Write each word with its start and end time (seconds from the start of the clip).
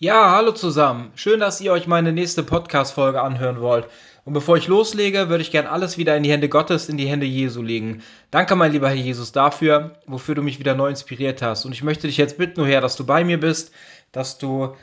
Ja, 0.00 0.30
hallo 0.30 0.52
zusammen. 0.52 1.10
Schön, 1.16 1.40
dass 1.40 1.60
ihr 1.60 1.72
euch 1.72 1.88
meine 1.88 2.12
nächste 2.12 2.44
Podcast-Folge 2.44 3.20
anhören 3.20 3.60
wollt. 3.60 3.88
Und 4.24 4.32
bevor 4.32 4.56
ich 4.56 4.68
loslege, 4.68 5.28
würde 5.28 5.42
ich 5.42 5.50
gern 5.50 5.66
alles 5.66 5.98
wieder 5.98 6.16
in 6.16 6.22
die 6.22 6.30
Hände 6.30 6.48
Gottes, 6.48 6.88
in 6.88 6.96
die 6.96 7.08
Hände 7.08 7.26
Jesu 7.26 7.62
legen. 7.62 8.04
Danke, 8.30 8.54
mein 8.54 8.70
lieber 8.70 8.86
Herr 8.86 8.94
Jesus, 8.94 9.32
dafür, 9.32 9.98
wofür 10.06 10.36
du 10.36 10.42
mich 10.42 10.60
wieder 10.60 10.76
neu 10.76 10.88
inspiriert 10.88 11.42
hast. 11.42 11.64
Und 11.64 11.72
ich 11.72 11.82
möchte 11.82 12.06
dich 12.06 12.16
jetzt 12.16 12.38
bitten, 12.38 12.60
oh 12.60 12.64
Herr, 12.64 12.80
dass 12.80 12.94
du 12.94 13.04
bei 13.04 13.24
mir 13.24 13.40
bist, 13.40 13.72
dass 14.12 14.38
du 14.38 14.76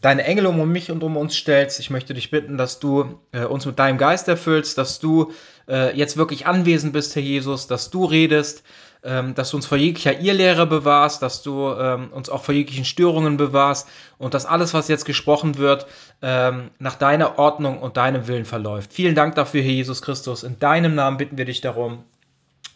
deine 0.00 0.24
Engel 0.24 0.46
um 0.46 0.70
mich 0.70 0.90
und 0.90 1.02
um 1.02 1.16
uns 1.16 1.36
stellst. 1.36 1.80
Ich 1.80 1.90
möchte 1.90 2.14
dich 2.14 2.30
bitten, 2.30 2.58
dass 2.58 2.78
du 2.78 3.18
äh, 3.32 3.44
uns 3.44 3.64
mit 3.66 3.78
deinem 3.78 3.98
Geist 3.98 4.28
erfüllst, 4.28 4.78
dass 4.78 4.98
du 4.98 5.32
äh, 5.68 5.96
jetzt 5.96 6.16
wirklich 6.16 6.46
anwesend 6.46 6.92
bist, 6.92 7.14
Herr 7.16 7.22
Jesus, 7.22 7.66
dass 7.66 7.90
du 7.90 8.04
redest, 8.04 8.62
ähm, 9.02 9.34
dass 9.34 9.50
du 9.50 9.56
uns 9.56 9.66
vor 9.66 9.78
jeglicher 9.78 10.20
Irrlehre 10.20 10.66
bewahrst, 10.66 11.22
dass 11.22 11.42
du 11.42 11.70
ähm, 11.72 12.12
uns 12.12 12.28
auch 12.28 12.44
vor 12.44 12.54
jeglichen 12.54 12.84
Störungen 12.84 13.36
bewahrst 13.36 13.88
und 14.18 14.34
dass 14.34 14.46
alles, 14.46 14.74
was 14.74 14.88
jetzt 14.88 15.06
gesprochen 15.06 15.56
wird, 15.56 15.86
ähm, 16.22 16.70
nach 16.78 16.96
deiner 16.96 17.38
Ordnung 17.38 17.80
und 17.80 17.96
deinem 17.96 18.28
Willen 18.28 18.44
verläuft. 18.44 18.92
Vielen 18.92 19.14
Dank 19.14 19.34
dafür, 19.34 19.62
Herr 19.62 19.70
Jesus 19.70 20.02
Christus. 20.02 20.42
In 20.42 20.58
deinem 20.58 20.94
Namen 20.94 21.16
bitten 21.16 21.38
wir 21.38 21.46
dich 21.46 21.62
darum. 21.62 22.04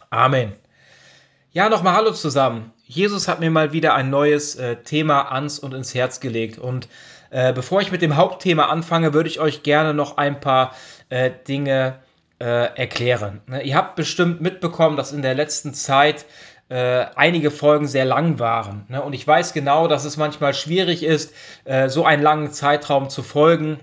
Amen. 0.09 0.53
Ja, 1.51 1.69
nochmal 1.69 1.95
Hallo 1.95 2.11
zusammen. 2.11 2.71
Jesus 2.91 3.29
hat 3.29 3.39
mir 3.39 3.49
mal 3.51 3.71
wieder 3.71 3.93
ein 3.93 4.09
neues 4.09 4.55
äh, 4.55 4.75
Thema 4.75 5.31
ans 5.31 5.59
und 5.59 5.73
ins 5.73 5.95
Herz 5.95 6.19
gelegt. 6.19 6.59
Und 6.59 6.89
äh, 7.29 7.53
bevor 7.53 7.79
ich 7.79 7.89
mit 7.89 8.01
dem 8.01 8.17
Hauptthema 8.17 8.65
anfange, 8.65 9.13
würde 9.13 9.29
ich 9.29 9.39
euch 9.39 9.63
gerne 9.63 9.93
noch 9.93 10.17
ein 10.17 10.41
paar 10.41 10.75
äh, 11.07 11.31
Dinge 11.47 11.99
äh, 12.41 12.45
erklären. 12.45 13.39
Ne, 13.47 13.63
ihr 13.63 13.77
habt 13.77 13.95
bestimmt 13.95 14.41
mitbekommen, 14.41 14.97
dass 14.97 15.13
in 15.13 15.21
der 15.21 15.35
letzten 15.35 15.73
Zeit 15.73 16.25
äh, 16.67 17.05
einige 17.15 17.49
Folgen 17.49 17.87
sehr 17.87 18.03
lang 18.03 18.39
waren. 18.39 18.83
Ne? 18.89 19.01
Und 19.01 19.13
ich 19.13 19.25
weiß 19.25 19.53
genau, 19.53 19.87
dass 19.87 20.03
es 20.03 20.17
manchmal 20.17 20.53
schwierig 20.53 21.01
ist, 21.01 21.33
äh, 21.63 21.87
so 21.87 22.03
einen 22.03 22.21
langen 22.21 22.51
Zeitraum 22.51 23.09
zu 23.09 23.23
folgen. 23.23 23.79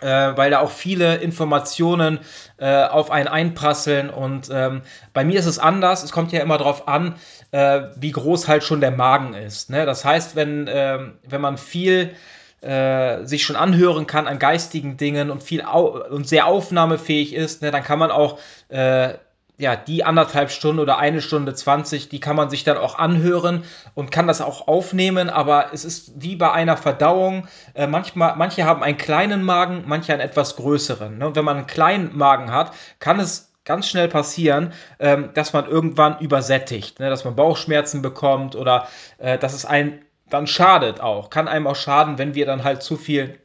Weil 0.00 0.52
da 0.52 0.60
auch 0.60 0.70
viele 0.70 1.16
Informationen 1.16 2.20
äh, 2.58 2.84
auf 2.84 3.10
einen 3.10 3.26
einprasseln. 3.26 4.10
Und 4.10 4.48
ähm, 4.48 4.82
bei 5.12 5.24
mir 5.24 5.40
ist 5.40 5.46
es 5.46 5.58
anders. 5.58 6.04
Es 6.04 6.12
kommt 6.12 6.30
ja 6.30 6.40
immer 6.40 6.56
darauf 6.56 6.86
an, 6.86 7.16
äh, 7.50 7.82
wie 7.96 8.12
groß 8.12 8.48
halt 8.48 8.64
schon 8.64 8.80
der 8.80 8.90
Magen 8.90 9.34
ist. 9.34 9.70
Ne? 9.70 9.86
Das 9.86 10.04
heißt, 10.04 10.36
wenn, 10.36 10.68
ähm, 10.70 11.14
wenn 11.28 11.40
man 11.40 11.58
viel 11.58 12.14
äh, 12.60 13.24
sich 13.24 13.44
schon 13.44 13.56
anhören 13.56 14.06
kann 14.06 14.26
an 14.26 14.38
geistigen 14.38 14.96
Dingen 14.96 15.30
und 15.30 15.42
viel 15.42 15.62
und 15.62 16.28
sehr 16.28 16.46
aufnahmefähig 16.46 17.34
ist, 17.34 17.62
ne, 17.62 17.70
dann 17.70 17.84
kann 17.84 17.98
man 17.98 18.10
auch 18.10 18.38
äh, 18.68 19.14
ja, 19.60 19.74
die 19.74 20.04
anderthalb 20.04 20.52
Stunden 20.52 20.78
oder 20.78 20.98
eine 20.98 21.20
Stunde 21.20 21.52
zwanzig, 21.52 22.08
die 22.08 22.20
kann 22.20 22.36
man 22.36 22.48
sich 22.48 22.62
dann 22.62 22.76
auch 22.76 22.96
anhören 22.96 23.64
und 23.94 24.12
kann 24.12 24.28
das 24.28 24.40
auch 24.40 24.68
aufnehmen, 24.68 25.30
aber 25.30 25.70
es 25.72 25.84
ist 25.84 26.12
wie 26.22 26.36
bei 26.36 26.52
einer 26.52 26.76
Verdauung. 26.76 27.48
Äh, 27.74 27.88
manchmal, 27.88 28.36
manche 28.36 28.64
haben 28.64 28.84
einen 28.84 28.98
kleinen 28.98 29.42
Magen, 29.42 29.82
manche 29.86 30.12
einen 30.12 30.22
etwas 30.22 30.54
größeren. 30.54 31.18
Ne? 31.18 31.26
Und 31.26 31.36
wenn 31.36 31.44
man 31.44 31.56
einen 31.56 31.66
kleinen 31.66 32.16
Magen 32.16 32.52
hat, 32.52 32.72
kann 33.00 33.18
es 33.18 33.47
ganz 33.68 33.86
schnell 33.86 34.08
passieren, 34.08 34.72
ähm, 34.98 35.30
dass 35.34 35.52
man 35.52 35.66
irgendwann 35.66 36.18
übersättigt, 36.18 36.98
ne? 36.98 37.10
dass 37.10 37.24
man 37.24 37.36
Bauchschmerzen 37.36 38.02
bekommt 38.02 38.56
oder 38.56 38.88
äh, 39.18 39.38
dass 39.38 39.52
es 39.52 39.64
ein 39.64 40.00
dann 40.30 40.46
schadet 40.46 41.00
auch. 41.00 41.30
Kann 41.30 41.48
einem 41.48 41.66
auch 41.66 41.76
schaden, 41.76 42.18
wenn 42.18 42.34
wir 42.34 42.46
dann 42.46 42.64
halt 42.64 42.82
zu 42.82 42.96
viel 42.96 43.38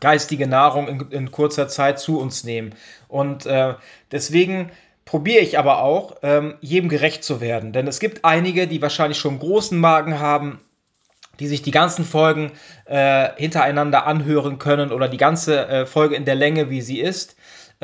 geistige 0.00 0.46
Nahrung 0.46 0.88
in, 0.88 1.00
in 1.10 1.30
kurzer 1.30 1.68
Zeit 1.68 1.98
zu 1.98 2.20
uns 2.20 2.44
nehmen. 2.44 2.74
Und 3.08 3.46
äh, 3.46 3.74
deswegen 4.12 4.70
probiere 5.04 5.40
ich 5.40 5.58
aber 5.58 5.82
auch, 5.82 6.16
ähm, 6.22 6.54
jedem 6.60 6.88
gerecht 6.88 7.24
zu 7.24 7.40
werden. 7.40 7.72
Denn 7.72 7.86
es 7.86 8.00
gibt 8.00 8.24
einige, 8.24 8.66
die 8.66 8.82
wahrscheinlich 8.82 9.18
schon 9.18 9.38
großen 9.38 9.78
Magen 9.78 10.18
haben, 10.18 10.60
die 11.40 11.48
sich 11.48 11.62
die 11.62 11.70
ganzen 11.70 12.04
Folgen 12.04 12.52
äh, 12.86 13.28
hintereinander 13.36 14.06
anhören 14.06 14.58
können 14.58 14.92
oder 14.92 15.08
die 15.08 15.16
ganze 15.16 15.66
äh, 15.66 15.86
Folge 15.86 16.14
in 16.14 16.24
der 16.24 16.36
Länge, 16.36 16.70
wie 16.70 16.80
sie 16.80 17.00
ist. 17.00 17.36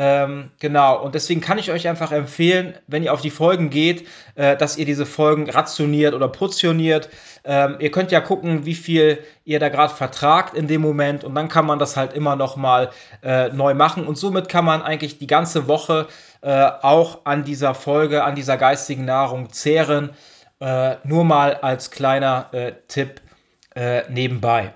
Ähm, 0.02 0.50
genau, 0.58 0.98
und 1.02 1.14
deswegen 1.14 1.42
kann 1.42 1.58
ich 1.58 1.70
euch 1.70 1.86
einfach 1.86 2.10
empfehlen, 2.10 2.72
wenn 2.86 3.02
ihr 3.02 3.12
auf 3.12 3.20
die 3.20 3.28
Folgen 3.28 3.68
geht, 3.68 4.08
äh, 4.34 4.56
dass 4.56 4.78
ihr 4.78 4.86
diese 4.86 5.04
Folgen 5.04 5.50
rationiert 5.50 6.14
oder 6.14 6.26
portioniert. 6.26 7.10
Ähm, 7.44 7.76
ihr 7.80 7.90
könnt 7.90 8.10
ja 8.10 8.22
gucken, 8.22 8.64
wie 8.64 8.74
viel 8.74 9.22
ihr 9.44 9.60
da 9.60 9.68
gerade 9.68 9.92
vertragt 9.92 10.54
in 10.54 10.68
dem 10.68 10.80
Moment 10.80 11.22
und 11.22 11.34
dann 11.34 11.50
kann 11.50 11.66
man 11.66 11.78
das 11.78 11.98
halt 11.98 12.14
immer 12.14 12.34
noch 12.34 12.56
mal 12.56 12.88
äh, 13.22 13.50
neu 13.50 13.74
machen 13.74 14.06
und 14.06 14.16
somit 14.16 14.48
kann 14.48 14.64
man 14.64 14.80
eigentlich 14.80 15.18
die 15.18 15.26
ganze 15.26 15.68
Woche 15.68 16.06
äh, 16.40 16.70
auch 16.80 17.26
an 17.26 17.44
dieser 17.44 17.74
Folge, 17.74 18.24
an 18.24 18.34
dieser 18.34 18.56
geistigen 18.56 19.04
Nahrung 19.04 19.52
zehren. 19.52 20.12
Äh, 20.60 20.96
nur 21.04 21.24
mal 21.24 21.56
als 21.56 21.90
kleiner 21.90 22.48
äh, 22.52 22.72
Tipp 22.88 23.20
äh, 23.74 24.10
nebenbei. 24.10 24.72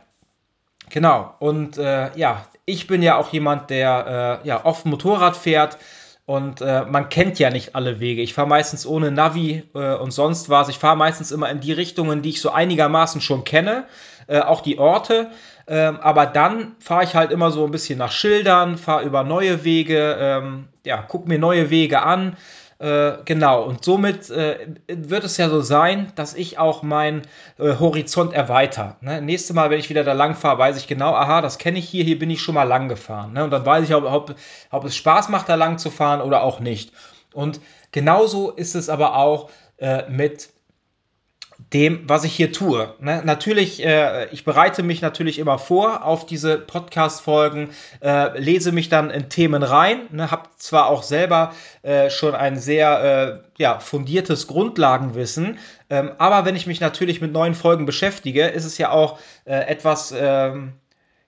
Genau, 0.90 1.34
und 1.38 1.78
ja, 1.78 2.44
ich 2.66 2.86
bin 2.86 3.02
ja 3.02 3.16
auch 3.16 3.32
jemand, 3.32 3.70
der 3.70 4.40
äh, 4.44 4.48
ja 4.48 4.64
oft 4.64 4.86
Motorrad 4.86 5.36
fährt 5.36 5.78
und 6.26 6.62
äh, 6.62 6.84
man 6.86 7.10
kennt 7.10 7.38
ja 7.38 7.50
nicht 7.50 7.74
alle 7.74 8.00
Wege. 8.00 8.22
Ich 8.22 8.32
fahre 8.32 8.48
meistens 8.48 8.86
ohne 8.86 9.10
Navi 9.10 9.64
äh, 9.74 9.94
und 9.94 10.10
sonst 10.10 10.48
was. 10.48 10.70
Ich 10.70 10.78
fahre 10.78 10.96
meistens 10.96 11.32
immer 11.32 11.50
in 11.50 11.60
die 11.60 11.72
Richtungen, 11.72 12.22
die 12.22 12.30
ich 12.30 12.40
so 12.40 12.50
einigermaßen 12.50 13.20
schon 13.20 13.44
kenne, 13.44 13.84
äh, 14.26 14.40
auch 14.40 14.62
die 14.62 14.78
Orte. 14.78 15.30
Ähm, 15.66 15.98
aber 16.00 16.26
dann 16.26 16.76
fahre 16.78 17.04
ich 17.04 17.14
halt 17.14 17.30
immer 17.30 17.50
so 17.50 17.64
ein 17.64 17.70
bisschen 17.70 17.98
nach 17.98 18.12
Schildern, 18.12 18.78
fahre 18.78 19.04
über 19.04 19.22
neue 19.22 19.64
Wege, 19.64 20.16
ähm, 20.18 20.68
ja, 20.84 21.04
guck 21.06 21.26
mir 21.28 21.38
neue 21.38 21.70
Wege 21.70 22.02
an 22.02 22.36
äh, 22.78 23.12
genau, 23.24 23.62
und 23.62 23.84
somit 23.84 24.30
äh, 24.30 24.66
wird 24.88 25.24
es 25.24 25.36
ja 25.36 25.48
so 25.48 25.60
sein, 25.60 26.12
dass 26.16 26.34
ich 26.34 26.58
auch 26.58 26.82
meinen 26.82 27.22
äh, 27.58 27.76
Horizont 27.78 28.32
erweitere. 28.32 28.96
Ne? 29.00 29.22
Nächstes 29.22 29.54
Mal, 29.54 29.70
wenn 29.70 29.78
ich 29.78 29.90
wieder 29.90 30.04
da 30.04 30.12
lang 30.12 30.34
fahre, 30.34 30.58
weiß 30.58 30.76
ich 30.76 30.86
genau, 30.86 31.12
aha, 31.14 31.40
das 31.40 31.58
kenne 31.58 31.78
ich 31.78 31.88
hier, 31.88 32.04
hier 32.04 32.18
bin 32.18 32.30
ich 32.30 32.42
schon 32.42 32.54
mal 32.54 32.64
lang 32.64 32.88
gefahren. 32.88 33.32
Ne? 33.32 33.44
Und 33.44 33.50
dann 33.50 33.64
weiß 33.64 33.84
ich, 33.84 33.94
ob, 33.94 34.04
ob, 34.04 34.34
ob 34.70 34.84
es 34.84 34.96
Spaß 34.96 35.28
macht, 35.28 35.48
da 35.48 35.54
lang 35.54 35.78
zu 35.78 35.90
fahren 35.90 36.20
oder 36.20 36.42
auch 36.42 36.60
nicht. 36.60 36.92
Und 37.32 37.60
genauso 37.92 38.50
ist 38.50 38.74
es 38.74 38.88
aber 38.88 39.16
auch 39.16 39.50
äh, 39.78 40.08
mit 40.08 40.50
dem, 41.74 42.08
was 42.08 42.24
ich 42.24 42.32
hier 42.32 42.52
tue. 42.52 42.94
Ne? 43.00 43.22
Natürlich, 43.24 43.84
äh, 43.84 44.26
ich 44.30 44.44
bereite 44.44 44.84
mich 44.84 45.02
natürlich 45.02 45.40
immer 45.40 45.58
vor 45.58 46.04
auf 46.04 46.24
diese 46.24 46.56
Podcast-Folgen, 46.56 47.70
äh, 48.00 48.38
lese 48.38 48.70
mich 48.70 48.88
dann 48.88 49.10
in 49.10 49.28
Themen 49.28 49.64
rein, 49.64 50.02
ne? 50.12 50.30
habe 50.30 50.48
zwar 50.56 50.86
auch 50.86 51.02
selber 51.02 51.52
äh, 51.82 52.10
schon 52.10 52.34
ein 52.34 52.56
sehr 52.58 53.42
äh, 53.58 53.62
ja, 53.62 53.80
fundiertes 53.80 54.46
Grundlagenwissen, 54.46 55.58
ähm, 55.90 56.12
aber 56.18 56.44
wenn 56.44 56.56
ich 56.56 56.66
mich 56.66 56.80
natürlich 56.80 57.20
mit 57.20 57.32
neuen 57.32 57.54
Folgen 57.54 57.86
beschäftige, 57.86 58.46
ist 58.46 58.64
es 58.64 58.78
ja 58.78 58.90
auch 58.90 59.18
äh, 59.44 59.54
etwas, 59.54 60.14
ähm, 60.16 60.74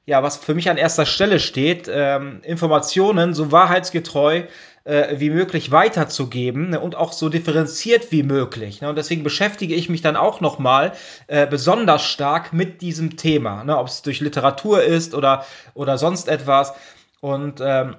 ja, 0.06 0.22
was 0.22 0.37
für 0.37 0.55
mich 0.55 0.71
an 0.71 0.77
erster 0.77 1.05
Stelle 1.05 1.41
steht, 1.41 1.91
ähm, 1.93 2.41
Informationen 2.43 3.34
so 3.34 3.50
wahrheitsgetreu 3.50 4.44
äh, 4.84 5.19
wie 5.19 5.31
möglich 5.31 5.72
weiterzugeben 5.72 6.71
ne, 6.71 6.81
und 6.81 6.94
auch 6.94 7.12
so 7.12 7.28
differenziert 7.28 8.12
wie 8.12 8.22
möglich. 8.22 8.81
Ne? 8.81 8.89
Und 8.89 8.97
deswegen 8.97 9.25
beschäftige 9.25 9.75
ich 9.75 9.89
mich 9.89 10.03
dann 10.03 10.17
auch 10.17 10.41
nochmal 10.41 10.93
äh, 11.27 11.47
besonders 11.47 12.05
stark 12.05 12.53
mit 12.53 12.83
diesem 12.83 13.17
Thema, 13.17 13.65
ne? 13.65 13.77
ob 13.77 13.89
es 13.89 14.03
durch 14.03 14.21
Literatur 14.21 14.84
ist 14.84 15.12
oder, 15.12 15.44
oder 15.75 15.99
sonst 15.99 16.28
etwas. 16.28 16.73
Und 17.21 17.61
ähm, 17.61 17.97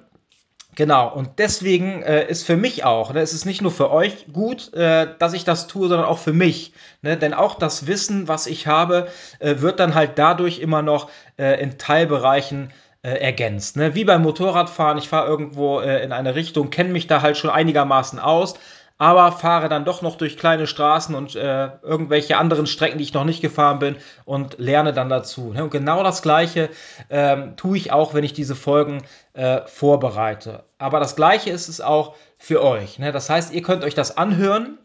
Genau, 0.77 1.11
und 1.11 1.39
deswegen 1.39 2.03
äh, 2.03 2.27
ist 2.29 2.45
für 2.45 2.55
mich 2.55 2.83
auch, 2.83 3.11
ne, 3.11 3.21
es 3.21 3.33
ist 3.33 3.45
nicht 3.45 3.63
nur 3.63 3.71
für 3.71 3.89
euch 3.89 4.27
gut, 4.31 4.71
äh, 4.75 5.07
dass 5.17 5.33
ich 5.33 5.43
das 5.43 5.65
tue, 5.65 5.87
sondern 5.87 6.05
auch 6.05 6.19
für 6.19 6.33
mich. 6.33 6.71
Ne? 7.01 7.17
Denn 7.17 7.33
auch 7.33 7.55
das 7.55 7.87
Wissen, 7.87 8.27
was 8.27 8.45
ich 8.45 8.67
habe, 8.67 9.07
äh, 9.39 9.55
wird 9.57 9.79
dann 9.79 9.95
halt 9.95 10.19
dadurch 10.19 10.59
immer 10.59 10.83
noch 10.83 11.09
äh, 11.39 11.59
in 11.59 11.79
Teilbereichen 11.79 12.71
äh, 13.01 13.09
ergänzt. 13.09 13.75
Ne? 13.75 13.95
Wie 13.95 14.03
beim 14.03 14.21
Motorradfahren, 14.21 14.99
ich 14.99 15.09
fahre 15.09 15.27
irgendwo 15.27 15.79
äh, 15.79 16.03
in 16.03 16.11
eine 16.11 16.35
Richtung, 16.35 16.69
kenne 16.69 16.91
mich 16.91 17.07
da 17.07 17.23
halt 17.23 17.37
schon 17.37 17.49
einigermaßen 17.49 18.19
aus, 18.19 18.53
aber 18.97 19.31
fahre 19.31 19.69
dann 19.69 19.85
doch 19.85 20.01
noch 20.01 20.15
durch 20.15 20.37
kleine 20.37 20.65
Straßen 20.65 21.13
und 21.13 21.35
äh, 21.35 21.69
irgendwelche 21.81 22.37
anderen 22.37 22.65
Strecken, 22.65 22.97
die 22.97 23.03
ich 23.03 23.13
noch 23.13 23.25
nicht 23.25 23.41
gefahren 23.41 23.79
bin 23.79 23.95
und 24.25 24.57
lerne 24.57 24.93
dann 24.93 25.09
dazu. 25.09 25.53
Ne? 25.53 25.63
Und 25.63 25.69
genau 25.69 26.03
das 26.03 26.21
Gleiche 26.21 26.69
ähm, 27.09 27.55
tue 27.57 27.77
ich 27.77 27.91
auch, 27.91 28.13
wenn 28.13 28.23
ich 28.23 28.33
diese 28.33 28.55
Folgen 28.55 29.03
äh, 29.33 29.61
vorbereite. 29.67 30.63
Aber 30.79 30.99
das 30.99 31.15
Gleiche 31.15 31.51
ist 31.51 31.67
es 31.67 31.79
auch 31.79 32.15
für 32.37 32.63
euch. 32.63 32.97
Ne? 32.97 33.11
Das 33.11 33.29
heißt, 33.29 33.53
ihr 33.53 33.61
könnt 33.61 33.83
euch 33.83 33.95
das 33.95 34.17
anhören, 34.17 34.79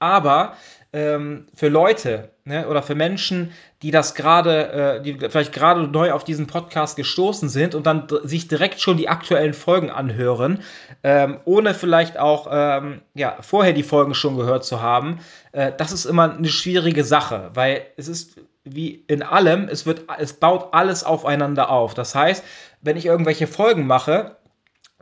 aber 0.00 0.54
ähm, 0.94 1.46
für 1.54 1.68
Leute 1.68 2.30
ne, 2.44 2.68
oder 2.68 2.82
für 2.82 2.94
Menschen, 2.94 3.52
die 3.82 3.90
das 3.90 4.14
gerade, 4.14 5.00
äh, 5.00 5.02
die 5.02 5.18
vielleicht 5.18 5.52
gerade 5.52 5.88
neu 5.88 6.12
auf 6.12 6.22
diesen 6.22 6.46
Podcast 6.46 6.96
gestoßen 6.96 7.48
sind 7.48 7.74
und 7.74 7.84
dann 7.84 8.06
sich 8.22 8.46
direkt 8.46 8.80
schon 8.80 8.96
die 8.96 9.08
aktuellen 9.08 9.54
Folgen 9.54 9.90
anhören, 9.90 10.62
ähm, 11.02 11.40
ohne 11.44 11.74
vielleicht 11.74 12.16
auch 12.16 12.46
ähm, 12.50 13.02
ja, 13.14 13.36
vorher 13.40 13.72
die 13.72 13.82
Folgen 13.82 14.14
schon 14.14 14.36
gehört 14.36 14.64
zu 14.64 14.80
haben, 14.80 15.18
äh, 15.50 15.72
das 15.76 15.90
ist 15.90 16.04
immer 16.04 16.32
eine 16.32 16.48
schwierige 16.48 17.02
Sache, 17.02 17.50
weil 17.54 17.82
es 17.96 18.06
ist 18.06 18.40
wie 18.62 19.04
in 19.08 19.22
allem, 19.22 19.68
es 19.68 19.84
wird, 19.84 20.04
es 20.18 20.34
baut 20.34 20.72
alles 20.72 21.04
aufeinander 21.04 21.70
auf. 21.70 21.92
Das 21.92 22.14
heißt, 22.14 22.42
wenn 22.80 22.96
ich 22.96 23.04
irgendwelche 23.04 23.46
Folgen 23.46 23.86
mache, 23.86 24.36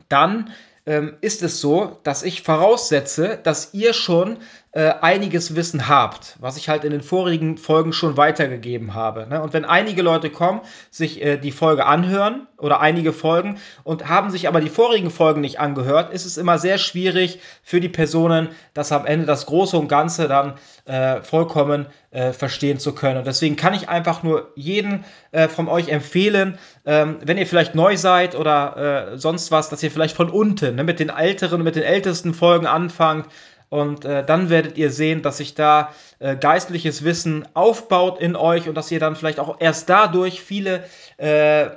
dann 0.08 0.50
ähm, 0.84 1.16
ist 1.20 1.42
es 1.42 1.60
so, 1.60 2.00
dass 2.02 2.22
ich 2.22 2.42
voraussetze, 2.42 3.38
dass 3.42 3.72
ihr 3.72 3.92
schon 3.92 4.38
äh, 4.74 4.94
einiges 5.02 5.54
Wissen 5.54 5.86
habt, 5.86 6.36
was 6.40 6.56
ich 6.56 6.70
halt 6.70 6.84
in 6.84 6.92
den 6.92 7.02
vorigen 7.02 7.58
Folgen 7.58 7.92
schon 7.92 8.16
weitergegeben 8.16 8.94
habe. 8.94 9.26
Ne? 9.28 9.42
Und 9.42 9.52
wenn 9.52 9.66
einige 9.66 10.00
Leute 10.00 10.30
kommen, 10.30 10.62
sich 10.90 11.22
äh, 11.22 11.36
die 11.36 11.52
Folge 11.52 11.84
anhören 11.84 12.46
oder 12.56 12.80
einige 12.80 13.12
Folgen 13.12 13.58
und 13.84 14.08
haben 14.08 14.30
sich 14.30 14.48
aber 14.48 14.62
die 14.62 14.70
vorigen 14.70 15.10
Folgen 15.10 15.42
nicht 15.42 15.60
angehört, 15.60 16.10
ist 16.14 16.24
es 16.24 16.38
immer 16.38 16.56
sehr 16.56 16.78
schwierig 16.78 17.40
für 17.62 17.80
die 17.80 17.90
Personen, 17.90 18.48
das 18.72 18.92
am 18.92 19.04
Ende 19.04 19.26
das 19.26 19.44
Große 19.44 19.76
und 19.76 19.88
Ganze 19.88 20.26
dann 20.26 20.54
äh, 20.86 21.20
vollkommen 21.20 21.86
äh, 22.10 22.32
verstehen 22.32 22.78
zu 22.78 22.94
können. 22.94 23.18
Und 23.18 23.26
deswegen 23.26 23.56
kann 23.56 23.74
ich 23.74 23.90
einfach 23.90 24.22
nur 24.22 24.52
jeden 24.54 25.04
äh, 25.32 25.48
von 25.48 25.68
euch 25.68 25.88
empfehlen, 25.88 26.58
ähm, 26.86 27.18
wenn 27.22 27.36
ihr 27.36 27.46
vielleicht 27.46 27.74
neu 27.74 27.98
seid 27.98 28.34
oder 28.34 29.18
sonst 29.18 29.50
was, 29.50 29.68
dass 29.68 29.82
ihr 29.82 29.90
vielleicht 29.90 30.16
von 30.16 30.30
unten 30.30 30.76
ne, 30.76 30.84
mit 30.84 30.98
den 30.98 31.10
älteren, 31.10 31.62
mit 31.62 31.76
den 31.76 31.82
ältesten 31.82 32.32
Folgen 32.32 32.66
anfangt 32.66 33.26
und 33.72 34.04
äh, 34.04 34.22
dann 34.22 34.50
werdet 34.50 34.76
ihr 34.76 34.90
sehen, 34.90 35.22
dass 35.22 35.38
sich 35.38 35.54
da 35.54 35.94
äh, 36.18 36.36
geistliches 36.36 37.04
Wissen 37.04 37.48
aufbaut 37.54 38.20
in 38.20 38.36
euch 38.36 38.68
und 38.68 38.74
dass 38.74 38.90
ihr 38.90 39.00
dann 39.00 39.16
vielleicht 39.16 39.40
auch 39.40 39.56
erst 39.60 39.88
dadurch 39.88 40.42
viele 40.42 40.84
äh, 41.16 41.70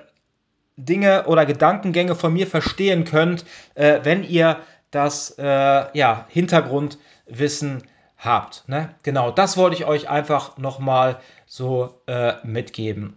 Dinge 0.75 1.25
oder 1.27 1.45
Gedankengänge 1.45 2.15
von 2.15 2.33
mir 2.33 2.47
verstehen 2.47 3.05
könnt, 3.05 3.45
äh, 3.75 4.01
wenn 4.03 4.25
ihr 4.25 4.57
das 4.91 5.39
äh, 5.39 5.45
ja, 5.97 6.25
Hintergrundwissen 6.27 7.83
habt. 8.17 8.67
Ne? 8.67 8.89
Genau, 9.03 9.31
das 9.31 9.55
wollte 9.55 9.77
ich 9.77 9.85
euch 9.85 10.09
einfach 10.09 10.57
nochmal 10.57 11.21
so 11.45 12.01
äh, 12.07 12.33
mitgeben. 12.43 13.15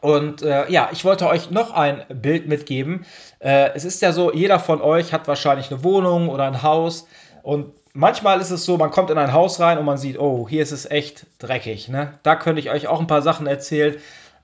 Und 0.00 0.40
äh, 0.40 0.70
ja, 0.70 0.88
ich 0.92 1.04
wollte 1.04 1.26
euch 1.26 1.50
noch 1.50 1.72
ein 1.72 2.06
Bild 2.08 2.48
mitgeben. 2.48 3.04
Äh, 3.38 3.72
es 3.74 3.84
ist 3.84 4.00
ja 4.00 4.12
so, 4.12 4.32
jeder 4.32 4.60
von 4.60 4.80
euch 4.80 5.12
hat 5.12 5.28
wahrscheinlich 5.28 5.70
eine 5.70 5.84
Wohnung 5.84 6.30
oder 6.30 6.46
ein 6.46 6.62
Haus 6.62 7.06
und 7.42 7.74
manchmal 7.98 8.40
ist 8.40 8.50
es 8.50 8.64
so, 8.64 8.76
man 8.76 8.92
kommt 8.92 9.10
in 9.10 9.18
ein 9.18 9.32
Haus 9.32 9.58
rein 9.58 9.76
und 9.76 9.84
man 9.84 9.98
sieht, 9.98 10.18
oh, 10.18 10.48
hier 10.48 10.62
ist 10.62 10.70
es 10.70 10.88
echt 10.88 11.26
dreckig. 11.38 11.88
Ne? 11.88 12.14
Da 12.22 12.36
könnte 12.36 12.60
ich 12.60 12.70
euch 12.70 12.86
auch 12.86 13.00
ein 13.00 13.08
paar 13.08 13.22
Sachen 13.22 13.46
erzählen, 13.46 13.96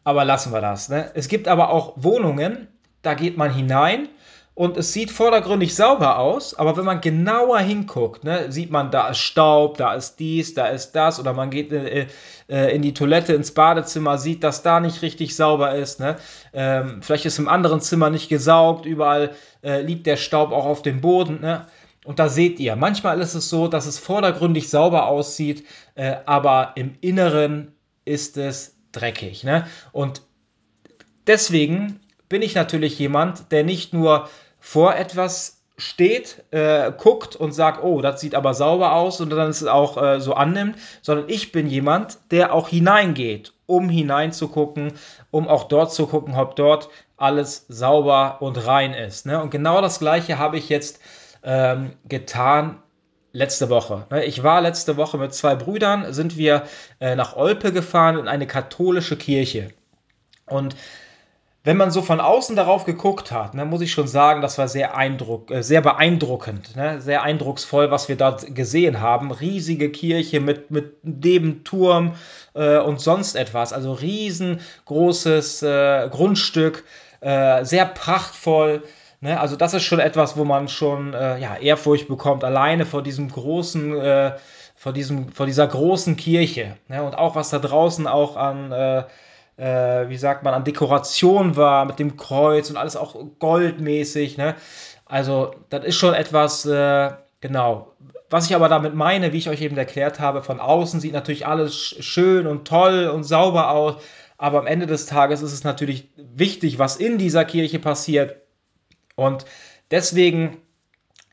aber 0.03 0.25
lassen 0.25 0.53
wir 0.53 0.61
das. 0.61 0.89
Ne? 0.89 1.11
Es 1.15 1.29
gibt 1.29 1.47
aber 1.47 1.71
auch 1.71 1.93
Wohnungen, 1.97 2.67
da 3.03 3.15
geht 3.15 3.37
man 3.37 3.55
hinein 3.55 4.09
und 4.55 4.77
es 4.77 4.93
sieht 4.93 5.12
vordergründig 5.12 5.75
sauber 5.75 6.19
aus, 6.19 6.55
aber 6.55 6.77
wenn 6.77 6.85
man 6.85 7.01
genauer 7.01 7.59
hinguckt, 7.59 8.25
ne, 8.25 8.51
sieht 8.51 8.71
man, 8.71 8.91
da 8.91 9.09
ist 9.09 9.19
Staub, 9.19 9.77
da 9.79 9.95
ist 9.95 10.21
dies, 10.21 10.55
da 10.55 10.67
ist 10.69 10.93
das, 10.93 11.19
oder 11.19 11.33
man 11.33 11.51
geht 11.51 11.73
äh, 11.73 12.06
äh 12.49 12.75
in 12.75 12.83
die 12.83 12.95
Toilette, 12.95 13.35
ins 13.35 13.53
Badezimmer, 13.53 14.17
sieht, 14.19 14.45
dass 14.45 14.62
da 14.62 14.79
nicht 14.81 15.03
richtig 15.03 15.35
sauber 15.35 15.75
ist. 15.75 15.99
Ne? 16.01 16.17
Ähm, 16.53 17.03
vielleicht 17.03 17.27
ist 17.27 17.39
im 17.39 17.49
anderen 17.49 17.81
Zimmer 17.81 18.11
nicht 18.11 18.29
gesaugt, 18.29 18.87
überall 18.87 19.31
äh, 19.62 19.81
liegt 19.81 20.06
der 20.06 20.17
Staub 20.17 20.53
auch 20.53 20.67
auf 20.67 20.83
dem 20.83 21.01
Boden. 21.01 21.41
Ne? 21.41 21.67
Und 22.05 22.19
da 22.19 22.29
seht 22.29 22.61
ihr, 22.61 22.77
manchmal 22.77 23.21
ist 23.21 23.35
es 23.35 23.49
so, 23.49 23.67
dass 23.67 23.87
es 23.87 23.99
vordergründig 23.99 24.69
sauber 24.69 25.06
aussieht, 25.06 25.67
äh, 25.95 26.17
aber 26.27 26.73
im 26.77 26.97
Inneren 27.01 27.73
ist 28.05 28.37
es 28.37 28.77
dreckig. 28.93 29.43
Ne? 29.45 29.67
Und 29.93 30.23
deswegen 31.27 32.01
bin 32.29 32.43
ich 32.43 32.55
natürlich 32.55 32.99
jemand, 32.99 33.51
der 33.53 33.65
nicht 33.65 33.93
nur 33.93 34.29
vor 34.61 34.95
etwas 34.95 35.62
steht, 35.77 36.45
äh, 36.53 36.93
guckt 36.97 37.35
und 37.35 37.53
sagt, 37.53 37.83
oh, 37.83 38.01
das 38.01 38.21
sieht 38.21 38.35
aber 38.35 38.55
sauber 38.55 38.93
aus 38.93 39.21
und 39.21 39.31
dann 39.31 39.51
es 39.51 39.65
auch 39.67 40.01
äh, 40.01 40.21
so 40.21 40.35
annimmt, 40.35 40.77
sondern 41.03 41.29
ich 41.29 41.53
bin 41.53 41.67
jemand, 41.67 42.19
der 42.31 42.55
auch 42.55 42.69
hineingeht, 42.69 43.53
um 43.67 43.89
hineinzugucken, 43.89 44.93
um 45.31 45.49
auch 45.49 45.65
dort 45.65 45.93
zu 45.93 46.06
gucken, 46.06 46.35
ob 46.37 46.55
dort 46.55 46.91
alles 47.17 47.67
sauber 47.69 48.39
und 48.41 48.67
rein 48.67 48.95
ist. 48.95 49.27
Ne? 49.27 49.41
Und 49.43 49.51
genau 49.51 49.81
das 49.81 49.99
gleiche 49.99 50.39
habe 50.39 50.59
ich 50.59 50.69
jetzt 50.69 51.01
ähm, 51.44 51.93
getan 52.08 52.79
letzte 53.32 53.69
Woche. 53.69 54.06
Ne? 54.11 54.25
Ich 54.25 54.43
war 54.43 54.61
letzte 54.61 54.96
Woche 54.96 55.19
mit 55.19 55.35
zwei 55.35 55.55
Brüdern, 55.55 56.12
sind 56.12 56.37
wir 56.37 56.64
äh, 57.00 57.17
nach 57.17 57.37
Olpe 57.37 57.73
gefahren 57.73 58.19
in 58.19 58.29
eine 58.29 58.46
katholische 58.46 59.17
Kirche. 59.17 59.69
Und 60.46 60.76
wenn 61.64 61.79
man 61.79 61.91
so 61.91 62.02
von 62.02 62.20
außen 62.20 62.56
darauf 62.56 62.85
geguckt 62.85 63.32
hat, 63.32 63.55
ne, 63.55 63.64
muss 63.64 63.81
ich 63.81 63.91
schon 63.91 64.06
sagen, 64.06 64.43
das 64.43 64.58
war 64.58 64.69
sehr, 64.69 64.96
Eindruck, 64.96 65.50
äh, 65.50 65.62
sehr 65.62 65.81
beeindruckend, 65.81 66.76
ne, 66.76 67.00
sehr 67.00 67.23
eindrucksvoll, 67.23 67.91
was 67.91 68.08
wir 68.08 68.17
dort 68.17 68.55
gesehen 68.55 69.00
haben. 69.00 69.32
Riesige 69.32 69.91
Kirche 69.91 70.41
mit, 70.41 70.70
mit 70.70 71.05
Nebenturm 71.05 72.14
äh, 72.55 72.79
und 72.79 73.00
sonst 73.00 73.35
etwas. 73.35 73.73
Also 73.73 73.93
riesengroßes 73.93 75.62
äh, 75.62 76.08
Grundstück, 76.11 76.85
sehr 77.26 77.87
prachtvoll. 77.87 78.82
Ne? 79.21 79.41
Also 79.41 79.57
das 79.57 79.75
ist 79.75 79.85
schon 79.85 80.01
etwas, 80.01 80.37
wo 80.37 80.45
man 80.45 80.69
schon 80.69 81.15
äh, 81.15 81.39
ja, 81.39 81.57
Ehrfurcht 81.57 82.09
bekommt, 82.09 82.45
alleine 82.45 82.87
vor 82.87 83.03
diesem 83.03 83.31
großen, 83.31 83.99
äh, 83.99 84.33
vor, 84.75 84.93
diesem, 84.93 85.29
vor 85.31 85.47
dieser 85.47 85.67
großen 85.67 86.17
Kirche. 86.17 86.77
Ne? 86.89 87.03
Und 87.03 87.17
auch 87.17 87.35
was 87.35 87.51
da 87.51 87.59
draußen 87.59 88.07
auch 88.07 88.37
an, 88.37 88.73
äh, 88.73 89.05
äh 89.57 90.09
wie 90.09 90.17
sagt 90.17 90.43
man, 90.43 90.55
an 90.55 90.65
Dekoration 90.65 91.57
war 91.57 91.85
mit 91.85 91.99
dem 91.99 92.17
Kreuz 92.17 92.71
und 92.71 92.77
alles 92.77 92.97
auch 92.97 93.17
goldmäßig. 93.39 94.37
Ne? 94.37 94.55
Also 95.07 95.55
das 95.71 95.85
ist 95.85 95.97
schon 95.97 96.15
etwas, 96.15 96.67
äh, 96.67 97.11
genau. 97.41 97.93
Was 98.31 98.47
ich 98.47 98.55
aber 98.55 98.69
damit 98.69 98.95
meine, 98.95 99.33
wie 99.33 99.39
ich 99.39 99.49
euch 99.49 99.61
eben 99.63 99.77
erklärt 99.77 100.19
habe, 100.19 100.43
von 100.43 100.59
außen 100.59 100.99
sieht 101.01 101.13
natürlich 101.13 101.47
alles 101.47 101.75
schön 101.77 102.47
und 102.47 102.67
toll 102.67 103.07
und 103.07 103.23
sauber 103.25 103.71
aus. 103.71 103.97
Aber 104.39 104.59
am 104.59 104.67
Ende 104.67 104.87
des 104.87 105.07
Tages 105.07 105.43
ist 105.43 105.53
es 105.53 105.63
natürlich 105.63 106.09
wichtig, 106.17 106.79
was 106.79 106.97
in 106.97 107.19
dieser 107.19 107.45
Kirche 107.45 107.79
passiert 107.79 108.44
und 109.17 109.45
deswegen, 109.91 110.59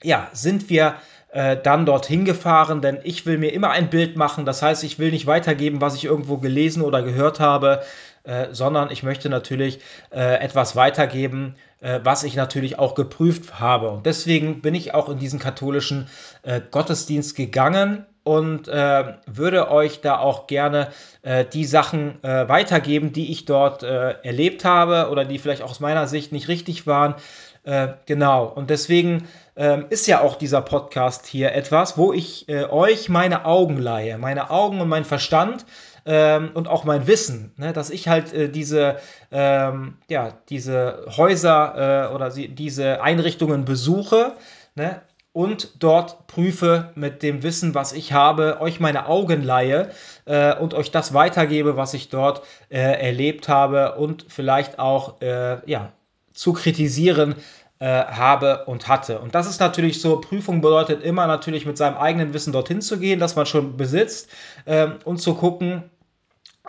ja, 0.04 0.30
sind 0.33 0.69
wir 0.69 0.95
äh, 1.31 1.57
dann 1.62 1.86
dorthin 1.86 2.25
gefahren, 2.25 2.81
denn 2.81 3.00
ich 3.04 3.25
will 3.25 3.38
mir 3.38 3.54
immer 3.54 3.69
ein 3.69 3.89
Bild 3.89 4.18
machen. 4.18 4.45
Das 4.45 4.62
heißt, 4.62 4.83
ich 4.83 5.00
will 5.00 5.12
nicht 5.12 5.28
weitergeben, 5.28 5.81
was 5.81 5.95
ich 5.95 6.06
irgendwo 6.06 6.38
gelesen 6.38 6.83
oder 6.83 7.01
gehört 7.04 7.39
habe, 7.39 7.83
äh, 8.24 8.48
sondern 8.51 8.92
ich 8.92 9.04
möchte 9.04 9.30
natürlich 9.30 9.80
äh, 10.12 10.39
etwas 10.42 10.75
weitergeben, 10.75 11.56
äh, 11.80 12.00
was 12.04 12.24
ich 12.24 12.36
natürlich 12.36 12.78
auch 12.78 12.95
geprüft 12.95 13.60
habe. 13.60 13.89
Und 13.89 14.06
deswegen 14.06 14.62
bin 14.62 14.75
ich 14.75 14.94
auch 14.94 15.10
in 15.10 15.19
diesen 15.19 15.39
katholischen 15.39 16.07
äh, 16.44 16.62
Gottesdienst 16.69 17.36
gegangen 17.36 18.06
und 18.24 18.68
äh, 18.68 19.16
würde 19.25 19.72
euch 19.72 20.01
da 20.01 20.19
auch 20.19 20.45
gerne 20.45 20.89
äh, 21.24 21.45
die 21.45 21.66
Sachen 21.66 22.24
äh, 22.24 22.48
weitergeben, 22.48 23.13
die 23.13 23.31
ich 23.31 23.45
dort 23.45 23.81
äh, 23.81 24.12
erlebt 24.22 24.63
habe 24.63 25.10
oder 25.10 25.25
die 25.25 25.39
vielleicht 25.39 25.63
aus 25.63 25.80
meiner 25.80 26.07
Sicht 26.07 26.31
nicht 26.31 26.48
richtig 26.48 26.86
waren. 26.86 27.16
Äh, 27.63 27.89
genau, 28.07 28.45
und 28.45 28.71
deswegen 28.71 29.27
ähm, 29.55 29.85
ist 29.89 30.07
ja 30.07 30.21
auch 30.21 30.35
dieser 30.35 30.61
Podcast 30.61 31.27
hier 31.27 31.53
etwas, 31.53 31.95
wo 31.95 32.11
ich 32.11 32.49
äh, 32.49 32.65
euch 32.65 33.07
meine 33.07 33.45
Augen 33.45 33.77
leihe, 33.77 34.17
meine 34.17 34.49
Augen 34.49 34.81
und 34.81 34.89
mein 34.89 35.05
Verstand 35.05 35.67
ähm, 36.05 36.49
und 36.55 36.67
auch 36.67 36.85
mein 36.85 37.05
Wissen, 37.05 37.53
ne, 37.57 37.71
dass 37.71 37.91
ich 37.91 38.07
halt 38.07 38.33
äh, 38.33 38.49
diese, 38.49 38.97
ähm, 39.31 39.97
ja, 40.09 40.33
diese 40.49 41.06
Häuser 41.15 42.09
äh, 42.09 42.15
oder 42.15 42.31
sie, 42.31 42.47
diese 42.47 43.03
Einrichtungen 43.03 43.63
besuche 43.63 44.33
ne, 44.73 45.01
und 45.31 45.83
dort 45.83 46.25
prüfe 46.25 46.89
mit 46.95 47.21
dem 47.21 47.44
Wissen, 47.44 47.75
was 47.75 47.94
ich 47.94 48.11
habe, 48.11 48.59
euch 48.59 48.80
meine 48.80 49.06
Augen 49.06 49.44
leihe 49.44 49.91
äh, 50.25 50.56
und 50.56 50.73
euch 50.73 50.89
das 50.89 51.13
weitergebe, 51.13 51.77
was 51.77 51.94
ich 51.94 52.09
dort 52.09 52.41
äh, 52.69 52.80
erlebt 52.80 53.47
habe 53.47 53.97
und 53.97 54.25
vielleicht 54.30 54.80
auch 54.80 55.21
ja, 55.21 55.91
zu 56.33 56.54
kritisieren 56.54 57.35
äh, 57.80 57.85
habe 57.85 58.66
und 58.66 58.88
hatte. 58.88 59.19
Und 59.19 59.35
das 59.35 59.47
ist 59.47 59.59
natürlich 59.59 60.02
so, 60.02 60.21
Prüfung 60.21 60.61
bedeutet 60.61 61.04
immer 61.04 61.28
natürlich 61.28 61.66
mit 61.66 61.78
seinem 61.78 61.97
eigenen 61.97 62.33
Wissen 62.33 62.54
dorthin 62.54 62.81
zu 62.81 63.00
gehen, 63.00 63.19
das 63.19 63.35
man 63.35 63.45
schon 63.45 63.78
besitzt 63.78 64.30
äh, 64.66 64.88
und 65.04 65.18
zu 65.18 65.33
gucken, 65.35 65.90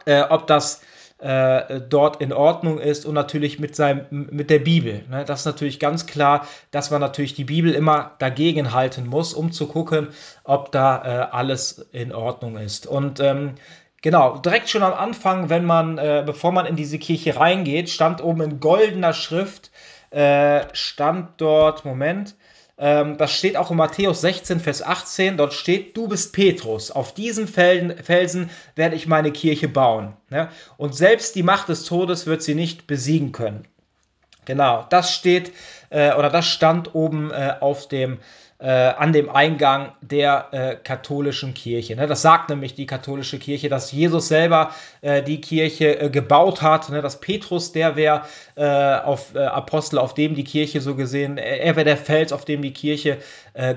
äh, 0.07 0.23
ob 0.23 0.47
das 0.47 0.81
äh, 1.23 1.81
dort 1.88 2.21
in 2.21 2.33
Ordnung 2.33 2.78
ist 2.78 3.07
und 3.07 3.14
natürlich 3.14 3.61
mit, 3.61 3.76
seinem, 3.76 4.07
mit 4.11 4.50
der 4.50 4.59
Bibel. 4.59 5.04
Ne? 5.09 5.25
Das 5.25 5.40
ist 5.40 5.47
natürlich 5.47 5.78
ganz 5.78 6.07
klar, 6.07 6.49
dass 6.73 6.90
man 6.90 7.00
natürlich 7.00 7.35
die 7.35 7.45
Bibel 7.45 7.73
immer 7.75 8.16
dagegen 8.19 8.73
halten 8.73 9.07
muss, 9.07 9.33
um 9.33 9.52
zu 9.52 9.69
gucken, 9.69 10.09
ob 10.42 10.73
da 10.73 11.04
äh, 11.04 11.31
alles 11.31 11.87
in 11.92 12.12
Ordnung 12.12 12.57
ist. 12.57 12.88
Und 12.88 13.21
ähm, 13.21 13.54
Genau, 14.02 14.37
direkt 14.38 14.68
schon 14.68 14.82
am 14.82 14.94
Anfang, 14.94 15.49
wenn 15.49 15.64
man, 15.64 15.97
äh, 15.97 16.25
bevor 16.26 16.50
man 16.50 16.66
in 16.66 16.75
diese 16.75 16.99
Kirche 16.99 17.37
reingeht, 17.37 17.88
stand 17.88 18.23
oben 18.23 18.42
in 18.42 18.61
goldener 18.61 19.12
Schrift, 19.12 19.71
äh, 20.11 20.64
stand 20.73 21.40
dort, 21.40 21.85
Moment, 21.85 22.35
ähm, 22.78 23.16
das 23.16 23.32
steht 23.32 23.56
auch 23.56 23.71
in 23.71 23.76
Matthäus 23.76 24.21
16, 24.23 24.59
Vers 24.59 24.82
18, 24.82 25.37
dort 25.37 25.52
steht, 25.52 25.97
du 25.97 26.09
bist 26.09 26.32
Petrus, 26.32 26.90
auf 26.90 27.14
diesen 27.14 27.47
Felsen, 27.47 27.97
Felsen 28.02 28.50
werde 28.75 28.97
ich 28.97 29.06
meine 29.06 29.30
Kirche 29.30 29.68
bauen. 29.68 30.14
Ja? 30.30 30.50
Und 30.76 30.97
selbst 30.97 31.37
die 31.37 31.44
Macht 31.44 31.68
des 31.68 31.85
Todes 31.85 32.26
wird 32.26 32.42
sie 32.42 32.56
nicht 32.56 32.88
besiegen 32.88 33.30
können. 33.30 33.68
Genau, 34.44 34.85
das 34.90 35.14
steht, 35.14 35.52
äh, 35.90 36.12
oder 36.14 36.28
das 36.28 36.47
stand 36.49 36.97
oben 36.97 37.30
äh, 37.30 37.54
auf 37.61 37.87
dem 37.87 38.18
äh, 38.62 38.69
an 38.69 39.12
dem 39.12 39.28
Eingang 39.28 39.92
der 40.00 40.49
äh, 40.52 40.76
katholischen 40.76 41.52
Kirche. 41.52 41.97
Ne? 41.97 42.07
Das 42.07 42.23
sagt 42.23 42.49
nämlich 42.49 42.75
die 42.75 42.87
katholische 42.87 43.40
Kirche, 43.40 43.69
dass 43.69 43.90
Jesus 43.90 44.28
selber 44.28 44.71
äh, 45.00 45.23
die 45.23 45.40
Kirche 45.40 46.00
äh, 46.00 46.11
gebaut 46.11 46.62
hat, 46.62 46.88
ne? 46.88 47.02
dass 47.02 47.19
Petrus 47.19 47.73
der 47.73 47.97
wäre 47.97 48.23
äh, 48.54 48.64
auf 48.64 49.35
Apostel, 49.35 49.99
auf 49.99 50.14
dem 50.14 50.35
die 50.35 50.45
Kirche 50.45 50.81
so 50.81 50.95
gesehen, 50.95 51.38
er 51.38 51.75
wäre 51.75 51.85
der 51.85 51.97
Fels, 51.97 52.33
auf 52.33 52.45
dem 52.45 52.62
die 52.62 52.73
Kirche 52.73 53.19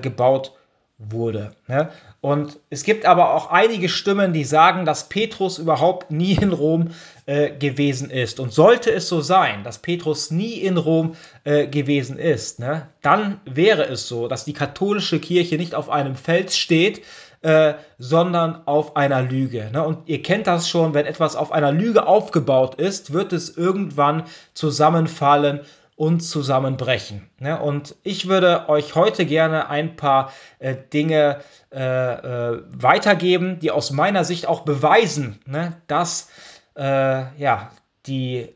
gebaut 0.00 0.52
wurde. 0.98 1.54
Ne? 1.68 1.90
Und 2.20 2.58
es 2.70 2.82
gibt 2.82 3.04
aber 3.04 3.34
auch 3.34 3.50
einige 3.50 3.88
Stimmen, 3.88 4.32
die 4.32 4.44
sagen, 4.44 4.86
dass 4.86 5.08
Petrus 5.08 5.58
überhaupt 5.58 6.10
nie 6.10 6.34
in 6.34 6.52
Rom 6.52 6.90
äh, 7.26 7.50
gewesen 7.50 8.08
ist. 8.08 8.40
Und 8.40 8.52
sollte 8.52 8.90
es 8.92 9.08
so 9.08 9.20
sein, 9.20 9.62
dass 9.62 9.78
Petrus 9.78 10.30
nie 10.30 10.54
in 10.54 10.78
Rom 10.78 11.14
äh, 11.44 11.66
gewesen 11.66 12.18
ist, 12.18 12.60
ne, 12.60 12.88
dann 13.02 13.40
wäre 13.44 13.84
es 13.84 14.08
so, 14.08 14.26
dass 14.26 14.44
die 14.46 14.54
katholische 14.54 15.20
Kirche 15.20 15.56
nicht 15.56 15.74
auf 15.74 15.90
einem 15.90 16.16
Fels 16.16 16.56
steht, 16.56 17.02
äh, 17.42 17.74
sondern 17.98 18.66
auf 18.66 18.96
einer 18.96 19.20
Lüge. 19.22 19.70
Ne? 19.70 19.84
Und 19.84 20.08
ihr 20.08 20.22
kennt 20.22 20.46
das 20.46 20.68
schon, 20.68 20.94
wenn 20.94 21.04
etwas 21.04 21.36
auf 21.36 21.52
einer 21.52 21.72
Lüge 21.72 22.06
aufgebaut 22.06 22.76
ist, 22.76 23.12
wird 23.12 23.34
es 23.34 23.54
irgendwann 23.54 24.24
zusammenfallen 24.54 25.60
und 25.96 26.20
zusammenbrechen. 26.20 27.28
Ne? 27.38 27.58
Und 27.60 27.96
ich 28.02 28.28
würde 28.28 28.68
euch 28.68 28.94
heute 28.94 29.26
gerne 29.26 29.68
ein 29.68 29.96
paar 29.96 30.32
äh, 30.58 30.76
Dinge 30.92 31.40
äh, 31.72 31.80
äh, 31.80 32.62
weitergeben, 32.70 33.58
die 33.58 33.70
aus 33.70 33.90
meiner 33.90 34.24
Sicht 34.24 34.46
auch 34.46 34.60
beweisen, 34.60 35.40
ne, 35.46 35.80
dass 35.86 36.28
äh, 36.76 37.24
ja, 37.38 37.70
die 38.06 38.54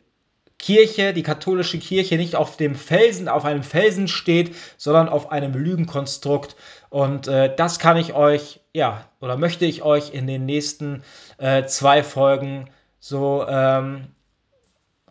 Kirche, 0.58 1.14
die 1.14 1.22
katholische 1.22 1.78
Kirche 1.78 2.16
nicht 2.16 2.36
auf 2.36 2.58
dem 2.58 2.74
Felsen, 2.74 3.28
auf 3.28 3.46
einem 3.46 3.62
Felsen 3.62 4.08
steht, 4.08 4.54
sondern 4.76 5.08
auf 5.08 5.32
einem 5.32 5.54
Lügenkonstrukt. 5.54 6.54
Und 6.90 7.28
äh, 7.28 7.54
das 7.56 7.78
kann 7.78 7.96
ich 7.96 8.12
euch, 8.12 8.60
ja, 8.74 9.06
oder 9.20 9.38
möchte 9.38 9.64
ich 9.64 9.82
euch 9.82 10.12
in 10.12 10.26
den 10.26 10.44
nächsten 10.44 11.02
äh, 11.38 11.64
zwei 11.64 12.02
Folgen 12.02 12.68
so 12.98 13.46
ähm, 13.48 14.08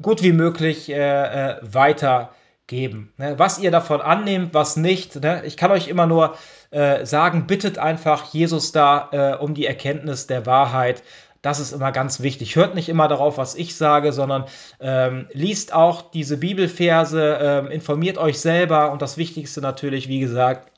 gut 0.01 0.23
wie 0.23 0.33
möglich 0.33 0.89
äh, 0.89 0.95
äh 0.95 1.57
weitergeben. 1.61 3.13
Ne? 3.17 3.37
Was 3.37 3.59
ihr 3.59 3.71
davon 3.71 4.01
annehmt, 4.01 4.53
was 4.53 4.77
nicht. 4.77 5.21
Ne? 5.21 5.43
Ich 5.45 5.57
kann 5.57 5.71
euch 5.71 5.87
immer 5.87 6.07
nur 6.07 6.35
äh, 6.71 7.05
sagen, 7.05 7.47
bittet 7.47 7.77
einfach 7.77 8.25
Jesus 8.33 8.71
da 8.71 9.09
äh, 9.11 9.43
um 9.43 9.53
die 9.53 9.65
Erkenntnis 9.65 10.27
der 10.27 10.45
Wahrheit 10.45 11.03
das 11.41 11.59
ist 11.59 11.71
immer 11.71 11.91
ganz 11.91 12.21
wichtig. 12.21 12.55
Hört 12.55 12.75
nicht 12.75 12.89
immer 12.89 13.07
darauf, 13.07 13.37
was 13.37 13.55
ich 13.55 13.75
sage, 13.75 14.11
sondern 14.11 14.45
ähm, 14.79 15.27
liest 15.31 15.73
auch 15.73 16.11
diese 16.11 16.37
Bibelverse, 16.37 17.37
ähm, 17.41 17.67
informiert 17.67 18.17
euch 18.17 18.39
selber 18.39 18.91
und 18.91 19.01
das 19.01 19.17
Wichtigste 19.17 19.61
natürlich, 19.61 20.09
wie 20.09 20.19
gesagt, 20.19 20.71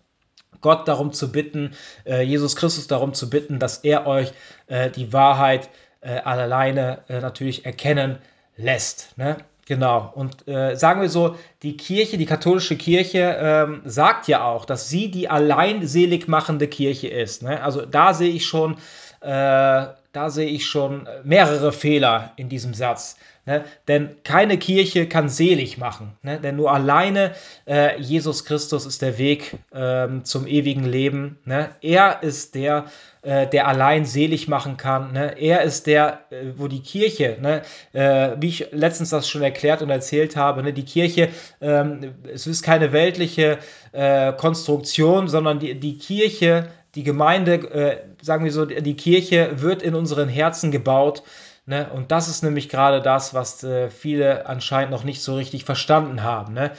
Gott 0.61 0.87
darum 0.87 1.11
zu 1.11 1.31
bitten, 1.31 1.71
äh, 2.05 2.21
Jesus 2.21 2.55
Christus 2.55 2.85
darum 2.85 3.13
zu 3.13 3.29
bitten, 3.29 3.57
dass 3.57 3.79
er 3.79 4.05
euch 4.05 4.31
äh, 4.67 4.91
die 4.91 5.11
Wahrheit 5.11 5.69
äh, 6.01 6.19
alleine 6.19 6.99
äh, 7.07 7.19
natürlich 7.19 7.65
erkennen 7.65 8.19
lässt. 8.61 9.17
Ne? 9.17 9.37
Genau. 9.67 10.11
Und 10.15 10.47
äh, 10.47 10.75
sagen 10.75 11.01
wir 11.01 11.09
so, 11.09 11.35
die 11.63 11.77
Kirche, 11.77 12.17
die 12.17 12.25
katholische 12.25 12.75
Kirche 12.75 13.37
ähm, 13.39 13.81
sagt 13.85 14.27
ja 14.27 14.43
auch, 14.43 14.65
dass 14.65 14.89
sie 14.89 15.11
die 15.11 15.29
allein 15.29 15.87
selig 15.87 16.27
machende 16.27 16.67
Kirche 16.67 17.07
ist. 17.07 17.43
Ne? 17.43 17.63
Also 17.63 17.85
da 17.85 18.13
sehe 18.13 18.31
ich 18.31 18.45
schon 18.45 18.77
äh, 19.21 19.85
da 20.13 20.29
sehe 20.29 20.49
ich 20.49 20.65
schon 20.65 21.07
mehrere 21.23 21.71
Fehler 21.71 22.33
in 22.35 22.49
diesem 22.49 22.73
Satz. 22.73 23.17
Ne? 23.45 23.65
Denn 23.87 24.17
keine 24.23 24.57
Kirche 24.57 25.07
kann 25.07 25.27
selig 25.27 25.79
machen. 25.79 26.15
Ne? 26.21 26.39
Denn 26.39 26.55
nur 26.55 26.71
alleine 26.71 27.31
äh, 27.67 27.99
Jesus 27.99 28.45
Christus 28.45 28.85
ist 28.85 29.01
der 29.01 29.17
Weg 29.17 29.57
ähm, 29.73 30.23
zum 30.25 30.45
ewigen 30.45 30.83
Leben. 30.83 31.39
Ne? 31.45 31.71
Er 31.81 32.21
ist 32.21 32.53
der, 32.53 32.85
äh, 33.23 33.47
der 33.47 33.67
allein 33.67 34.05
selig 34.05 34.47
machen 34.47 34.77
kann. 34.77 35.13
Ne? 35.13 35.39
Er 35.39 35.63
ist 35.63 35.87
der, 35.87 36.21
äh, 36.29 36.53
wo 36.55 36.67
die 36.67 36.81
Kirche, 36.83 37.37
ne? 37.41 37.63
Äh, 37.93 38.35
wie 38.39 38.49
ich 38.49 38.67
letztens 38.71 39.09
das 39.09 39.27
schon 39.27 39.41
erklärt 39.41 39.81
und 39.81 39.89
erzählt 39.89 40.35
habe, 40.35 40.61
ne? 40.61 40.71
die 40.71 40.85
Kirche, 40.85 41.29
ähm, 41.61 42.13
es 42.31 42.45
ist 42.45 42.61
keine 42.61 42.93
weltliche 42.93 43.57
äh, 43.91 44.33
Konstruktion, 44.33 45.27
sondern 45.27 45.59
die, 45.59 45.79
die 45.79 45.97
Kirche 45.97 46.67
die 46.95 47.03
Gemeinde, 47.03 47.53
äh, 47.53 47.97
sagen 48.21 48.43
wir 48.43 48.51
so, 48.51 48.65
die 48.65 48.95
Kirche 48.95 49.61
wird 49.61 49.81
in 49.81 49.95
unseren 49.95 50.27
Herzen 50.27 50.71
gebaut. 50.71 51.23
Ne? 51.65 51.89
Und 51.91 52.11
das 52.11 52.27
ist 52.27 52.43
nämlich 52.43 52.69
gerade 52.69 53.01
das, 53.01 53.33
was 53.33 53.63
äh, 53.63 53.89
viele 53.89 54.47
anscheinend 54.47 54.91
noch 54.91 55.03
nicht 55.03 55.21
so 55.21 55.35
richtig 55.35 55.65
verstanden 55.65 56.23
haben. 56.23 56.53
Ne? 56.53 56.71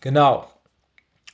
Genau. 0.00 0.50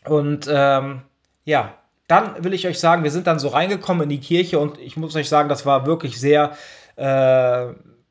Und 0.04 0.48
ähm, 0.50 1.02
ja, 1.44 1.74
dann 2.08 2.42
will 2.42 2.54
ich 2.54 2.66
euch 2.66 2.80
sagen, 2.80 3.04
wir 3.04 3.10
sind 3.10 3.26
dann 3.26 3.38
so 3.38 3.48
reingekommen 3.48 4.04
in 4.04 4.08
die 4.08 4.20
Kirche 4.20 4.58
und 4.58 4.78
ich 4.78 4.96
muss 4.96 5.14
euch 5.14 5.28
sagen, 5.28 5.48
das 5.48 5.66
war 5.66 5.86
wirklich 5.86 6.18
sehr 6.18 6.56
äh, 6.96 7.66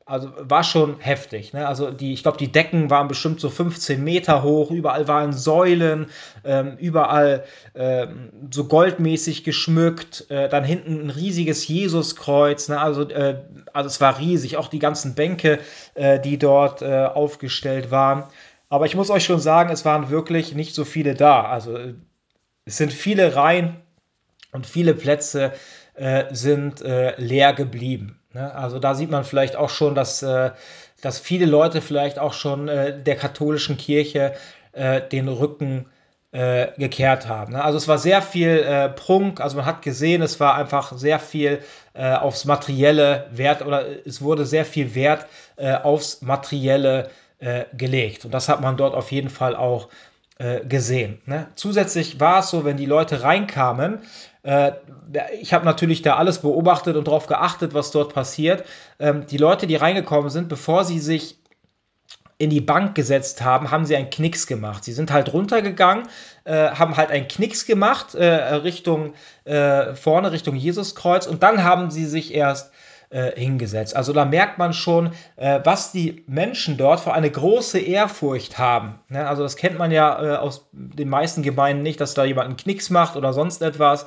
also 0.08 0.32
war 0.38 0.64
schon 0.64 0.98
heftig. 1.00 1.52
Ne? 1.52 1.68
Also 1.68 1.90
die, 1.90 2.14
ich 2.14 2.22
glaube, 2.22 2.38
die 2.38 2.50
Decken 2.50 2.88
waren 2.88 3.08
bestimmt 3.08 3.40
so 3.40 3.50
15 3.50 4.02
Meter 4.02 4.42
hoch, 4.42 4.70
überall 4.70 5.06
waren 5.06 5.34
Säulen, 5.34 6.06
ähm, 6.44 6.78
überall 6.78 7.44
ähm, 7.74 8.30
so 8.50 8.64
goldmäßig 8.64 9.44
geschmückt. 9.44 10.30
Äh, 10.30 10.48
dann 10.48 10.64
hinten 10.64 11.06
ein 11.06 11.10
riesiges 11.10 11.68
Jesuskreuz. 11.68 12.70
Ne? 12.70 12.80
Also, 12.80 13.02
äh, 13.10 13.42
also 13.74 13.88
es 13.88 14.00
war 14.00 14.18
riesig, 14.18 14.56
auch 14.56 14.68
die 14.68 14.78
ganzen 14.78 15.14
Bänke, 15.14 15.58
äh, 15.94 16.18
die 16.18 16.38
dort 16.38 16.80
äh, 16.80 17.04
aufgestellt 17.04 17.90
waren. 17.90 18.24
Aber 18.70 18.86
ich 18.86 18.96
muss 18.96 19.10
euch 19.10 19.24
schon 19.24 19.40
sagen, 19.40 19.70
es 19.70 19.84
waren 19.84 20.08
wirklich 20.08 20.54
nicht 20.54 20.74
so 20.74 20.86
viele 20.86 21.14
da. 21.14 21.44
Also 21.44 21.78
es 22.64 22.76
sind 22.78 22.94
viele 22.94 23.36
Reihen 23.36 23.76
und 24.52 24.66
viele 24.66 24.94
Plätze 24.94 25.52
äh, 25.94 26.24
sind 26.30 26.80
äh, 26.80 27.14
leer 27.20 27.52
geblieben. 27.52 28.17
Ne? 28.38 28.54
Also 28.54 28.78
da 28.78 28.94
sieht 28.94 29.10
man 29.10 29.24
vielleicht 29.24 29.56
auch 29.56 29.68
schon, 29.68 29.94
dass, 29.94 30.22
äh, 30.22 30.52
dass 31.02 31.18
viele 31.18 31.46
Leute 31.46 31.80
vielleicht 31.80 32.18
auch 32.18 32.32
schon 32.32 32.68
äh, 32.68 32.96
der 33.02 33.16
katholischen 33.16 33.76
Kirche 33.76 34.34
äh, 34.72 35.00
den 35.00 35.28
Rücken 35.28 35.86
gekehrt 36.30 37.26
haben. 37.26 37.54
Ne? 37.54 37.64
Also 37.64 37.78
es 37.78 37.88
war 37.88 37.96
sehr 37.96 38.20
viel 38.20 38.92
Prunk, 38.96 39.40
also 39.40 39.56
man 39.56 39.64
hat 39.64 39.80
gesehen, 39.80 40.20
es 40.20 40.38
war 40.38 40.56
einfach 40.56 40.92
sehr 40.92 41.18
viel 41.20 41.60
aufs 41.94 42.44
materielle 42.44 43.28
Wert 43.32 43.64
oder 43.64 43.86
es 44.06 44.20
wurde 44.20 44.44
sehr 44.44 44.66
viel 44.66 44.94
Wert 44.94 45.24
aufs 45.56 46.20
materielle 46.20 47.08
gelegt. 47.72 48.26
Und 48.26 48.34
das 48.34 48.50
hat 48.50 48.60
man 48.60 48.76
dort 48.76 48.94
auf 48.94 49.10
jeden 49.10 49.30
Fall 49.30 49.56
auch 49.56 49.88
gesehen. 50.68 51.22
Ne? 51.24 51.46
Zusätzlich 51.54 52.20
war 52.20 52.40
es 52.40 52.50
so, 52.50 52.62
wenn 52.66 52.76
die 52.76 52.84
Leute 52.84 53.22
reinkamen, 53.22 54.00
ich 55.40 55.52
habe 55.52 55.64
natürlich 55.64 56.02
da 56.02 56.16
alles 56.16 56.38
beobachtet 56.38 56.96
und 56.96 57.06
darauf 57.06 57.26
geachtet, 57.26 57.74
was 57.74 57.90
dort 57.90 58.14
passiert. 58.14 58.64
Ähm, 58.98 59.26
die 59.26 59.36
Leute, 59.36 59.66
die 59.66 59.76
reingekommen 59.76 60.30
sind, 60.30 60.48
bevor 60.48 60.84
sie 60.84 61.00
sich 61.00 61.38
in 62.38 62.50
die 62.50 62.60
Bank 62.60 62.94
gesetzt 62.94 63.42
haben, 63.42 63.72
haben 63.72 63.84
sie 63.84 63.96
einen 63.96 64.10
Knicks 64.10 64.46
gemacht. 64.46 64.84
Sie 64.84 64.92
sind 64.92 65.10
halt 65.10 65.32
runtergegangen, 65.32 66.06
äh, 66.44 66.70
haben 66.70 66.96
halt 66.96 67.10
einen 67.10 67.26
Knicks 67.26 67.66
gemacht 67.66 68.14
äh, 68.14 68.24
Richtung 68.26 69.14
äh, 69.44 69.94
vorne, 69.94 70.30
Richtung 70.30 70.54
Jesuskreuz 70.54 71.26
und 71.26 71.42
dann 71.42 71.64
haben 71.64 71.90
sie 71.90 72.06
sich 72.06 72.32
erst 72.32 72.72
äh, 73.10 73.32
hingesetzt. 73.38 73.96
Also 73.96 74.12
da 74.12 74.24
merkt 74.24 74.58
man 74.58 74.72
schon, 74.72 75.12
äh, 75.36 75.60
was 75.64 75.92
die 75.92 76.24
Menschen 76.26 76.76
dort 76.76 77.00
für 77.00 77.12
eine 77.12 77.30
große 77.30 77.78
Ehrfurcht 77.78 78.58
haben. 78.58 78.98
Ne? 79.08 79.26
Also 79.26 79.42
das 79.42 79.56
kennt 79.56 79.78
man 79.78 79.90
ja 79.90 80.22
äh, 80.22 80.36
aus 80.36 80.68
den 80.72 81.08
meisten 81.08 81.42
Gemeinden 81.42 81.82
nicht, 81.82 82.00
dass 82.00 82.14
da 82.14 82.24
jemand 82.24 82.48
einen 82.48 82.56
Knicks 82.56 82.90
macht 82.90 83.16
oder 83.16 83.32
sonst 83.32 83.62
etwas. 83.62 84.06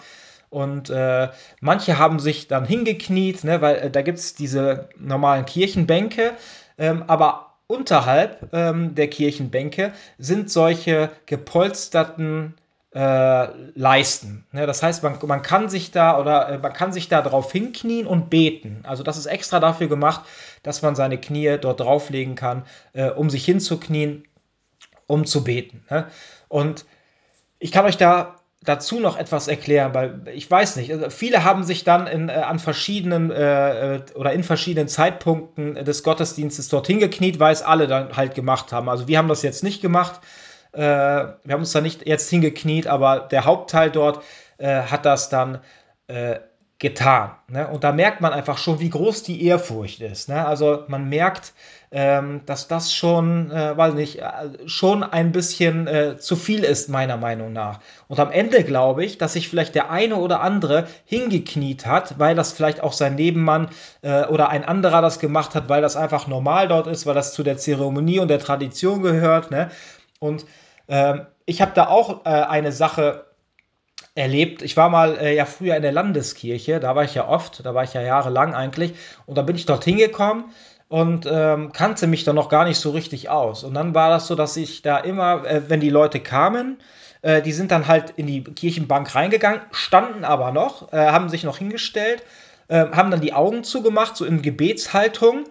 Und 0.50 0.90
äh, 0.90 1.30
manche 1.62 1.98
haben 1.98 2.20
sich 2.20 2.48
dann 2.48 2.66
hingekniet, 2.66 3.46
ne, 3.46 3.62
weil 3.62 3.76
äh, 3.78 3.90
da 3.90 4.02
gibt 4.02 4.20
es 4.20 4.36
diese 4.36 4.90
normalen 5.00 5.46
Kirchenbänke, 5.46 6.34
ähm, 6.78 7.06
aber 7.08 7.56
unterhalb 7.68 8.50
ähm, 8.52 8.94
der 8.94 9.08
Kirchenbänke 9.08 9.94
sind 10.18 10.52
solche 10.52 11.10
gepolsterten 11.26 12.56
äh, 12.94 13.48
Leisten. 13.74 14.46
Ne, 14.52 14.66
das 14.66 14.84
heißt, 14.84 15.04
man, 15.04 15.18
man 15.26 15.42
kann 15.42 15.70
sich 15.70 15.92
da 15.92 16.20
oder 16.20 16.50
äh, 16.50 16.58
man 16.58 16.74
kann 16.74 16.92
sich 16.92 17.08
da 17.08 17.22
drauf 17.22 17.52
hinknien 17.52 18.06
und 18.06 18.30
beten. 18.30 18.82
Also 18.84 19.04
das 19.04 19.18
ist 19.18 19.28
extra 19.28 19.60
dafür 19.60 19.88
gemacht, 19.88 20.22
dass 20.64 20.82
man 20.82 20.96
seine 20.96 21.18
Knie 21.20 21.58
dort 21.60 21.80
drauflegen 21.80 22.36
kann, 22.36 22.64
äh, 22.94 23.10
um 23.10 23.30
sich 23.30 23.46
hinzuknien, 23.46 24.26
um 25.08 25.26
zu 25.26 25.44
beten. 25.44 25.86
Ne? 25.90 26.08
Und 26.50 26.86
ich 27.60 27.72
kann 27.72 27.86
euch 27.86 27.98
da 27.98 28.36
dazu 28.64 29.00
noch 29.00 29.18
etwas 29.18 29.48
erklären, 29.48 29.94
weil 29.94 30.22
ich 30.34 30.50
weiß 30.50 30.76
nicht, 30.76 30.92
also 30.92 31.10
viele 31.10 31.44
haben 31.44 31.64
sich 31.64 31.84
dann 31.84 32.06
in, 32.06 32.30
äh, 32.30 32.34
an 32.34 32.60
verschiedenen 32.60 33.32
äh, 33.32 33.96
äh, 33.96 34.02
oder 34.16 34.34
in 34.34 34.44
verschiedenen 34.44 34.88
Zeitpunkten 34.88 35.76
des 35.84 36.04
Gottesdienstes 36.04 36.70
dorthin 36.70 37.00
gekniet, 37.00 37.40
weil 37.40 37.54
es 37.54 37.64
alle 37.64 37.88
dann 37.88 38.16
halt 38.16 38.36
gemacht 38.36 38.72
haben. 38.72 38.90
Also 38.90 39.08
wir 39.08 39.18
haben 39.18 39.30
das 39.30 39.42
jetzt 39.42 39.64
nicht 39.64 39.82
gemacht, 39.82 40.22
äh, 40.74 40.80
wir 40.80 41.54
haben 41.54 41.62
uns 41.62 41.72
da 41.72 41.82
nicht 41.82 42.08
jetzt 42.08 42.30
hingekniet, 42.30 42.88
aber 42.88 43.20
der 43.20 43.46
Hauptteil 43.46 43.92
dort 43.92 44.24
äh, 44.58 44.82
hat 44.84 45.06
das 45.06 45.30
dann 45.30 45.60
äh, 46.08 46.40
getan. 46.82 47.30
Ne? 47.48 47.68
Und 47.68 47.84
da 47.84 47.92
merkt 47.92 48.22
man 48.22 48.34
einfach 48.34 48.58
schon, 48.58 48.80
wie 48.80 48.90
groß 48.90 49.22
die 49.22 49.46
Ehrfurcht 49.46 50.02
ist. 50.02 50.30
Ne? 50.30 50.44
Also 50.44 50.84
man 50.88 51.08
merkt, 51.10 51.54
ähm, 51.92 52.42
dass 52.48 52.68
das 52.68 52.92
schon, 52.92 53.52
äh, 53.52 53.78
weiß 53.78 53.94
nicht, 53.94 54.20
äh, 54.20 54.26
schon 54.66 55.04
ein 55.04 55.32
bisschen 55.32 55.86
äh, 55.86 56.18
zu 56.18 56.36
viel 56.36 56.64
ist, 56.64 56.90
meiner 56.90 57.18
Meinung 57.18 57.54
nach. 57.54 57.82
Und 58.08 58.20
am 58.20 58.32
Ende 58.32 58.64
glaube 58.64 59.06
ich, 59.06 59.20
dass 59.20 59.34
sich 59.34 59.48
vielleicht 59.48 59.76
der 59.76 59.92
eine 59.92 60.16
oder 60.16 60.42
andere 60.42 60.88
hingekniet 61.06 61.86
hat, 61.86 62.18
weil 62.18 62.34
das 62.34 62.52
vielleicht 62.52 62.82
auch 62.82 62.94
sein 62.94 63.14
Nebenmann 63.14 63.70
äh, 64.02 64.26
oder 64.26 64.50
ein 64.50 64.66
anderer 64.66 65.04
das 65.04 65.20
gemacht 65.20 65.54
hat, 65.54 65.70
weil 65.70 65.84
das 65.84 65.96
einfach 65.96 66.26
normal 66.26 66.68
dort 66.68 66.88
ist, 66.88 67.06
weil 67.06 67.14
das 67.14 67.34
zu 67.34 67.44
der 67.44 67.58
Zeremonie 67.58 68.18
und 68.18 68.30
der 68.30 68.40
Tradition 68.40 69.04
gehört. 69.04 69.52
Ne? 69.52 69.70
Und 70.22 70.46
ähm, 70.88 71.26
ich 71.46 71.62
habe 71.62 71.72
da 71.74 71.88
auch 71.88 72.26
äh, 72.26 72.30
eine 72.30 72.72
Sache 72.72 73.26
erlebt. 74.14 74.62
Ich 74.62 74.78
war 74.78 74.90
mal 74.90 75.18
äh, 75.18 75.36
ja 75.36 75.46
früher 75.46 75.76
in 75.76 75.82
der 75.82 75.92
Landeskirche, 75.92 76.80
da 76.80 76.96
war 76.96 77.04
ich 77.04 77.16
ja 77.16 77.28
oft, 77.28 77.66
da 77.66 77.74
war 77.74 77.84
ich 77.84 77.94
ja 77.94 78.02
jahrelang 78.02 78.54
eigentlich. 78.54 78.94
Und 79.26 79.38
da 79.38 79.42
bin 79.42 79.56
ich 79.56 79.66
dorthin 79.66 79.98
gekommen 79.98 80.54
und 80.90 81.28
ähm, 81.30 81.72
kannte 81.72 82.08
mich 82.08 82.24
dann 82.24 82.36
noch 82.36 82.50
gar 82.50 82.66
nicht 82.66 82.78
so 82.78 82.92
richtig 82.92 83.30
aus. 83.30 83.64
Und 83.64 83.74
dann 83.74 83.96
war 83.96 84.10
das 84.10 84.28
so, 84.28 84.36
dass 84.36 84.58
ich 84.58 84.82
da 84.82 84.98
immer, 84.98 85.46
äh, 85.46 85.70
wenn 85.70 85.80
die 85.80 85.90
Leute 85.90 86.20
kamen, 86.20 86.78
äh, 87.22 87.42
die 87.42 87.54
sind 87.54 87.72
dann 87.72 87.88
halt 87.88 88.12
in 88.12 88.28
die 88.28 88.44
Kirchenbank 88.44 89.16
reingegangen, 89.16 89.62
standen 89.72 90.24
aber 90.24 90.52
noch, 90.52 90.94
äh, 90.94 90.98
haben 90.98 91.30
sich 91.30 91.44
noch 91.44 91.58
hingestellt, 91.58 92.24
äh, 92.68 92.86
haben 92.92 93.10
dann 93.10 93.22
die 93.22 93.34
Augen 93.34 93.64
zugemacht, 93.64 94.16
so 94.18 94.26
in 94.26 94.42
Gebetshaltung, 94.42 95.46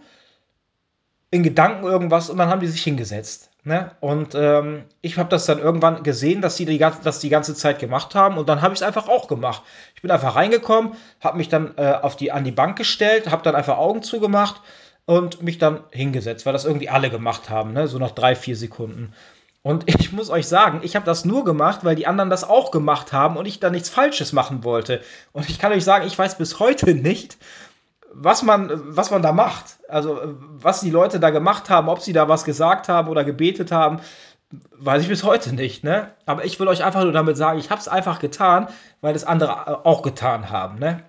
in 1.30 1.42
Gedanken 1.42 1.86
irgendwas 1.86 2.30
und 2.30 2.38
dann 2.38 2.48
haben 2.48 2.60
die 2.60 2.66
sich 2.66 2.82
hingesetzt. 2.82 3.49
Ne? 3.62 3.90
Und 4.00 4.34
ähm, 4.34 4.84
ich 5.02 5.18
habe 5.18 5.28
das 5.28 5.44
dann 5.44 5.58
irgendwann 5.58 6.02
gesehen, 6.02 6.40
dass 6.40 6.56
sie 6.56 6.64
die, 6.64 6.78
das 6.78 7.18
die 7.18 7.28
ganze 7.28 7.54
Zeit 7.54 7.78
gemacht 7.78 8.14
haben 8.14 8.38
und 8.38 8.48
dann 8.48 8.62
habe 8.62 8.72
ich 8.72 8.80
es 8.80 8.86
einfach 8.86 9.08
auch 9.08 9.28
gemacht. 9.28 9.62
Ich 9.94 10.00
bin 10.00 10.10
einfach 10.10 10.34
reingekommen, 10.34 10.94
habe 11.20 11.36
mich 11.36 11.50
dann 11.50 11.74
äh, 11.76 11.92
auf 12.00 12.16
die, 12.16 12.32
an 12.32 12.44
die 12.44 12.52
Bank 12.52 12.78
gestellt, 12.78 13.30
habe 13.30 13.42
dann 13.42 13.54
einfach 13.54 13.76
Augen 13.76 14.02
zugemacht 14.02 14.62
und 15.04 15.42
mich 15.42 15.58
dann 15.58 15.80
hingesetzt, 15.90 16.46
weil 16.46 16.54
das 16.54 16.64
irgendwie 16.64 16.88
alle 16.88 17.10
gemacht 17.10 17.50
haben, 17.50 17.74
ne? 17.74 17.86
so 17.86 17.98
nach 17.98 18.12
drei, 18.12 18.34
vier 18.34 18.56
Sekunden. 18.56 19.12
Und 19.62 19.84
ich 20.00 20.10
muss 20.12 20.30
euch 20.30 20.48
sagen, 20.48 20.80
ich 20.82 20.96
habe 20.96 21.04
das 21.04 21.26
nur 21.26 21.44
gemacht, 21.44 21.80
weil 21.82 21.96
die 21.96 22.06
anderen 22.06 22.30
das 22.30 22.44
auch 22.44 22.70
gemacht 22.70 23.12
haben 23.12 23.36
und 23.36 23.44
ich 23.44 23.60
da 23.60 23.68
nichts 23.68 23.90
Falsches 23.90 24.32
machen 24.32 24.64
wollte. 24.64 25.02
Und 25.32 25.50
ich 25.50 25.58
kann 25.58 25.72
euch 25.72 25.84
sagen, 25.84 26.06
ich 26.06 26.18
weiß 26.18 26.38
bis 26.38 26.60
heute 26.60 26.94
nicht, 26.94 27.36
was 28.12 28.42
man, 28.42 28.70
was 28.96 29.10
man 29.10 29.22
da 29.22 29.32
macht. 29.32 29.78
Also, 29.88 30.20
was 30.38 30.80
die 30.80 30.90
Leute 30.90 31.20
da 31.20 31.30
gemacht 31.30 31.70
haben, 31.70 31.88
ob 31.88 32.00
sie 32.00 32.12
da 32.12 32.28
was 32.28 32.44
gesagt 32.44 32.88
haben 32.88 33.08
oder 33.08 33.24
gebetet 33.24 33.72
haben, 33.72 34.00
weiß 34.72 35.02
ich 35.02 35.08
bis 35.08 35.22
heute 35.22 35.54
nicht. 35.54 35.84
Ne? 35.84 36.10
Aber 36.26 36.44
ich 36.44 36.58
will 36.58 36.68
euch 36.68 36.84
einfach 36.84 37.02
nur 37.02 37.12
damit 37.12 37.36
sagen, 37.36 37.58
ich 37.58 37.70
habe 37.70 37.80
es 37.80 37.88
einfach 37.88 38.18
getan, 38.18 38.68
weil 39.00 39.14
es 39.14 39.24
andere 39.24 39.84
auch 39.86 40.02
getan 40.02 40.50
haben. 40.50 40.78
Ne? 40.78 41.04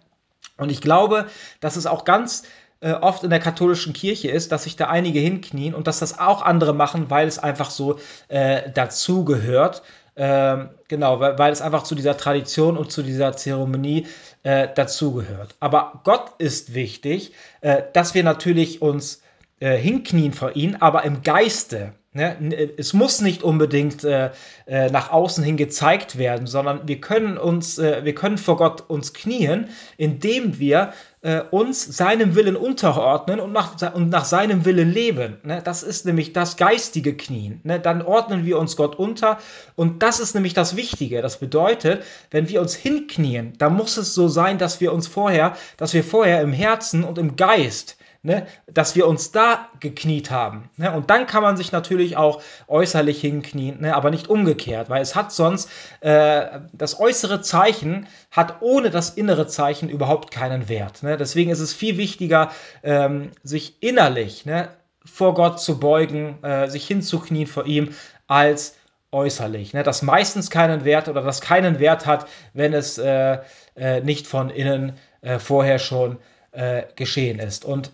Und 0.58 0.72
ich 0.72 0.82
glaube, 0.82 1.26
dass 1.60 1.76
es 1.76 1.88
auch 1.88 2.06
ganz 2.06 2.44
äh, 2.82 2.94
oft 2.94 3.24
in 3.24 3.30
der 3.30 3.40
katholischen 3.40 3.94
Kirche 3.94 4.30
ist, 4.30 4.52
dass 4.52 4.64
sich 4.64 4.76
da 4.76 4.88
einige 4.88 5.20
hinknien 5.20 5.74
und 5.74 5.88
dass 5.88 6.00
das 6.00 6.20
auch 6.20 6.42
andere 6.42 6.74
machen, 6.74 7.10
weil 7.10 7.28
es 7.28 7.40
einfach 7.40 7.70
so 7.72 8.00
äh, 8.28 8.72
dazugehört. 8.72 9.82
Ähm, 10.16 10.70
genau, 10.88 11.20
weil, 11.20 11.40
weil, 11.40 11.54
es 11.54 11.62
einfach 11.62 11.84
zu 11.84 11.96
dieser 11.96 12.18
Tradition 12.18 12.78
und 12.78 12.92
zu 12.92 13.02
dieser 13.02 13.36
Zeremonie 13.38 14.08
äh, 14.44 14.68
dazugehört. 14.74 15.56
Aber 15.60 16.02
Gott 16.04 16.32
ist 16.38 16.74
wichtig, 16.74 17.34
äh, 17.62 17.84
dass 17.94 18.14
wir 18.14 18.24
natürlich 18.24 18.82
uns 18.82 19.22
äh, 19.60 19.78
hinknien 19.78 20.34
vor 20.34 20.56
ihn, 20.56 20.78
aber 20.78 21.04
im 21.04 21.22
Geiste. 21.22 21.94
Ne? 22.14 22.74
Es 22.78 22.94
muss 22.94 23.22
nicht 23.22 23.42
unbedingt 23.44 24.04
äh, 24.04 24.32
äh, 24.66 24.90
nach 24.90 25.12
außen 25.12 25.44
hin 25.44 25.56
gezeigt 25.56 26.18
werden, 26.18 26.46
sondern 26.46 26.88
wir 26.88 27.00
können 27.00 27.38
uns, 27.38 27.78
äh, 27.78 28.04
wir 28.04 28.16
können 28.16 28.38
vor 28.38 28.58
Gott 28.58 28.90
uns 28.90 29.14
knien, 29.14 29.70
indem 29.98 30.60
wir 30.60 30.94
äh, 31.22 31.42
uns 31.52 31.84
seinem 31.84 32.36
Willen 32.36 32.56
unterordnen 32.56 33.40
und 33.40 33.52
nach, 33.52 33.94
und 33.94 34.10
nach 34.10 34.26
seinem 34.26 34.66
Willen 34.66 34.92
leben. 34.92 35.38
Ne? 35.44 35.62
Das 35.64 35.84
ist 35.84 36.06
nämlich 36.06 36.34
das 36.34 36.58
geistige 36.58 37.16
Knien. 37.16 37.62
Ne? 37.64 37.80
Dann 37.80 38.02
ordnen 38.02 38.46
wir 38.46 38.58
uns 38.58 38.76
Gott 38.76 38.96
unter 38.96 39.38
und 39.76 40.02
das 40.02 40.20
ist 40.20 40.34
nämlich 40.34 40.54
das 40.54 40.76
Wichtige. 40.76 41.22
Das 41.22 41.38
bedeutet, 41.38 42.04
wenn 42.32 42.50
wir 42.50 42.62
uns 42.62 42.76
hinknien, 42.76 43.54
dann 43.58 43.76
muss 43.76 43.98
es 43.98 44.16
so 44.16 44.28
sein, 44.28 44.58
dass 44.58 44.82
wir 44.82 44.94
uns 44.94 45.08
vorher, 45.08 45.56
dass 45.78 45.94
wir 45.94 46.04
vorher 46.04 46.42
im 46.42 46.54
Herzen 46.54 47.04
und 47.04 47.18
im 47.18 47.36
Geist 47.36 47.98
ne, 48.24 48.46
dass 48.68 48.96
wir 48.96 49.08
uns 49.08 49.32
da 49.32 49.68
gekniet 49.80 50.30
haben. 50.30 50.70
Ne? 50.78 50.92
Und 50.92 51.10
dann 51.10 51.26
kann 51.26 51.42
man 51.42 51.58
sich 51.58 51.72
natürlich 51.72 52.18
auch 52.18 52.42
äußerlich 52.68 53.20
hinknien, 53.20 53.82
ne, 53.82 53.96
aber 53.96 54.12
nicht 54.12 54.30
umgekehrt, 54.30 54.90
weil 54.90 55.02
es 55.02 55.16
hat 55.16 55.32
sonst, 55.32 55.70
äh, 56.02 56.60
das 56.74 57.00
äußere 57.00 57.42
Zeichen 57.42 58.08
hat 58.30 58.62
ohne 58.62 58.90
das 58.90 59.12
innere 59.12 59.48
Zeichen 59.48 59.90
überhaupt 59.90 60.32
keinen 60.32 60.70
Wert. 60.70 61.04
Ne? 61.04 61.18
Deswegen 61.18 61.52
ist 61.52 61.60
es 61.60 61.74
viel 61.74 61.98
wichtiger, 61.98 62.52
ähm, 62.84 63.32
sich 63.44 63.82
innerlich 63.82 64.46
ne, 64.46 64.70
vor 65.04 65.34
Gott 65.34 65.60
zu 65.60 65.80
beugen, 65.80 66.44
äh, 66.44 66.70
sich 66.70 66.86
hinzuknien 66.86 67.48
vor 67.48 67.66
ihm, 67.66 67.96
als 68.28 68.76
äußerlich. 69.12 69.74
Ne? 69.74 69.84
Das 69.84 70.04
meistens 70.04 70.50
keinen 70.50 70.86
Wert 70.86 71.10
oder 71.10 71.22
das 71.22 71.42
keinen 71.42 71.80
Wert 71.80 72.06
hat, 72.06 72.28
wenn 72.54 72.74
es 72.74 72.98
äh, 72.98 73.40
äh, 73.76 74.02
nicht 74.02 74.28
von 74.28 74.50
innen 74.50 74.94
äh, 75.22 75.40
vorher 75.40 75.80
schon 75.80 76.18
äh, 76.52 76.84
geschehen 76.96 77.40
ist. 77.40 77.66
Und 77.66 77.92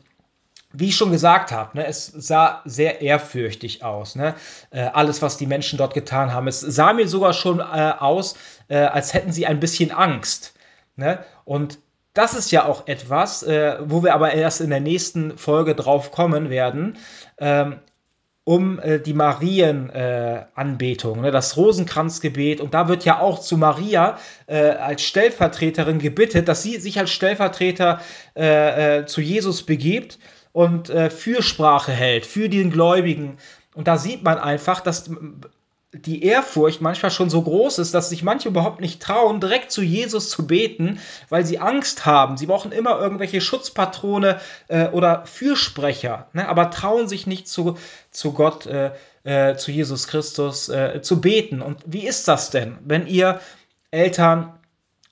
wie 0.73 0.89
ich 0.89 0.95
schon 0.95 1.11
gesagt 1.11 1.51
habe, 1.51 1.77
ne, 1.77 1.85
es 1.85 2.07
sah 2.07 2.61
sehr 2.65 3.01
ehrfürchtig 3.01 3.83
aus. 3.83 4.15
Ne? 4.15 4.35
Äh, 4.69 4.81
alles, 4.81 5.21
was 5.21 5.37
die 5.37 5.47
Menschen 5.47 5.77
dort 5.77 5.93
getan 5.93 6.33
haben. 6.33 6.47
Es 6.47 6.59
sah 6.59 6.93
mir 6.93 7.07
sogar 7.07 7.33
schon 7.33 7.59
äh, 7.59 7.93
aus, 7.99 8.35
äh, 8.67 8.77
als 8.77 9.13
hätten 9.13 9.31
sie 9.31 9.47
ein 9.47 9.59
bisschen 9.59 9.91
Angst. 9.91 10.53
Ne? 10.95 11.19
Und 11.45 11.79
das 12.13 12.33
ist 12.33 12.51
ja 12.51 12.65
auch 12.65 12.87
etwas, 12.87 13.43
äh, 13.43 13.77
wo 13.81 14.03
wir 14.03 14.13
aber 14.13 14.33
erst 14.33 14.59
in 14.59 14.69
der 14.69 14.81
nächsten 14.81 15.37
Folge 15.37 15.75
drauf 15.75 16.11
kommen 16.11 16.49
werden, 16.49 16.97
ähm, 17.37 17.77
um 18.43 18.79
äh, 18.79 18.99
die 18.99 19.13
Marienanbetung, 19.13 21.21
ne? 21.21 21.31
das 21.31 21.55
Rosenkranzgebet. 21.55 22.59
Und 22.59 22.73
da 22.73 22.89
wird 22.89 23.05
ja 23.05 23.19
auch 23.19 23.39
zu 23.39 23.57
Maria 23.57 24.17
äh, 24.47 24.71
als 24.71 25.03
Stellvertreterin 25.03 25.99
gebittet, 25.99 26.49
dass 26.49 26.63
sie 26.63 26.77
sich 26.77 26.99
als 26.99 27.11
Stellvertreter 27.11 28.01
zu 29.05 29.21
Jesus 29.21 29.63
begibt 29.63 30.19
und 30.57 30.89
äh, 30.89 31.11
Fürsprache 31.11 31.91
hält 31.91 32.25
für 32.25 32.49
den 32.49 32.71
Gläubigen. 32.71 33.37
Und 33.75 33.87
da 33.87 33.99
sieht 33.99 34.23
man 34.23 34.39
einfach, 34.39 34.79
dass 34.79 35.07
die 35.93 36.23
Ehrfurcht 36.23 36.81
manchmal 36.81 37.11
schon 37.11 37.29
so 37.29 37.43
groß 37.43 37.77
ist, 37.77 37.93
dass 37.93 38.09
sich 38.09 38.23
manche 38.23 38.49
überhaupt 38.49 38.81
nicht 38.81 38.99
trauen, 38.99 39.39
direkt 39.39 39.71
zu 39.71 39.83
Jesus 39.83 40.31
zu 40.31 40.47
beten, 40.47 40.99
weil 41.29 41.45
sie 41.45 41.59
Angst 41.59 42.07
haben. 42.07 42.37
Sie 42.37 42.47
brauchen 42.47 42.71
immer 42.71 42.99
irgendwelche 42.99 43.39
Schutzpatrone 43.39 44.41
äh, 44.67 44.87
oder 44.87 45.27
Fürsprecher, 45.27 46.25
ne? 46.33 46.49
aber 46.49 46.71
trauen 46.71 47.07
sich 47.07 47.27
nicht 47.27 47.47
zu, 47.47 47.77
zu 48.09 48.33
Gott, 48.33 48.65
äh, 48.65 48.93
äh, 49.25 49.57
zu 49.57 49.69
Jesus 49.69 50.07
Christus 50.07 50.69
äh, 50.69 51.03
zu 51.03 51.21
beten. 51.21 51.61
Und 51.61 51.83
wie 51.85 52.07
ist 52.07 52.27
das 52.27 52.49
denn, 52.49 52.79
wenn 52.83 53.05
ihr 53.05 53.41
Eltern 53.91 54.56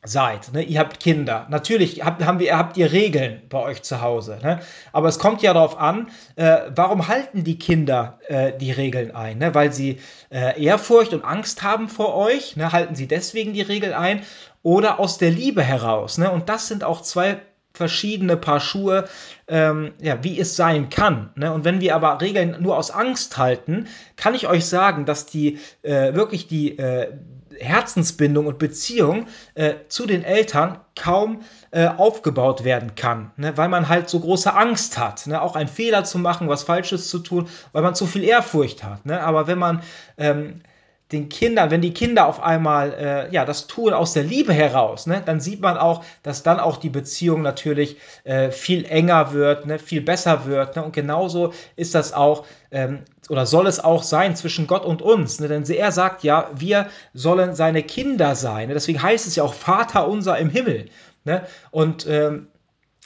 seid. 0.05 0.53
Ne? 0.53 0.63
Ihr 0.63 0.79
habt 0.79 0.99
Kinder. 0.99 1.47
Natürlich 1.49 2.03
habt, 2.03 2.23
haben 2.23 2.39
wir, 2.39 2.57
habt 2.57 2.77
ihr 2.77 2.91
Regeln 2.91 3.41
bei 3.49 3.59
euch 3.59 3.81
zu 3.83 4.01
Hause. 4.01 4.39
Ne? 4.41 4.59
Aber 4.91 5.07
es 5.07 5.19
kommt 5.19 5.41
ja 5.41 5.53
darauf 5.53 5.79
an, 5.79 6.07
äh, 6.35 6.57
warum 6.75 7.07
halten 7.07 7.43
die 7.43 7.57
Kinder 7.57 8.19
äh, 8.27 8.53
die 8.57 8.71
Regeln 8.71 9.15
ein? 9.15 9.37
Ne? 9.37 9.53
Weil 9.55 9.71
sie 9.73 9.99
äh, 10.31 10.61
Ehrfurcht 10.61 11.13
und 11.13 11.23
Angst 11.23 11.63
haben 11.63 11.89
vor 11.89 12.15
euch. 12.15 12.55
Ne? 12.55 12.71
Halten 12.71 12.95
sie 12.95 13.07
deswegen 13.07 13.53
die 13.53 13.61
Regeln 13.61 13.93
ein? 13.93 14.21
Oder 14.63 14.99
aus 14.99 15.17
der 15.17 15.31
Liebe 15.31 15.61
heraus. 15.61 16.17
Ne? 16.17 16.31
Und 16.31 16.49
das 16.49 16.67
sind 16.67 16.83
auch 16.83 17.01
zwei 17.01 17.39
verschiedene 17.77 18.37
Paar 18.37 18.59
Schuhe, 18.59 19.05
ähm, 19.47 19.93
ja, 20.01 20.23
wie 20.23 20.39
es 20.39 20.55
sein 20.55 20.89
kann. 20.89 21.31
Ne? 21.35 21.53
Und 21.53 21.65
wenn 21.65 21.81
wir 21.81 21.95
aber 21.95 22.21
Regeln 22.21 22.57
nur 22.61 22.77
aus 22.77 22.91
Angst 22.91 23.37
halten, 23.37 23.87
kann 24.15 24.35
ich 24.35 24.47
euch 24.47 24.65
sagen, 24.65 25.05
dass 25.05 25.25
die 25.25 25.59
äh, 25.83 26.13
wirklich 26.13 26.47
die 26.47 26.77
äh, 26.77 27.11
Herzensbindung 27.59 28.47
und 28.47 28.59
Beziehung 28.59 29.27
äh, 29.53 29.75
zu 29.87 30.05
den 30.05 30.23
Eltern 30.23 30.79
kaum 30.95 31.41
äh, 31.71 31.87
aufgebaut 31.87 32.63
werden 32.63 32.95
kann, 32.95 33.31
ne? 33.37 33.57
weil 33.57 33.69
man 33.69 33.89
halt 33.89 34.09
so 34.09 34.19
große 34.19 34.53
Angst 34.53 34.97
hat, 34.97 35.27
ne? 35.27 35.41
auch 35.41 35.55
einen 35.55 35.69
Fehler 35.69 36.03
zu 36.03 36.19
machen, 36.19 36.47
was 36.47 36.63
Falsches 36.63 37.09
zu 37.09 37.19
tun, 37.19 37.47
weil 37.71 37.83
man 37.83 37.95
zu 37.95 38.05
viel 38.05 38.23
Ehrfurcht 38.23 38.83
hat. 38.83 39.05
Ne? 39.05 39.21
Aber 39.21 39.47
wenn 39.47 39.59
man 39.59 39.81
ähm, 40.17 40.61
den 41.11 41.29
Kindern, 41.29 41.69
wenn 41.69 41.81
die 41.81 41.93
Kinder 41.93 42.25
auf 42.27 42.41
einmal 42.41 42.93
äh, 42.93 43.33
ja 43.33 43.45
das 43.45 43.67
tun 43.67 43.93
aus 43.93 44.13
der 44.13 44.23
Liebe 44.23 44.53
heraus, 44.53 45.05
ne, 45.05 45.21
dann 45.23 45.39
sieht 45.39 45.61
man 45.61 45.77
auch, 45.77 46.03
dass 46.23 46.41
dann 46.41 46.59
auch 46.59 46.77
die 46.77 46.89
Beziehung 46.89 47.43
natürlich 47.43 47.97
äh, 48.23 48.49
viel 48.49 48.85
enger 48.85 49.31
wird, 49.31 49.67
ne, 49.67 49.77
viel 49.77 50.01
besser 50.01 50.45
wird. 50.45 50.75
Ne, 50.75 50.83
und 50.83 50.93
genauso 50.93 51.53
ist 51.75 51.93
das 51.93 52.13
auch 52.13 52.45
ähm, 52.71 52.99
oder 53.29 53.45
soll 53.45 53.67
es 53.67 53.79
auch 53.79 54.03
sein 54.03 54.35
zwischen 54.35 54.65
Gott 54.67 54.83
und 54.85 55.01
uns. 55.01 55.39
Ne, 55.39 55.47
denn 55.47 55.63
er 55.63 55.91
sagt 55.91 56.23
ja, 56.23 56.49
wir 56.55 56.89
sollen 57.13 57.53
seine 57.53 57.83
Kinder 57.83 58.35
sein. 58.35 58.69
Ne, 58.69 58.73
deswegen 58.73 59.01
heißt 59.01 59.27
es 59.27 59.35
ja 59.35 59.43
auch 59.43 59.53
Vater 59.53 60.07
unser 60.07 60.37
im 60.39 60.49
Himmel. 60.49 60.89
Ne, 61.23 61.43
und 61.69 62.07
ähm, 62.07 62.47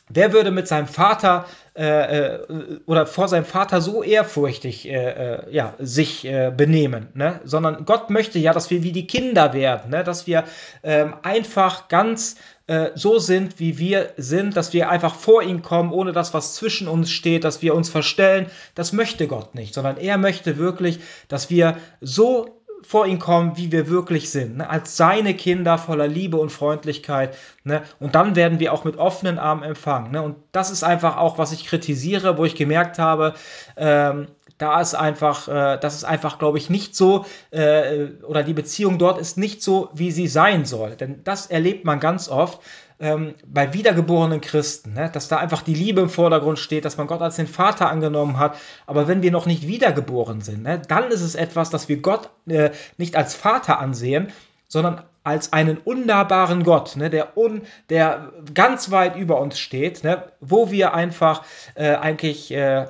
Wer 0.09 0.33
würde 0.33 0.51
mit 0.51 0.67
seinem 0.67 0.87
Vater 0.87 1.45
äh, 1.75 2.25
äh, 2.25 2.79
oder 2.87 3.05
vor 3.05 3.27
seinem 3.27 3.45
Vater 3.45 3.79
so 3.79 4.03
ehrfurchtig 4.03 4.87
äh, 4.89 4.95
äh, 4.95 5.53
ja, 5.53 5.75
sich 5.79 6.25
äh, 6.25 6.51
benehmen, 6.55 7.07
ne? 7.13 7.39
sondern 7.45 7.85
Gott 7.85 8.09
möchte 8.09 8.39
ja, 8.39 8.51
dass 8.51 8.69
wir 8.69 8.83
wie 8.83 8.91
die 8.91 9.07
Kinder 9.07 9.53
werden, 9.53 9.91
ne? 9.91 10.03
dass 10.03 10.27
wir 10.27 10.43
ähm, 10.83 11.13
einfach 11.21 11.87
ganz 11.87 12.37
äh, 12.67 12.89
so 12.95 13.17
sind, 13.17 13.59
wie 13.59 13.77
wir 13.77 14.13
sind, 14.17 14.57
dass 14.57 14.73
wir 14.73 14.89
einfach 14.89 15.15
vor 15.15 15.41
ihn 15.41 15.61
kommen, 15.61 15.93
ohne 15.93 16.11
dass 16.11 16.33
was 16.33 16.55
zwischen 16.55 16.87
uns 16.87 17.11
steht, 17.11 17.43
dass 17.43 17.61
wir 17.61 17.73
uns 17.75 17.89
verstellen. 17.89 18.47
Das 18.75 18.91
möchte 18.91 19.27
Gott 19.27 19.55
nicht, 19.55 19.73
sondern 19.73 19.97
er 19.97 20.17
möchte 20.17 20.57
wirklich, 20.57 20.99
dass 21.27 21.49
wir 21.49 21.77
so 22.01 22.58
vor 22.81 23.05
ihn 23.05 23.19
kommen, 23.19 23.57
wie 23.57 23.71
wir 23.71 23.89
wirklich 23.89 24.31
sind, 24.31 24.57
ne? 24.57 24.69
als 24.69 24.97
seine 24.97 25.33
Kinder 25.33 25.77
voller 25.77 26.07
Liebe 26.07 26.37
und 26.37 26.51
Freundlichkeit. 26.51 27.35
Ne? 27.63 27.83
Und 27.99 28.15
dann 28.15 28.35
werden 28.35 28.59
wir 28.59 28.73
auch 28.73 28.83
mit 28.83 28.97
offenen 28.97 29.37
Armen 29.37 29.63
empfangen. 29.63 30.11
Ne? 30.11 30.21
Und 30.21 30.37
das 30.51 30.71
ist 30.71 30.83
einfach 30.83 31.17
auch, 31.17 31.37
was 31.37 31.51
ich 31.51 31.65
kritisiere, 31.65 32.37
wo 32.37 32.45
ich 32.45 32.55
gemerkt 32.55 32.99
habe, 32.99 33.33
ähm, 33.77 34.27
da 34.59 34.79
ist 34.81 34.93
einfach, 34.93 35.47
äh, 35.47 35.77
das 35.79 35.95
ist 35.95 36.03
einfach, 36.03 36.37
glaube 36.37 36.59
ich, 36.59 36.69
nicht 36.69 36.95
so, 36.95 37.25
äh, 37.49 38.09
oder 38.27 38.43
die 38.43 38.53
Beziehung 38.53 38.99
dort 38.99 39.19
ist 39.19 39.37
nicht 39.37 39.63
so, 39.63 39.89
wie 39.93 40.11
sie 40.11 40.27
sein 40.27 40.65
soll. 40.65 40.95
Denn 40.95 41.21
das 41.23 41.47
erlebt 41.47 41.85
man 41.85 41.99
ganz 41.99 42.29
oft 42.29 42.59
ähm, 42.99 43.33
bei 43.47 43.73
wiedergeborenen 43.73 44.41
Christen, 44.41 44.93
ne? 44.93 45.09
dass 45.11 45.29
da 45.29 45.37
einfach 45.37 45.61
die 45.61 45.73
Liebe 45.73 46.01
im 46.01 46.09
Vordergrund 46.09 46.59
steht, 46.59 46.83
dass 46.85 46.97
man 46.97 47.07
Gott 47.07 47.21
als 47.21 47.37
den 47.37 47.47
Vater 47.47 47.89
angenommen 47.89 48.37
hat. 48.37 48.57
Aber 48.85 49.07
wenn 49.07 49.23
wir 49.23 49.31
noch 49.31 49.45
nicht 49.45 49.65
wiedergeboren 49.65 50.41
sind, 50.41 50.63
ne? 50.63 50.81
dann 50.87 51.09
ist 51.09 51.21
es 51.21 51.35
etwas, 51.35 51.69
dass 51.69 51.87
wir 51.87 52.01
Gott 52.01 52.29
äh, 52.47 52.71
nicht 52.97 53.15
als 53.15 53.33
Vater 53.33 53.79
ansehen, 53.79 54.27
sondern 54.67 55.03
als 55.23 55.53
einen 55.53 55.77
unnahbaren 55.77 56.63
Gott, 56.63 56.95
ne, 56.95 57.09
der, 57.09 57.37
un, 57.37 57.63
der 57.89 58.31
ganz 58.53 58.89
weit 58.89 59.15
über 59.15 59.39
uns 59.41 59.59
steht, 59.59 60.03
ne, 60.03 60.23
wo 60.39 60.71
wir 60.71 60.93
einfach 60.93 61.43
äh, 61.75 61.95
eigentlich, 61.95 62.51
äh, 62.51 62.87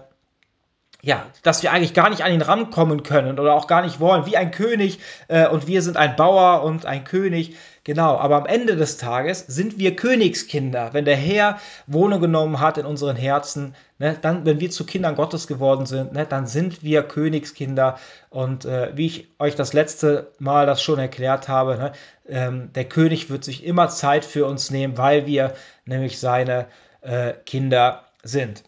ja, 1.01 1.25
dass 1.43 1.63
wir 1.63 1.71
eigentlich 1.71 1.93
gar 1.93 2.09
nicht 2.09 2.23
an 2.23 2.33
ihn 2.33 2.41
rankommen 2.41 3.03
können 3.03 3.39
oder 3.39 3.53
auch 3.53 3.67
gar 3.67 3.81
nicht 3.81 4.01
wollen, 4.01 4.25
wie 4.25 4.35
ein 4.35 4.51
König 4.51 4.99
äh, 5.29 5.47
und 5.47 5.65
wir 5.65 5.81
sind 5.81 5.95
ein 5.95 6.15
Bauer 6.17 6.63
und 6.63 6.85
ein 6.85 7.05
König. 7.05 7.55
Genau, 7.85 8.17
aber 8.17 8.35
am 8.35 8.45
Ende 8.45 8.75
des 8.75 8.97
Tages 8.97 9.39
sind 9.47 9.79
wir 9.79 9.95
Königskinder. 9.95 10.89
Wenn 10.93 11.05
der 11.05 11.15
Herr 11.15 11.57
Wohnung 11.87 12.19
genommen 12.19 12.59
hat 12.59 12.77
in 12.77 12.85
unseren 12.85 13.15
Herzen, 13.15 13.73
ne, 13.97 14.17
dann, 14.21 14.45
wenn 14.45 14.59
wir 14.59 14.69
zu 14.69 14.85
Kindern 14.85 15.15
Gottes 15.15 15.47
geworden 15.47 15.85
sind, 15.85 16.11
ne, 16.11 16.25
dann 16.25 16.45
sind 16.45 16.83
wir 16.83 17.01
Königskinder. 17.03 17.97
Und 18.29 18.65
äh, 18.65 18.91
wie 18.95 19.07
ich 19.07 19.29
euch 19.39 19.55
das 19.55 19.71
letzte 19.71 20.33
Mal 20.37 20.65
das 20.65 20.83
schon 20.83 20.99
erklärt 20.99 21.47
habe, 21.47 21.77
ne, 21.77 21.91
ähm, 22.27 22.73
der 22.73 22.85
König 22.85 23.29
wird 23.29 23.45
sich 23.45 23.63
immer 23.63 23.87
Zeit 23.87 24.25
für 24.25 24.45
uns 24.45 24.69
nehmen, 24.69 24.97
weil 24.97 25.25
wir 25.25 25.53
nämlich 25.85 26.19
seine 26.19 26.67
äh, 27.01 27.33
Kinder 27.45 28.03
sind. 28.21 28.63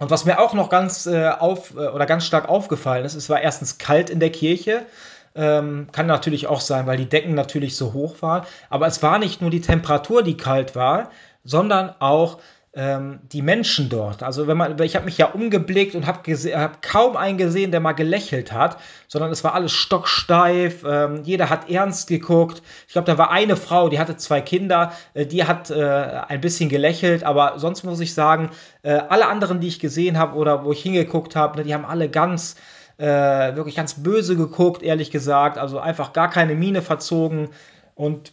Und 0.00 0.10
was 0.10 0.24
mir 0.24 0.40
auch 0.40 0.54
noch 0.54 0.70
ganz 0.70 1.06
äh, 1.06 1.28
auf 1.28 1.74
äh, 1.76 1.88
oder 1.88 2.06
ganz 2.06 2.24
stark 2.24 2.48
aufgefallen 2.48 3.04
ist, 3.04 3.14
es 3.14 3.28
war 3.28 3.40
erstens 3.40 3.76
kalt 3.76 4.08
in 4.08 4.18
der 4.18 4.32
Kirche. 4.32 4.86
Ähm, 5.34 5.88
kann 5.92 6.06
natürlich 6.06 6.46
auch 6.46 6.60
sein, 6.60 6.86
weil 6.86 6.96
die 6.96 7.08
Decken 7.08 7.34
natürlich 7.34 7.76
so 7.76 7.92
hoch 7.92 8.22
waren. 8.22 8.46
Aber 8.70 8.86
es 8.86 9.02
war 9.02 9.18
nicht 9.18 9.42
nur 9.42 9.50
die 9.50 9.60
Temperatur, 9.60 10.22
die 10.22 10.38
kalt 10.38 10.74
war, 10.74 11.10
sondern 11.44 11.94
auch 12.00 12.38
ähm, 12.72 13.18
die 13.32 13.42
Menschen 13.42 13.88
dort. 13.88 14.22
Also 14.22 14.46
wenn 14.46 14.56
man, 14.56 14.80
ich 14.80 14.94
habe 14.94 15.04
mich 15.04 15.18
ja 15.18 15.26
umgeblickt 15.26 15.96
und 15.96 16.06
habe 16.06 16.20
hab 16.32 16.82
kaum 16.82 17.16
einen 17.16 17.36
gesehen, 17.36 17.72
der 17.72 17.80
mal 17.80 17.92
gelächelt 17.92 18.52
hat, 18.52 18.78
sondern 19.08 19.32
es 19.32 19.42
war 19.42 19.54
alles 19.54 19.72
stocksteif. 19.72 20.84
Ähm, 20.86 21.22
jeder 21.24 21.50
hat 21.50 21.68
ernst 21.68 22.08
geguckt. 22.08 22.62
Ich 22.86 22.92
glaube, 22.92 23.06
da 23.06 23.18
war 23.18 23.32
eine 23.32 23.56
Frau, 23.56 23.88
die 23.88 23.98
hatte 23.98 24.16
zwei 24.16 24.40
Kinder, 24.40 24.92
äh, 25.14 25.26
die 25.26 25.44
hat 25.44 25.70
äh, 25.70 25.82
ein 25.82 26.40
bisschen 26.40 26.68
gelächelt, 26.68 27.24
aber 27.24 27.58
sonst 27.58 27.82
muss 27.82 27.98
ich 27.98 28.14
sagen, 28.14 28.50
äh, 28.82 28.92
alle 28.92 29.26
anderen, 29.26 29.60
die 29.60 29.68
ich 29.68 29.80
gesehen 29.80 30.16
habe 30.16 30.36
oder 30.36 30.64
wo 30.64 30.70
ich 30.70 30.82
hingeguckt 30.82 31.34
habe, 31.34 31.58
ne, 31.58 31.64
die 31.64 31.74
haben 31.74 31.84
alle 31.84 32.08
ganz 32.08 32.54
äh, 32.98 33.56
wirklich 33.56 33.74
ganz 33.74 33.94
böse 33.94 34.36
geguckt, 34.36 34.82
ehrlich 34.82 35.10
gesagt. 35.10 35.58
Also 35.58 35.80
einfach 35.80 36.12
gar 36.12 36.30
keine 36.30 36.54
Miene 36.54 36.82
verzogen 36.82 37.48
und 37.96 38.32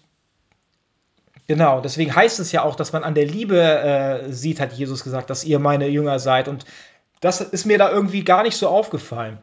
Genau, 1.47 1.79
deswegen 1.79 2.13
heißt 2.13 2.39
es 2.41 2.51
ja 2.51 2.63
auch, 2.63 2.75
dass 2.75 2.91
man 2.91 3.03
an 3.03 3.15
der 3.15 3.25
Liebe 3.25 3.59
äh, 3.59 4.31
sieht, 4.31 4.59
hat 4.59 4.73
Jesus 4.73 5.03
gesagt, 5.03 5.29
dass 5.29 5.45
ihr 5.45 5.59
meine 5.59 5.87
Jünger 5.87 6.19
seid. 6.19 6.49
Und 6.49 6.65
das 7.21 7.39
ist 7.39 7.65
mir 7.65 7.77
da 7.77 7.89
irgendwie 7.89 8.23
gar 8.23 8.43
nicht 8.43 8.57
so 8.57 8.67
aufgefallen. 8.67 9.39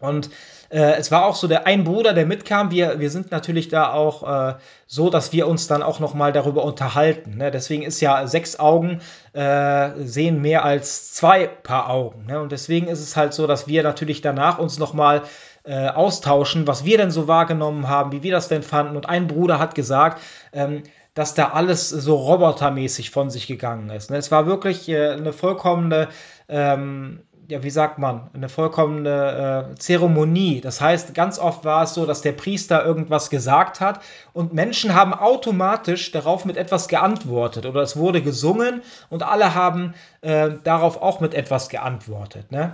Und 0.00 0.30
äh, 0.70 0.94
es 0.94 1.10
war 1.10 1.26
auch 1.26 1.36
so 1.36 1.46
der 1.46 1.66
ein 1.66 1.84
Bruder, 1.84 2.14
der 2.14 2.26
mitkam. 2.26 2.70
Wir, 2.70 3.00
wir 3.00 3.10
sind 3.10 3.30
natürlich 3.30 3.68
da 3.68 3.92
auch 3.92 4.22
äh, 4.52 4.54
so, 4.86 5.10
dass 5.10 5.32
wir 5.32 5.46
uns 5.46 5.66
dann 5.66 5.82
auch 5.82 6.00
noch 6.00 6.14
mal 6.14 6.32
darüber 6.32 6.64
unterhalten. 6.64 7.36
Ne? 7.36 7.50
Deswegen 7.50 7.82
ist 7.82 8.00
ja 8.00 8.26
sechs 8.26 8.58
Augen 8.58 9.00
äh, 9.32 9.90
sehen 9.98 10.40
mehr 10.40 10.64
als 10.64 11.12
zwei 11.12 11.46
Paar 11.46 11.90
Augen. 11.90 12.26
Ne? 12.26 12.40
Und 12.40 12.50
deswegen 12.50 12.88
ist 12.88 13.00
es 13.00 13.16
halt 13.16 13.34
so, 13.34 13.46
dass 13.46 13.68
wir 13.68 13.82
natürlich 13.82 14.20
danach 14.20 14.58
uns 14.58 14.78
noch 14.78 14.94
mal 14.94 15.22
äh, 15.64 15.88
austauschen, 15.88 16.66
was 16.66 16.84
wir 16.84 16.96
denn 16.96 17.10
so 17.10 17.28
wahrgenommen 17.28 17.88
haben, 17.88 18.12
wie 18.12 18.22
wir 18.22 18.32
das 18.32 18.48
denn 18.48 18.62
fanden. 18.62 18.96
Und 18.96 19.08
ein 19.08 19.26
Bruder 19.26 19.58
hat 19.58 19.74
gesagt, 19.74 20.22
ähm, 20.52 20.84
dass 21.20 21.34
da 21.34 21.50
alles 21.50 21.90
so 21.90 22.16
robotermäßig 22.16 23.10
von 23.10 23.28
sich 23.28 23.46
gegangen 23.46 23.90
ist. 23.90 24.10
Ne? 24.10 24.16
Es 24.16 24.30
war 24.30 24.46
wirklich 24.46 24.88
äh, 24.88 25.10
eine 25.10 25.34
vollkommene, 25.34 26.08
ähm, 26.48 27.20
ja, 27.46 27.62
wie 27.62 27.68
sagt 27.68 27.98
man, 27.98 28.30
eine 28.32 28.48
vollkommene 28.48 29.68
äh, 29.70 29.74
Zeremonie. 29.74 30.62
Das 30.62 30.80
heißt, 30.80 31.12
ganz 31.12 31.38
oft 31.38 31.66
war 31.66 31.82
es 31.82 31.92
so, 31.92 32.06
dass 32.06 32.22
der 32.22 32.32
Priester 32.32 32.82
irgendwas 32.86 33.28
gesagt 33.28 33.80
hat 33.80 34.00
und 34.32 34.54
Menschen 34.54 34.94
haben 34.94 35.12
automatisch 35.12 36.10
darauf 36.10 36.46
mit 36.46 36.56
etwas 36.56 36.88
geantwortet 36.88 37.66
oder 37.66 37.82
es 37.82 37.98
wurde 37.98 38.22
gesungen 38.22 38.80
und 39.10 39.22
alle 39.22 39.54
haben 39.54 39.92
äh, 40.22 40.52
darauf 40.64 41.02
auch 41.02 41.20
mit 41.20 41.34
etwas 41.34 41.68
geantwortet. 41.68 42.50
Ne? 42.50 42.72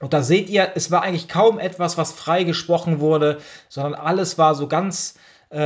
Und 0.00 0.14
da 0.14 0.22
seht 0.22 0.50
ihr, 0.50 0.72
es 0.74 0.90
war 0.90 1.02
eigentlich 1.02 1.28
kaum 1.28 1.60
etwas, 1.60 1.96
was 1.96 2.12
frei 2.12 2.42
gesprochen 2.42 2.98
wurde, 2.98 3.38
sondern 3.68 3.94
alles 3.94 4.36
war 4.36 4.56
so 4.56 4.66
ganz 4.66 5.14
äh, 5.52 5.58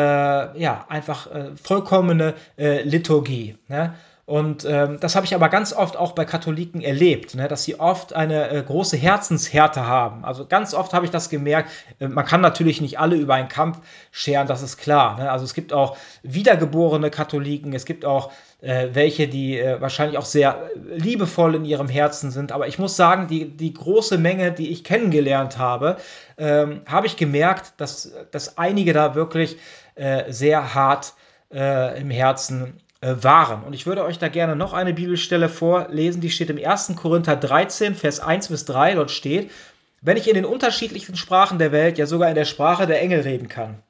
ja, 0.61 0.85
einfach 0.89 1.31
äh, 1.31 1.57
vollkommene 1.63 2.35
äh, 2.57 2.83
Liturgie. 2.83 3.57
Ne? 3.69 3.95
Und 4.25 4.65
ähm, 4.65 4.99
das 5.01 5.17
habe 5.17 5.27
ich 5.27 5.35
aber 5.35 5.49
ganz 5.49 5.73
oft 5.73 5.97
auch 5.97 6.13
bei 6.13 6.25
Katholiken 6.25 6.81
erlebt, 6.81 7.35
ne, 7.35 7.49
dass 7.49 7.65
sie 7.65 7.81
oft 7.81 8.15
eine 8.15 8.51
äh, 8.51 8.63
große 8.63 8.97
Herzenshärte 8.97 9.87
haben. 9.87 10.25
Also 10.25 10.47
ganz 10.47 10.75
oft 10.75 10.95
habe 10.95 11.05
ich 11.05 11.11
das 11.11 11.29
gemerkt. 11.29 11.71
Äh, 11.99 12.07
man 12.07 12.25
kann 12.25 12.41
natürlich 12.41 12.81
nicht 12.81 13.01
alle 13.01 13.17
über 13.17 13.35
einen 13.35 13.49
Kampf 13.49 13.81
scheren, 14.13 14.47
das 14.47 14.63
ist 14.63 14.77
klar. 14.77 15.19
Ne? 15.19 15.31
Also 15.31 15.45
es 15.45 15.55
gibt 15.55 15.73
auch 15.73 15.97
wiedergeborene 16.23 17.11
Katholiken, 17.11 17.73
es 17.73 17.85
gibt 17.85 18.05
auch 18.05 18.31
äh, 18.63 18.89
welche, 18.93 19.29
die 19.29 19.59
äh, 19.59 19.81
wahrscheinlich 19.81 20.17
auch 20.19 20.25
sehr 20.25 20.71
liebevoll 20.87 21.57
in 21.57 21.65
ihrem 21.65 21.89
Herzen 21.89 22.31
sind. 22.31 22.53
Aber 22.53 22.69
ich 22.69 22.79
muss 22.79 22.97
sagen, 22.97 23.27
die, 23.27 23.49
die 23.57 23.75
große 23.75 24.19
Menge, 24.19 24.53
die 24.53 24.71
ich 24.71 24.85
kennengelernt 24.85 25.59
habe, 25.59 25.97
ähm, 26.39 26.83
habe 26.87 27.07
ich 27.07 27.17
gemerkt, 27.17 27.75
dass, 27.79 28.13
dass 28.31 28.57
einige 28.59 28.93
da 28.93 29.15
wirklich 29.15 29.59
äh, 29.97 30.33
sehr 30.33 30.75
hart 30.75 31.15
äh, 31.53 32.01
im 32.01 32.11
Herzen 32.11 32.81
äh, 33.01 33.17
waren. 33.21 33.65
Und 33.65 33.75
ich 33.75 33.85
würde 33.87 34.05
euch 34.05 34.19
da 34.19 34.29
gerne 34.29 34.55
noch 34.55 34.73
eine 34.73 34.95
Bibelstelle 34.95 35.49
vorlesen, 35.49 36.21
die 36.21 36.31
steht 36.31 36.49
im 36.49 36.65
1. 36.65 36.95
Korinther 36.95 37.35
13, 37.35 37.97
Vers 37.97 38.21
1 38.21 38.49
bis 38.49 38.65
3. 38.65 38.95
Dort 38.95 39.11
steht, 39.11 39.51
wenn 40.03 40.17
ich 40.17 40.29
in 40.29 40.35
den 40.35 40.45
unterschiedlichsten 40.45 41.17
Sprachen 41.17 41.59
der 41.59 41.73
Welt, 41.73 41.99
ja 41.99 42.07
sogar 42.07 42.29
in 42.29 42.37
der 42.37 42.45
Sprache 42.45 42.87
der 42.87 43.03
Engel 43.03 43.23
reden 43.23 43.49
kann, 43.49 43.83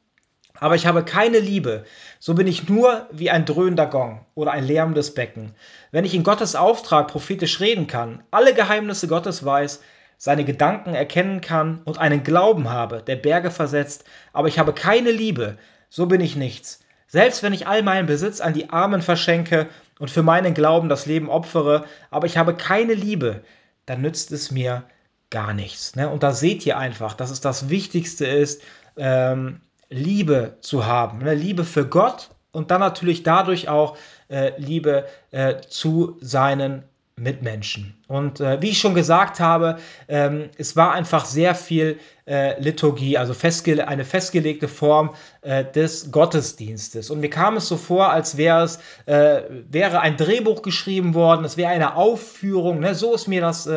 aber 0.62 0.76
ich 0.76 0.86
habe 0.86 1.04
keine 1.04 1.40
Liebe, 1.40 1.84
so 2.20 2.34
bin 2.34 2.46
ich 2.46 2.68
nur 2.68 3.08
wie 3.10 3.30
ein 3.30 3.44
dröhnender 3.44 3.86
Gong 3.86 4.24
oder 4.36 4.52
ein 4.52 4.64
lärmendes 4.64 5.12
Becken. 5.12 5.56
Wenn 5.90 6.04
ich 6.04 6.14
in 6.14 6.22
Gottes 6.22 6.54
Auftrag 6.54 7.08
prophetisch 7.08 7.58
reden 7.58 7.88
kann, 7.88 8.22
alle 8.30 8.54
Geheimnisse 8.54 9.08
Gottes 9.08 9.44
weiß, 9.44 9.82
seine 10.18 10.44
Gedanken 10.44 10.94
erkennen 10.94 11.40
kann 11.40 11.82
und 11.84 11.98
einen 11.98 12.22
Glauben 12.22 12.70
habe, 12.70 13.02
der 13.04 13.16
Berge 13.16 13.50
versetzt, 13.50 14.04
aber 14.32 14.46
ich 14.46 14.60
habe 14.60 14.72
keine 14.72 15.10
Liebe, 15.10 15.58
so 15.90 16.06
bin 16.06 16.20
ich 16.20 16.36
nichts. 16.36 16.78
Selbst 17.08 17.42
wenn 17.42 17.52
ich 17.52 17.66
all 17.66 17.82
meinen 17.82 18.06
Besitz 18.06 18.40
an 18.40 18.54
die 18.54 18.70
Armen 18.70 19.02
verschenke 19.02 19.66
und 19.98 20.12
für 20.12 20.22
meinen 20.22 20.54
Glauben 20.54 20.88
das 20.88 21.06
Leben 21.06 21.28
opfere, 21.28 21.86
aber 22.08 22.28
ich 22.28 22.36
habe 22.36 22.54
keine 22.54 22.94
Liebe, 22.94 23.42
dann 23.84 24.00
nützt 24.00 24.30
es 24.30 24.52
mir 24.52 24.84
gar 25.28 25.54
nichts. 25.54 25.96
Ne? 25.96 26.08
Und 26.08 26.22
da 26.22 26.30
seht 26.30 26.64
ihr 26.66 26.78
einfach, 26.78 27.14
dass 27.14 27.32
es 27.32 27.40
das 27.40 27.68
Wichtigste 27.68 28.26
ist, 28.26 28.62
ähm, 28.96 29.60
Liebe 29.92 30.56
zu 30.60 30.86
haben. 30.86 31.18
Ne? 31.18 31.34
Liebe 31.34 31.64
für 31.64 31.86
Gott 31.86 32.30
und 32.50 32.70
dann 32.70 32.80
natürlich 32.80 33.22
dadurch 33.22 33.68
auch 33.68 33.96
äh, 34.28 34.52
Liebe 34.58 35.06
äh, 35.30 35.56
zu 35.68 36.16
seinen 36.20 36.84
Mitmenschen. 37.16 37.94
Und 38.08 38.40
äh, 38.40 38.60
wie 38.62 38.70
ich 38.70 38.78
schon 38.78 38.94
gesagt 38.94 39.38
habe, 39.38 39.78
ähm, 40.08 40.48
es 40.56 40.76
war 40.76 40.92
einfach 40.92 41.26
sehr 41.26 41.54
viel 41.54 41.98
äh, 42.26 42.58
Liturgie, 42.60 43.18
also 43.18 43.34
festge 43.34 43.86
eine 43.86 44.04
festgelegte 44.04 44.66
Form 44.66 45.14
äh, 45.42 45.64
des 45.64 46.10
Gottesdienstes. 46.10 47.10
Und 47.10 47.20
mir 47.20 47.28
kam 47.28 47.58
es 47.58 47.68
so 47.68 47.76
vor, 47.76 48.10
als 48.10 48.38
wäre 48.38 48.62
es 48.62 48.78
äh, 49.04 49.42
wäre 49.70 50.00
ein 50.00 50.16
Drehbuch 50.16 50.62
geschrieben 50.62 51.14
worden, 51.14 51.44
es 51.44 51.58
wäre 51.58 51.70
eine 51.70 51.96
Aufführung. 51.96 52.80
Ne? 52.80 52.94
So 52.94 53.14
ist 53.14 53.28
mir 53.28 53.42
das 53.42 53.68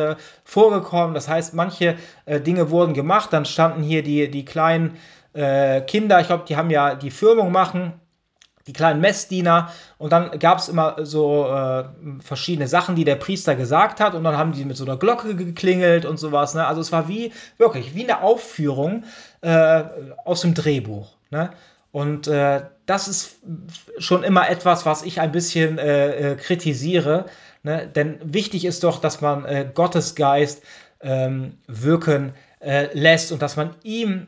vorgekommen. 0.44 1.14
Das 1.14 1.28
heißt, 1.28 1.54
manche 1.54 1.96
Dinge 2.26 2.70
wurden 2.70 2.94
gemacht, 2.94 3.32
dann 3.32 3.44
standen 3.44 3.82
hier 3.82 4.02
die, 4.02 4.30
die 4.30 4.44
kleinen 4.44 4.96
Kinder, 5.86 6.20
ich 6.20 6.26
glaube, 6.28 6.44
die 6.48 6.56
haben 6.56 6.70
ja 6.70 6.94
die 6.94 7.10
Firmung 7.10 7.52
machen 7.52 8.00
die 8.66 8.72
kleinen 8.72 9.00
Messdiener 9.00 9.70
und 9.96 10.12
dann 10.12 10.38
gab 10.38 10.58
es 10.58 10.68
immer 10.68 10.96
so 11.04 11.46
äh, 11.46 11.84
verschiedene 12.20 12.66
Sachen, 12.66 12.96
die 12.96 13.04
der 13.04 13.14
Priester 13.14 13.54
gesagt 13.54 14.00
hat 14.00 14.14
und 14.14 14.24
dann 14.24 14.36
haben 14.36 14.52
die 14.52 14.64
mit 14.64 14.76
so 14.76 14.84
einer 14.84 14.96
Glocke 14.96 15.36
geklingelt 15.36 16.04
und 16.04 16.18
sowas. 16.18 16.54
Ne? 16.54 16.66
Also 16.66 16.80
es 16.80 16.90
war 16.90 17.08
wie 17.08 17.32
wirklich 17.58 17.94
wie 17.94 18.02
eine 18.02 18.22
Aufführung 18.22 19.04
äh, 19.40 19.84
aus 20.24 20.40
dem 20.40 20.54
Drehbuch. 20.54 21.12
Ne? 21.30 21.50
Und 21.92 22.26
äh, 22.26 22.62
das 22.86 23.06
ist 23.08 23.36
schon 23.98 24.24
immer 24.24 24.50
etwas, 24.50 24.84
was 24.84 25.04
ich 25.04 25.20
ein 25.20 25.32
bisschen 25.32 25.78
äh, 25.78 26.32
äh, 26.32 26.36
kritisiere. 26.36 27.26
Ne? 27.62 27.86
Denn 27.86 28.18
wichtig 28.22 28.64
ist 28.64 28.82
doch, 28.82 29.00
dass 29.00 29.20
man 29.20 29.44
äh, 29.44 29.70
Gottes 29.72 30.16
Geist 30.16 30.62
ähm, 31.00 31.58
wirken 31.66 32.34
lässt 32.94 33.32
und 33.32 33.42
dass 33.42 33.56
man 33.56 33.76
ihm 33.84 34.26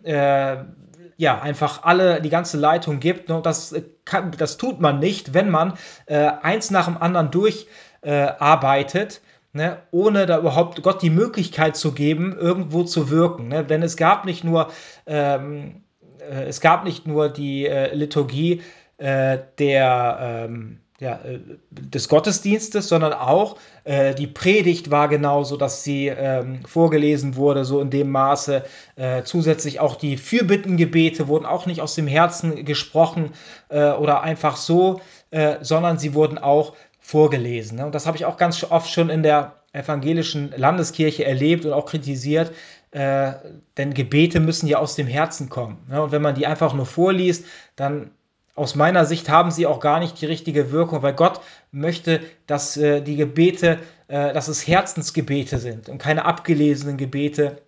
ja, 1.19 1.41
einfach 1.41 1.83
alle, 1.83 2.23
die 2.23 2.31
ganze 2.31 2.57
Leitung 2.57 3.01
gibt. 3.01 3.31
Und 3.31 3.45
das, 3.45 3.75
kann, 4.05 4.31
das 4.39 4.57
tut 4.57 4.81
man 4.81 5.01
nicht, 5.01 5.35
wenn 5.35 5.51
man 5.51 5.75
äh, 6.07 6.31
eins 6.43 6.71
nach 6.71 6.87
dem 6.87 6.97
anderen 6.97 7.31
durcharbeitet. 7.31 9.17
Äh, 9.17 9.21
ne, 9.53 9.79
ohne 9.91 10.27
da 10.27 10.39
überhaupt 10.39 10.83
Gott 10.83 11.03
die 11.03 11.11
Möglichkeit 11.11 11.77
zu 11.77 11.93
geben, 11.93 12.37
irgendwo 12.39 12.85
zu 12.85 13.11
wirken. 13.11 13.49
Ne? 13.49 13.65
Denn 13.65 13.83
es 13.83 13.97
gab 13.97 14.25
nicht 14.25 14.45
nur, 14.45 14.71
ähm, 15.07 15.83
äh, 16.21 16.45
es 16.45 16.61
gab 16.61 16.85
nicht 16.85 17.07
nur 17.07 17.29
die 17.29 17.67
äh, 17.67 17.93
Liturgie 17.95 18.63
äh, 18.99 19.39
der, 19.59 20.19
ähm, 20.49 20.81
ja, 21.01 21.21
äh, 21.25 21.39
des 21.71 22.09
Gottesdienstes, 22.09 22.89
sondern 22.89 23.13
auch 23.13 23.57
äh, 23.85 24.15
die 24.15 24.27
Predigt 24.27 24.91
war 24.91 25.09
genauso, 25.09 25.57
dass 25.57 25.85
sie 25.85 26.09
ähm, 26.09 26.65
vorgelesen 26.65 27.37
wurde, 27.37 27.65
so 27.65 27.81
in 27.81 27.91
dem 27.91 28.11
Maße. 28.11 28.65
Äh, 28.97 29.23
zusätzlich 29.23 29.79
auch 29.79 29.95
die 29.97 30.17
Fürbittengebete 30.17 31.29
wurden 31.29 31.47
auch 31.47 31.67
nicht 31.67 31.81
aus 31.81 31.95
dem 31.95 32.09
Herzen 32.09 32.65
gesprochen 32.65 33.31
äh, 33.69 33.93
oder 33.93 34.23
einfach 34.23 34.57
so, 34.57 35.01
äh, 35.31 35.57
sondern 35.61 35.99
sie 35.99 36.15
wurden 36.15 36.39
auch 36.39 36.75
vorgelesen. 36.99 37.79
Ne? 37.79 37.87
Und 37.87 37.95
das 37.95 38.07
habe 38.07 38.17
ich 38.17 38.25
auch 38.25 38.37
ganz 38.37 38.65
oft 38.65 38.91
schon 38.91 39.09
in 39.09 39.23
der 39.23 39.55
evangelischen 39.73 40.53
Landeskirche 40.57 41.25
erlebt 41.25 41.65
und 41.65 41.73
auch 41.73 41.87
kritisiert, 41.87 42.53
äh, 42.91 43.33
denn 43.77 43.95
Gebete 43.95 44.41
müssen 44.41 44.67
ja 44.67 44.79
aus 44.79 44.97
dem 44.97 45.07
Herzen 45.07 45.49
kommen. 45.49 45.79
Ne? 45.89 46.03
Und 46.03 46.11
wenn 46.11 46.23
man 46.23 46.35
die 46.35 46.47
einfach 46.47 46.75
nur 46.75 46.87
vorliest, 46.87 47.45
dann 47.77 48.11
aus 48.59 48.75
meiner 48.75 49.07
Sicht 49.07 49.29
haben 49.29 49.51
sie 49.51 49.67
auch 49.67 49.81
gar 49.81 50.01
nicht 50.01 50.21
die 50.21 50.27
richtige 50.27 50.73
Wirkung, 50.73 51.03
weil 51.03 51.15
Gott 51.15 51.41
möchte, 51.71 52.21
dass 52.47 52.77
äh, 52.77 53.01
die 53.01 53.17
Gebete, 53.17 53.79
äh, 54.09 54.33
dass 54.33 54.49
es 54.49 54.67
Herzensgebete 54.67 55.59
sind 55.59 55.89
und 55.89 55.99
keine 55.99 56.25
abgelesenen 56.25 56.97
Gebete. 56.97 57.63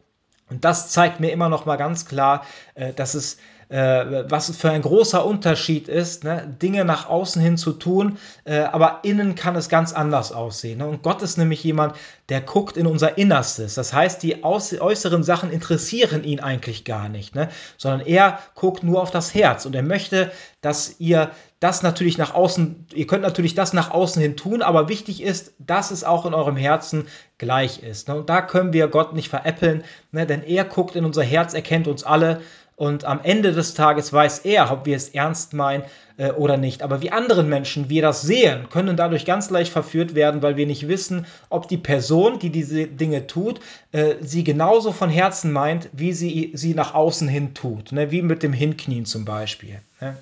Und 0.51 0.65
das 0.65 0.91
zeigt 0.91 1.21
mir 1.21 1.31
immer 1.31 1.49
noch 1.49 1.65
mal 1.65 1.77
ganz 1.77 2.07
klar, 2.07 2.45
äh, 2.75 2.93
dass 2.93 3.15
es 3.15 3.39
äh, 3.71 4.29
was 4.29 4.55
für 4.57 4.71
ein 4.71 4.83
großer 4.83 5.25
Unterschied 5.25 5.89
ist, 5.89 6.25
ne? 6.25 6.57
Dinge 6.61 6.85
nach 6.85 7.09
außen 7.09 7.41
hin 7.41 7.57
zu 7.57 7.73
tun, 7.73 8.19
äh, 8.45 8.59
aber 8.59 9.01
innen 9.05 9.37
kann 9.37 9.55
es 9.55 9.69
ganz 9.69 9.93
anders 9.93 10.33
aussehen. 10.33 10.79
Ne? 10.79 10.89
Und 10.89 11.03
Gott 11.03 11.23
ist 11.23 11.39
nämlich 11.39 11.63
jemand, 11.63 11.95
der 12.29 12.41
guckt 12.41 12.77
in 12.77 12.89
unser 12.89 13.17
Innerstes. 13.17 13.75
Das 13.75 13.93
heißt, 13.93 14.23
die 14.25 14.43
äußeren 14.43 15.23
Sachen 15.23 15.53
interessieren 15.53 16.25
ihn 16.25 16.41
eigentlich 16.41 16.85
gar 16.85 17.09
nicht, 17.09 17.37
ne? 17.37 17.49
sondern 17.77 18.07
er 18.07 18.41
guckt 18.57 18.83
nur 18.83 19.01
auf 19.01 19.13
das 19.13 19.35
Herz 19.35 19.67
und 19.67 19.75
er 19.77 19.85
möchte, 19.85 20.33
dass 20.61 20.97
ihr 20.99 21.31
das 21.61 21.83
natürlich 21.83 22.17
nach 22.17 22.35
außen, 22.35 22.87
ihr 22.95 23.07
könnt 23.07 23.23
natürlich 23.23 23.55
das 23.55 23.75
nach 23.75 23.91
außen 23.91 24.21
hin 24.21 24.37
tun, 24.37 24.63
aber 24.63 24.89
wichtig 24.89 25.23
ist, 25.23 25.53
dass 25.59 25.91
es 25.91 26.05
auch 26.05 26.25
in 26.25 26.33
eurem 26.33 26.57
Herzen 26.57 27.07
gleich 27.37 27.83
ist. 27.83 28.09
Ne? 28.09 28.17
Und 28.17 28.31
da 28.31 28.41
können 28.41 28.73
wir 28.73 28.89
Gott 28.89 29.13
nicht 29.13 29.29
veräppeln, 29.29 29.85
ne? 30.11 30.27
denn 30.27 30.43
er 30.43 30.65
guckt 30.65 30.97
in 30.97 31.05
unser 31.05 31.23
Herz, 31.23 31.53
er 31.53 31.63
kennt 31.63 31.87
uns 31.87 32.03
alle 32.03 32.41
und 32.81 33.05
am 33.05 33.21
Ende 33.23 33.53
des 33.53 33.75
Tages 33.75 34.11
weiß 34.11 34.39
er, 34.39 34.73
ob 34.73 34.87
wir 34.87 34.97
es 34.97 35.11
ernst 35.11 35.53
meinen 35.53 35.85
äh, 36.17 36.31
oder 36.31 36.57
nicht. 36.57 36.81
Aber 36.81 37.03
wie 37.03 37.13
anderen 37.13 37.47
Menschen 37.47 37.91
wir 37.91 38.01
das 38.01 38.23
sehen, 38.23 38.71
können 38.71 38.97
dadurch 38.97 39.27
ganz 39.27 39.51
leicht 39.51 39.71
verführt 39.71 40.15
werden, 40.15 40.41
weil 40.41 40.57
wir 40.57 40.67
nicht 40.67 40.89
wissen, 40.89 41.27
ob 41.51 41.69
die 41.69 41.77
Person, 41.77 42.39
die 42.39 42.49
diese 42.49 42.87
Dinge 42.87 43.27
tut, 43.27 43.61
äh, 43.93 44.15
sie 44.23 44.45
genauso 44.45 44.93
von 44.93 45.11
Herzen 45.11 45.53
meint, 45.53 45.91
wie 45.93 46.15
sie 46.15 46.53
sie 46.55 46.73
nach 46.73 46.95
außen 46.95 47.29
hin 47.29 47.53
tut. 47.53 47.93
Ne? 47.93 48.11
Wie 48.11 48.23
mit 48.23 48.43
dem 48.43 48.55
Hinknien 48.55 49.05
zum 49.05 49.27
Beispiel. 49.27 49.83
Ne? 50.01 50.17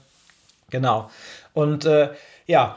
Genau. 0.68 1.10
Und 1.54 1.84
äh, 1.84 2.08
ja, 2.48 2.76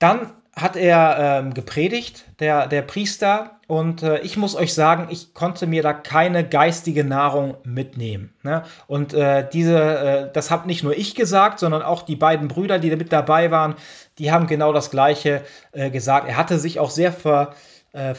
dann 0.00 0.32
hat 0.60 0.76
er 0.76 1.40
ähm, 1.40 1.54
gepredigt, 1.54 2.24
der, 2.38 2.66
der 2.66 2.82
Priester, 2.82 3.60
und 3.70 4.02
äh, 4.02 4.18
ich 4.22 4.36
muss 4.36 4.56
euch 4.56 4.74
sagen, 4.74 5.06
ich 5.10 5.32
konnte 5.32 5.68
mir 5.68 5.84
da 5.84 5.92
keine 5.92 6.44
geistige 6.44 7.04
Nahrung 7.04 7.56
mitnehmen. 7.62 8.34
Ne? 8.42 8.64
Und 8.88 9.14
äh, 9.14 9.48
diese, 9.48 9.78
äh, 9.78 10.32
das 10.32 10.50
habe 10.50 10.66
nicht 10.66 10.82
nur 10.82 10.98
ich 10.98 11.14
gesagt, 11.14 11.60
sondern 11.60 11.82
auch 11.82 12.02
die 12.02 12.16
beiden 12.16 12.48
Brüder, 12.48 12.80
die 12.80 12.90
da 12.90 12.96
mit 12.96 13.12
dabei 13.12 13.52
waren, 13.52 13.76
die 14.18 14.32
haben 14.32 14.48
genau 14.48 14.72
das 14.72 14.90
Gleiche 14.90 15.42
äh, 15.70 15.88
gesagt. 15.88 16.26
Er 16.28 16.36
hatte 16.36 16.58
sich 16.58 16.80
auch 16.80 16.90
sehr, 16.90 17.12
ver, 17.12 17.54
äh, 17.92 18.14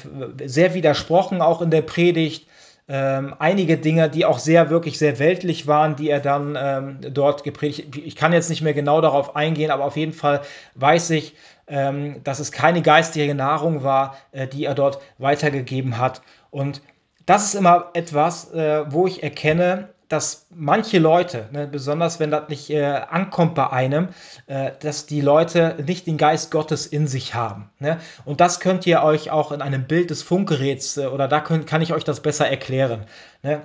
sehr 0.45 0.73
widersprochen, 0.73 1.41
auch 1.41 1.61
in 1.61 1.69
der 1.69 1.81
Predigt. 1.81 2.47
Ähm, 2.87 3.35
einige 3.37 3.77
Dinge, 3.77 4.09
die 4.09 4.23
auch 4.23 4.39
sehr, 4.39 4.69
wirklich 4.69 4.97
sehr 4.97 5.19
weltlich 5.19 5.67
waren, 5.67 5.97
die 5.97 6.09
er 6.09 6.21
dann 6.21 6.57
ähm, 6.57 6.97
dort 7.13 7.43
gepredigt. 7.43 7.97
Ich 7.97 8.15
kann 8.15 8.31
jetzt 8.31 8.49
nicht 8.49 8.61
mehr 8.61 8.73
genau 8.73 9.01
darauf 9.01 9.35
eingehen, 9.35 9.69
aber 9.69 9.83
auf 9.83 9.97
jeden 9.97 10.13
Fall 10.13 10.41
weiß 10.75 11.09
ich, 11.09 11.35
ähm, 11.71 12.23
dass 12.23 12.39
es 12.39 12.51
keine 12.51 12.83
geistige 12.83 13.33
Nahrung 13.33 13.83
war, 13.83 14.15
äh, 14.31 14.47
die 14.47 14.65
er 14.65 14.75
dort 14.75 14.99
weitergegeben 15.17 15.97
hat. 15.97 16.21
Und 16.51 16.81
das 17.25 17.45
ist 17.45 17.55
immer 17.55 17.89
etwas, 17.93 18.53
äh, 18.53 18.83
wo 18.91 19.07
ich 19.07 19.23
erkenne, 19.23 19.89
dass 20.11 20.47
manche 20.53 20.99
Leute, 20.99 21.47
ne, 21.51 21.67
besonders 21.67 22.19
wenn 22.19 22.31
das 22.31 22.49
nicht 22.49 22.69
äh, 22.69 22.83
ankommt 22.83 23.55
bei 23.55 23.69
einem, 23.69 24.09
äh, 24.47 24.71
dass 24.81 25.05
die 25.05 25.21
Leute 25.21 25.77
nicht 25.87 26.05
den 26.05 26.17
Geist 26.17 26.51
Gottes 26.51 26.85
in 26.85 27.07
sich 27.07 27.33
haben. 27.33 27.69
Ne? 27.79 27.97
Und 28.25 28.41
das 28.41 28.59
könnt 28.59 28.85
ihr 28.85 29.03
euch 29.03 29.31
auch 29.31 29.53
in 29.53 29.61
einem 29.61 29.85
Bild 29.85 30.09
des 30.09 30.21
Funkgeräts 30.21 30.97
äh, 30.97 31.05
oder 31.05 31.29
da 31.29 31.39
könnt, 31.39 31.65
kann 31.65 31.81
ich 31.81 31.93
euch 31.93 32.03
das 32.03 32.19
besser 32.19 32.49
erklären. 32.49 33.05
Ne? 33.41 33.61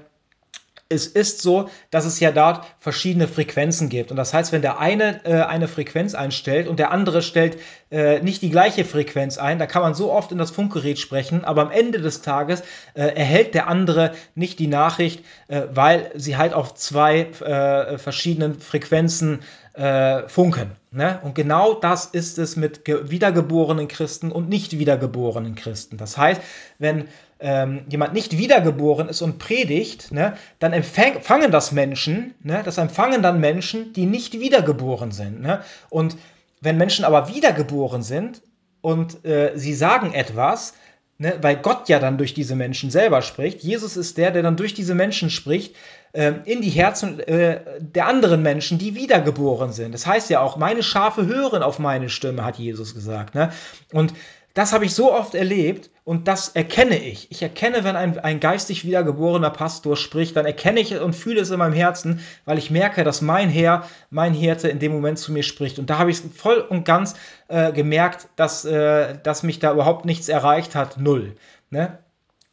Es 0.89 1.07
ist 1.07 1.43
so, 1.43 1.69
dass 1.91 2.05
es 2.05 2.21
ja 2.21 2.31
dort 2.31 2.65
verschiedene 2.79 3.27
Frequenzen 3.27 3.89
gibt. 3.89 4.11
Und 4.11 4.17
das 4.17 4.33
heißt, 4.33 4.53
wenn 4.53 4.63
der 4.63 4.79
eine 4.79 5.25
äh, 5.25 5.43
eine 5.43 5.69
Frequenz 5.69 6.15
einstellt 6.15 6.69
und 6.69 6.79
der 6.79 6.93
andere 6.93 7.23
stellt 7.23 7.59
äh, 7.91 8.21
nicht 8.21 8.43
die 8.43 8.51
gleiche 8.51 8.85
Frequenz 8.85 9.39
ein, 9.39 9.59
da 9.59 9.67
kann 9.67 9.83
man 9.83 9.95
so 9.95 10.13
oft 10.13 10.33
in 10.33 10.39
das 10.39 10.51
Funkgerät 10.51 10.99
sprechen, 10.99 11.45
aber 11.45 11.63
am 11.63 11.71
Ende 11.71 12.01
des 12.01 12.23
Tages 12.23 12.63
äh, 12.95 13.03
erhält 13.03 13.55
der 13.55 13.69
andere 13.69 14.13
nicht 14.35 14.59
die 14.59 14.69
Nachricht, 14.69 15.25
äh, 15.49 15.63
weil 15.73 16.11
sie 16.15 16.37
halt 16.37 16.53
auf 16.55 16.75
zwei 16.75 17.21
äh, 17.21 17.99
verschiedenen 17.99 18.61
Frequenzen 18.61 19.41
äh, 19.77 20.29
funken. 20.29 20.73
Ne? 20.91 21.21
Und 21.23 21.35
genau 21.35 21.75
das 21.75 22.07
ist 22.07 22.39
es 22.39 22.57
mit 22.57 22.83
wiedergeborenen 22.87 23.89
Christen 23.89 24.33
und 24.33 24.49
nicht 24.49 24.79
wiedergeborenen 24.79 25.55
Christen. 25.55 25.99
Das 25.99 26.17
heißt, 26.17 26.41
wenn 26.79 27.09
ähm, 27.39 27.85
jemand 27.89 28.15
nicht 28.15 28.39
wiedergeboren 28.39 29.09
ist 29.09 29.23
und 29.23 29.39
predigt, 29.39 30.13
ne, 30.13 30.37
dann 30.59 30.73
empfangen 30.73 31.51
das 31.51 31.73
Menschen, 31.73 32.35
ne, 32.43 32.63
das 32.65 32.79
empfangen 32.79 33.23
dann 33.23 33.41
Menschen, 33.41 33.93
die 33.93 34.07
nicht 34.07 34.41
wiedergeboren 34.41 35.11
sind. 35.13 35.41
Ne? 35.43 35.61
Und 35.91 36.17
wenn 36.61 36.79
Menschen 36.79 37.05
aber 37.05 37.29
wiedergeboren 37.35 38.03
sind 38.03 38.43
und 38.81 39.25
äh, 39.25 39.53
sie 39.55 39.75
sagen 39.75 40.15
etwas, 40.15 40.75
ne, 41.19 41.37
weil 41.43 41.57
Gott 41.57 41.89
ja 41.89 41.99
dann 41.99 42.17
durch 42.17 42.33
diese 42.33 42.57
Menschen 42.57 42.91
selber 42.91 43.21
spricht, 43.21 43.63
Jesus 43.63 43.99
ist 43.99 44.17
der, 44.17 44.31
der 44.31 44.43
dann 44.43 44.57
durch 44.57 44.73
diese 44.73 44.95
Menschen 44.95 45.29
spricht, 45.29 45.77
äh, 46.13 46.33
in 46.47 46.63
die 46.63 46.71
Herzen 46.71 47.21
äh, 47.21 47.61
der 47.81 48.07
anderen 48.07 48.43
Menschen, 48.43 48.79
die 48.79 48.95
wiedergeboren 48.95 49.73
sind. 49.73 49.93
Das 49.93 50.07
heißt 50.07 50.31
ja 50.31 50.41
auch, 50.41 50.57
meine 50.57 50.83
Schafe 50.83 51.27
hören 51.27 51.63
auf 51.63 51.79
meine 51.79 52.09
Stimme, 52.09 52.45
hat 52.45 52.57
Jesus 52.57 52.95
gesagt. 52.95 53.35
Ne? 53.35 53.53
Und 53.93 54.15
das 54.57 54.73
habe 54.73 54.87
ich 54.87 54.95
so 54.95 55.13
oft 55.13 55.35
erlebt 55.35 55.91
und 56.03 56.29
das 56.29 56.49
erkenne 56.49 56.97
ich. 56.97 57.31
Ich 57.31 57.43
erkenne, 57.43 57.85
wenn 57.85 57.95
ein, 57.95 58.19
ein 58.19 58.41
geistig 58.41 58.87
wiedergeborener 58.87 59.51
Pastor 59.51 59.99
spricht, 59.99 60.35
dann 60.35 60.47
erkenne 60.47 60.81
ich 60.81 60.99
und 60.99 61.15
fühle 61.15 61.43
es 61.43 61.51
in 61.51 61.59
meinem 61.59 61.75
Herzen, 61.75 62.21
weil 62.47 62.57
ich 62.57 62.71
merke, 62.71 63.05
dass 63.05 63.21
mein 63.21 63.51
Herr, 63.51 63.87
mein 64.09 64.33
Hirte 64.33 64.69
in 64.69 64.79
dem 64.79 64.93
Moment 64.93 65.19
zu 65.19 65.31
mir 65.31 65.43
spricht. 65.43 65.79
Und 65.79 65.91
da 65.91 65.99
habe 65.99 66.11
ich 66.11 66.23
voll 66.35 66.57
und 66.57 66.87
ganz 66.87 67.17
äh, 67.49 67.71
gemerkt, 67.71 68.29
dass, 68.37 68.65
äh, 68.65 69.19
dass 69.23 69.43
mich 69.43 69.59
da 69.59 69.75
überhaupt 69.75 70.07
nichts 70.07 70.31
erreicht 70.31 70.75
hat. 70.75 70.99
Null. 70.99 71.35
Ne? 71.69 71.99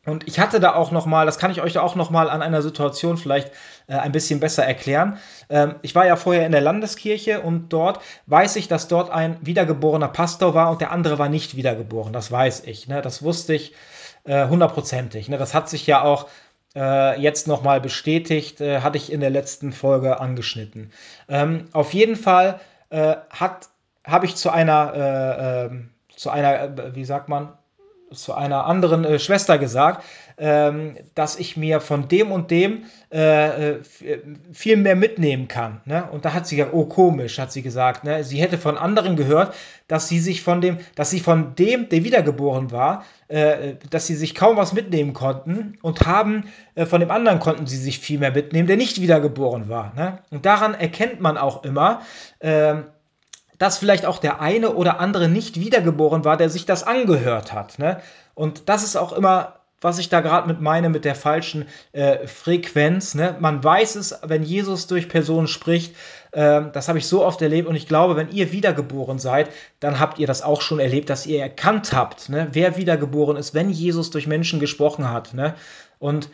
Und 0.05 0.27
ich 0.27 0.39
hatte 0.39 0.59
da 0.59 0.75
auch 0.75 0.91
noch 0.91 1.05
mal, 1.05 1.25
das 1.25 1.37
kann 1.37 1.51
ich 1.51 1.61
euch 1.61 1.77
auch 1.77 1.95
noch 1.95 2.09
mal 2.09 2.29
an 2.29 2.41
einer 2.41 2.61
Situation 2.61 3.17
vielleicht 3.17 3.51
äh, 3.87 3.93
ein 3.93 4.11
bisschen 4.11 4.41
besser 4.41 4.65
erklären. 4.65 5.17
Ähm, 5.49 5.75
ich 5.81 5.95
war 5.95 6.05
ja 6.05 6.17
vorher 6.17 6.45
in 6.45 6.51
der 6.51 6.61
Landeskirche 6.61 7.39
und 7.41 7.69
dort 7.69 8.01
weiß 8.25 8.57
ich, 8.57 8.67
dass 8.67 8.89
dort 8.89 9.09
ein 9.11 9.37
wiedergeborener 9.41 10.09
Pastor 10.09 10.53
war 10.53 10.71
und 10.71 10.81
der 10.81 10.91
andere 10.91 11.19
war 11.19 11.29
nicht 11.29 11.55
wiedergeboren. 11.55 12.11
Das 12.11 12.31
weiß 12.31 12.63
ich. 12.65 12.87
Ne? 12.89 13.01
Das 13.01 13.23
wusste 13.23 13.53
ich 13.53 13.73
äh, 14.25 14.47
hundertprozentig. 14.47 15.29
Ne? 15.29 15.37
Das 15.37 15.53
hat 15.53 15.69
sich 15.69 15.87
ja 15.87 16.01
auch 16.01 16.27
äh, 16.75 17.19
jetzt 17.21 17.47
noch 17.47 17.63
mal 17.63 17.79
bestätigt, 17.79 18.59
äh, 18.59 18.81
hatte 18.81 18.97
ich 18.97 19.09
in 19.09 19.21
der 19.21 19.29
letzten 19.29 19.71
Folge 19.71 20.19
angeschnitten. 20.19 20.91
Ähm, 21.29 21.69
auf 21.71 21.93
jeden 21.93 22.17
Fall 22.17 22.59
äh, 22.89 23.15
hat 23.29 23.69
habe 24.05 24.25
ich 24.25 24.35
zu 24.35 24.49
einer 24.49 24.93
äh, 24.93 25.65
ähm, 25.65 25.91
zu 26.15 26.29
einer, 26.29 26.95
wie 26.95 27.05
sagt 27.05 27.29
man, 27.29 27.53
zu 28.13 28.33
einer 28.33 28.65
anderen 28.65 29.05
äh, 29.05 29.19
Schwester 29.19 29.57
gesagt, 29.57 30.03
ähm, 30.37 30.97
dass 31.15 31.37
ich 31.37 31.57
mir 31.57 31.79
von 31.79 32.07
dem 32.07 32.31
und 32.31 32.49
dem 32.51 32.85
äh, 33.11 33.73
äh 33.73 33.79
viel 34.51 34.77
mehr 34.77 34.95
mitnehmen 34.95 35.47
kann. 35.47 35.81
Ne? 35.85 36.07
Und 36.11 36.25
da 36.25 36.33
hat 36.33 36.47
sie 36.47 36.55
gesagt, 36.55 36.73
oh 36.73 36.85
komisch, 36.85 37.37
hat 37.39 37.51
sie 37.51 37.61
gesagt. 37.61 38.03
Ne? 38.03 38.23
Sie 38.23 38.41
hätte 38.41 38.57
von 38.57 38.77
anderen 38.77 39.15
gehört, 39.15 39.53
dass 39.87 40.07
sie 40.07 40.19
sich 40.19 40.41
von 40.41 40.61
dem, 40.61 40.77
dass 40.95 41.09
sie 41.09 41.19
von 41.19 41.55
dem, 41.55 41.89
der 41.89 42.03
wiedergeboren 42.03 42.71
war, 42.71 43.05
äh, 43.27 43.75
dass 43.89 44.07
sie 44.07 44.15
sich 44.15 44.33
kaum 44.33 44.57
was 44.57 44.73
mitnehmen 44.73 45.13
konnten 45.13 45.77
und 45.81 46.05
haben, 46.07 46.45
äh, 46.75 46.85
von 46.85 46.99
dem 46.99 47.11
anderen 47.11 47.39
konnten 47.39 47.67
sie 47.67 47.77
sich 47.77 47.99
viel 47.99 48.19
mehr 48.19 48.31
mitnehmen, 48.31 48.67
der 48.67 48.77
nicht 48.77 49.01
wiedergeboren 49.01 49.69
war. 49.69 49.93
Ne? 49.95 50.19
Und 50.31 50.45
daran 50.45 50.73
erkennt 50.73 51.19
man 51.19 51.37
auch 51.37 51.63
immer, 51.63 52.01
ähm, 52.41 52.85
dass 53.63 53.77
vielleicht 53.77 54.05
auch 54.05 54.17
der 54.17 54.41
eine 54.41 54.73
oder 54.73 54.99
andere 54.99 55.29
nicht 55.29 55.57
wiedergeboren 55.57 56.25
war, 56.25 56.35
der 56.35 56.49
sich 56.49 56.65
das 56.65 56.83
angehört 56.83 57.53
hat. 57.53 57.79
Ne? 57.79 58.01
Und 58.35 58.67
das 58.67 58.83
ist 58.83 58.97
auch 58.97 59.13
immer 59.13 59.53
was 59.83 59.99
ich 59.99 60.07
da 60.07 60.21
gerade 60.21 60.47
mit 60.47 60.61
meine, 60.61 60.87
mit 60.87 61.03
der 61.03 61.13
falschen 61.13 61.65
äh, 61.91 62.25
Frequenz. 62.25 63.15
Ne? 63.15 63.35
Man 63.41 63.61
weiß 63.61 63.97
es, 63.97 64.17
wenn 64.23 64.41
Jesus 64.41 64.87
durch 64.87 65.09
Personen 65.09 65.47
spricht. 65.47 65.93
Ähm, 66.31 66.69
das 66.71 66.87
habe 66.87 66.99
ich 66.99 67.07
so 67.07 67.23
oft 67.25 67.41
erlebt 67.41 67.67
und 67.67 67.75
ich 67.75 67.85
glaube, 67.85 68.15
wenn 68.15 68.31
ihr 68.31 68.53
wiedergeboren 68.53 69.19
seid, 69.19 69.49
dann 69.81 69.99
habt 69.99 70.19
ihr 70.19 70.27
das 70.27 70.41
auch 70.41 70.61
schon 70.61 70.79
erlebt, 70.79 71.09
dass 71.09 71.25
ihr 71.25 71.41
erkannt 71.41 71.91
habt, 71.91 72.29
ne? 72.29 72.47
wer 72.53 72.77
wiedergeboren 72.77 73.35
ist, 73.35 73.53
wenn 73.53 73.69
Jesus 73.69 74.09
durch 74.09 74.25
Menschen 74.25 74.61
gesprochen 74.61 75.11
hat. 75.11 75.33
Ne? 75.33 75.53
Und 75.99 76.29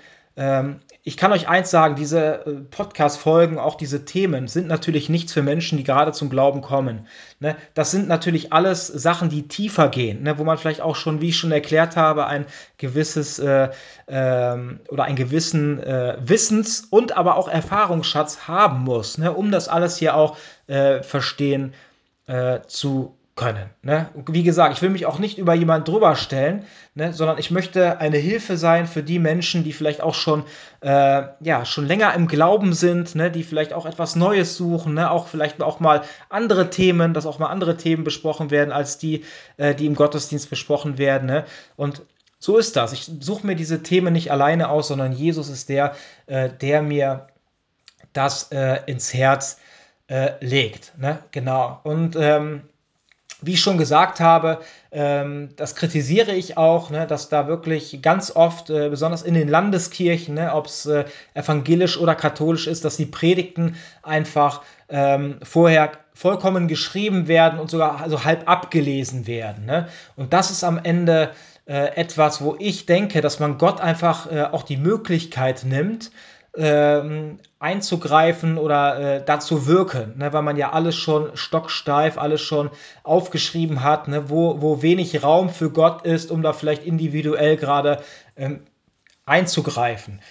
ich 1.03 1.17
kann 1.17 1.31
euch 1.31 1.47
eins 1.47 1.71
sagen, 1.71 1.95
diese 1.95 2.45
äh, 2.45 2.51
Podcast-Folgen, 2.69 3.57
auch 3.57 3.75
diese 3.75 4.05
Themen, 4.05 4.47
sind 4.47 4.67
natürlich 4.67 5.09
nichts 5.09 5.33
für 5.33 5.41
Menschen, 5.41 5.77
die 5.77 5.83
gerade 5.83 6.11
zum 6.11 6.29
Glauben 6.29 6.61
kommen. 6.61 7.07
Ne? 7.39 7.55
Das 7.73 7.91
sind 7.91 8.07
natürlich 8.07 8.53
alles 8.53 8.87
Sachen, 8.87 9.29
die 9.29 9.47
tiefer 9.47 9.89
gehen, 9.89 10.23
ne? 10.23 10.37
wo 10.37 10.43
man 10.43 10.57
vielleicht 10.57 10.81
auch 10.81 10.95
schon, 10.95 11.19
wie 11.19 11.29
ich 11.29 11.37
schon 11.37 11.51
erklärt 11.51 11.95
habe, 11.95 12.27
ein 12.27 12.45
gewisses 12.77 13.39
äh, 13.39 13.69
ähm, 14.07 14.81
oder 14.89 15.05
einen 15.05 15.15
gewissen 15.15 15.81
äh, 15.81 16.17
Wissens- 16.21 16.87
und 16.89 17.17
aber 17.17 17.35
auch 17.35 17.47
Erfahrungsschatz 17.47 18.47
haben 18.47 18.83
muss, 18.83 19.17
ne? 19.17 19.33
um 19.33 19.51
das 19.51 19.67
alles 19.67 19.97
hier 19.97 20.15
auch 20.15 20.37
äh, 20.67 21.01
verstehen 21.01 21.73
äh, 22.27 22.59
zu 22.67 23.18
können. 23.39 23.69
Ne? 23.83 24.09
Wie 24.27 24.43
gesagt, 24.43 24.75
ich 24.75 24.81
will 24.81 24.89
mich 24.89 25.05
auch 25.05 25.17
nicht 25.17 25.37
über 25.37 25.53
jemanden 25.53 25.89
drüber 25.89 26.17
stellen, 26.17 26.65
ne? 26.93 27.13
sondern 27.13 27.37
ich 27.37 27.51
möchte 27.51 27.97
eine 27.99 28.17
Hilfe 28.17 28.57
sein 28.57 28.85
für 28.85 29.01
die 29.01 29.17
Menschen, 29.17 29.63
die 29.63 29.71
vielleicht 29.71 30.01
auch 30.01 30.13
schon, 30.13 30.43
äh, 30.81 31.23
ja, 31.39 31.63
schon 31.63 31.87
länger 31.87 32.13
im 32.15 32.27
Glauben 32.27 32.73
sind, 32.73 33.15
ne? 33.15 33.31
die 33.31 33.43
vielleicht 33.43 33.71
auch 33.71 33.85
etwas 33.85 34.17
Neues 34.17 34.57
suchen, 34.57 34.93
ne? 34.93 35.09
auch 35.09 35.27
vielleicht 35.27 35.61
auch 35.61 35.79
mal 35.79 36.01
andere 36.27 36.69
Themen, 36.69 37.13
dass 37.13 37.25
auch 37.25 37.39
mal 37.39 37.47
andere 37.47 37.77
Themen 37.77 38.03
besprochen 38.03 38.51
werden, 38.51 38.73
als 38.73 38.97
die, 38.97 39.23
äh, 39.55 39.73
die 39.73 39.85
im 39.85 39.95
Gottesdienst 39.95 40.49
besprochen 40.49 40.97
werden. 40.97 41.25
Ne? 41.25 41.45
Und 41.77 42.01
so 42.39 42.57
ist 42.57 42.75
das. 42.75 42.91
Ich 42.91 43.09
suche 43.21 43.47
mir 43.47 43.55
diese 43.55 43.83
Themen 43.83 44.11
nicht 44.11 44.33
alleine 44.33 44.69
aus, 44.69 44.89
sondern 44.89 45.13
Jesus 45.13 45.47
ist 45.47 45.69
der, 45.69 45.95
äh, 46.27 46.49
der 46.49 46.81
mir 46.81 47.27
das 48.11 48.51
äh, 48.51 48.81
ins 48.85 49.13
Herz 49.13 49.59
äh, 50.07 50.31
legt. 50.41 50.97
Ne? 50.97 51.19
Genau. 51.31 51.79
Und 51.83 52.17
ähm, 52.17 52.63
wie 53.41 53.53
ich 53.53 53.61
schon 53.61 53.77
gesagt 53.77 54.19
habe, 54.19 54.59
ähm, 54.91 55.49
das 55.55 55.75
kritisiere 55.75 56.33
ich 56.33 56.57
auch, 56.57 56.89
ne, 56.89 57.07
dass 57.07 57.29
da 57.29 57.47
wirklich 57.47 58.01
ganz 58.01 58.35
oft, 58.35 58.69
äh, 58.69 58.89
besonders 58.89 59.21
in 59.21 59.33
den 59.33 59.47
Landeskirchen, 59.47 60.35
ne, 60.35 60.53
ob 60.53 60.65
es 60.65 60.85
äh, 60.85 61.05
evangelisch 61.33 61.97
oder 61.97 62.15
katholisch 62.15 62.67
ist, 62.67 62.85
dass 62.85 62.97
die 62.97 63.05
Predigten 63.05 63.75
einfach 64.03 64.61
ähm, 64.89 65.37
vorher 65.43 65.91
vollkommen 66.13 66.67
geschrieben 66.67 67.27
werden 67.27 67.59
und 67.59 67.71
sogar 67.71 68.01
also 68.01 68.25
halb 68.25 68.49
abgelesen 68.49 69.25
werden. 69.25 69.65
Ne? 69.65 69.87
Und 70.17 70.33
das 70.33 70.51
ist 70.51 70.65
am 70.65 70.77
Ende 70.77 71.31
äh, 71.65 71.95
etwas, 71.95 72.41
wo 72.41 72.57
ich 72.59 72.87
denke, 72.87 73.21
dass 73.21 73.39
man 73.39 73.57
Gott 73.57 73.79
einfach 73.79 74.29
äh, 74.29 74.43
auch 74.43 74.63
die 74.63 74.75
Möglichkeit 74.75 75.63
nimmt, 75.63 76.11
ähm, 76.55 77.39
einzugreifen 77.59 78.57
oder 78.57 78.99
äh, 78.99 79.23
dazu 79.23 79.67
wirken, 79.67 80.17
ne, 80.17 80.33
weil 80.33 80.41
man 80.41 80.57
ja 80.57 80.71
alles 80.71 80.95
schon 80.95 81.35
stocksteif, 81.35 82.17
alles 82.17 82.41
schon 82.41 82.69
aufgeschrieben 83.03 83.83
hat, 83.83 84.07
ne, 84.07 84.29
wo, 84.29 84.61
wo 84.61 84.81
wenig 84.81 85.23
Raum 85.23 85.49
für 85.49 85.69
Gott 85.69 86.05
ist, 86.05 86.31
um 86.31 86.41
da 86.41 86.53
vielleicht 86.53 86.85
individuell 86.85 87.57
gerade 87.57 88.01
ähm, 88.35 88.61
einzugreifen. 89.25 90.21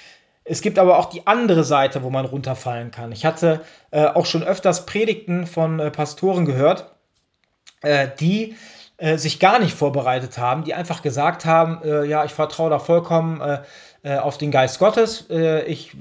Es 0.45 0.63
gibt 0.63 0.79
aber 0.79 0.99
auch 0.99 1.07
die 1.07 1.27
andere 1.27 1.63
Seite, 1.63 2.03
wo 2.03 2.11
man 2.11 2.25
runterfallen 2.25 2.91
kann. 2.91 3.13
Ich 3.13 3.27
hatte 3.27 3.61
äh, 3.91 4.07
auch 4.07 4.27
schon 4.27 4.43
öfters 4.43 4.87
Predigten 4.87 5.47
von 5.47 5.79
äh, 5.79 5.91
Pastoren 5.91 6.47
gehört, 6.47 6.91
äh, 7.83 8.09
die 8.19 8.57
äh, 8.97 9.19
sich 9.19 9.39
gar 9.41 9.59
nicht 9.59 9.75
vorbereitet 9.75 10.39
haben, 10.39 10.65
die 10.65 10.75
einfach 10.75 11.03
gesagt 11.03 11.45
haben, 11.45 11.83
äh, 11.85 12.05
ja, 12.05 12.25
ich 12.25 12.33
vertraue 12.33 12.71
da 12.71 12.79
vollkommen 12.79 13.41
auf 14.05 14.39
den 14.39 14.51
Geist 14.51 14.79
Gottes, 14.79 15.27
ich 15.67 15.97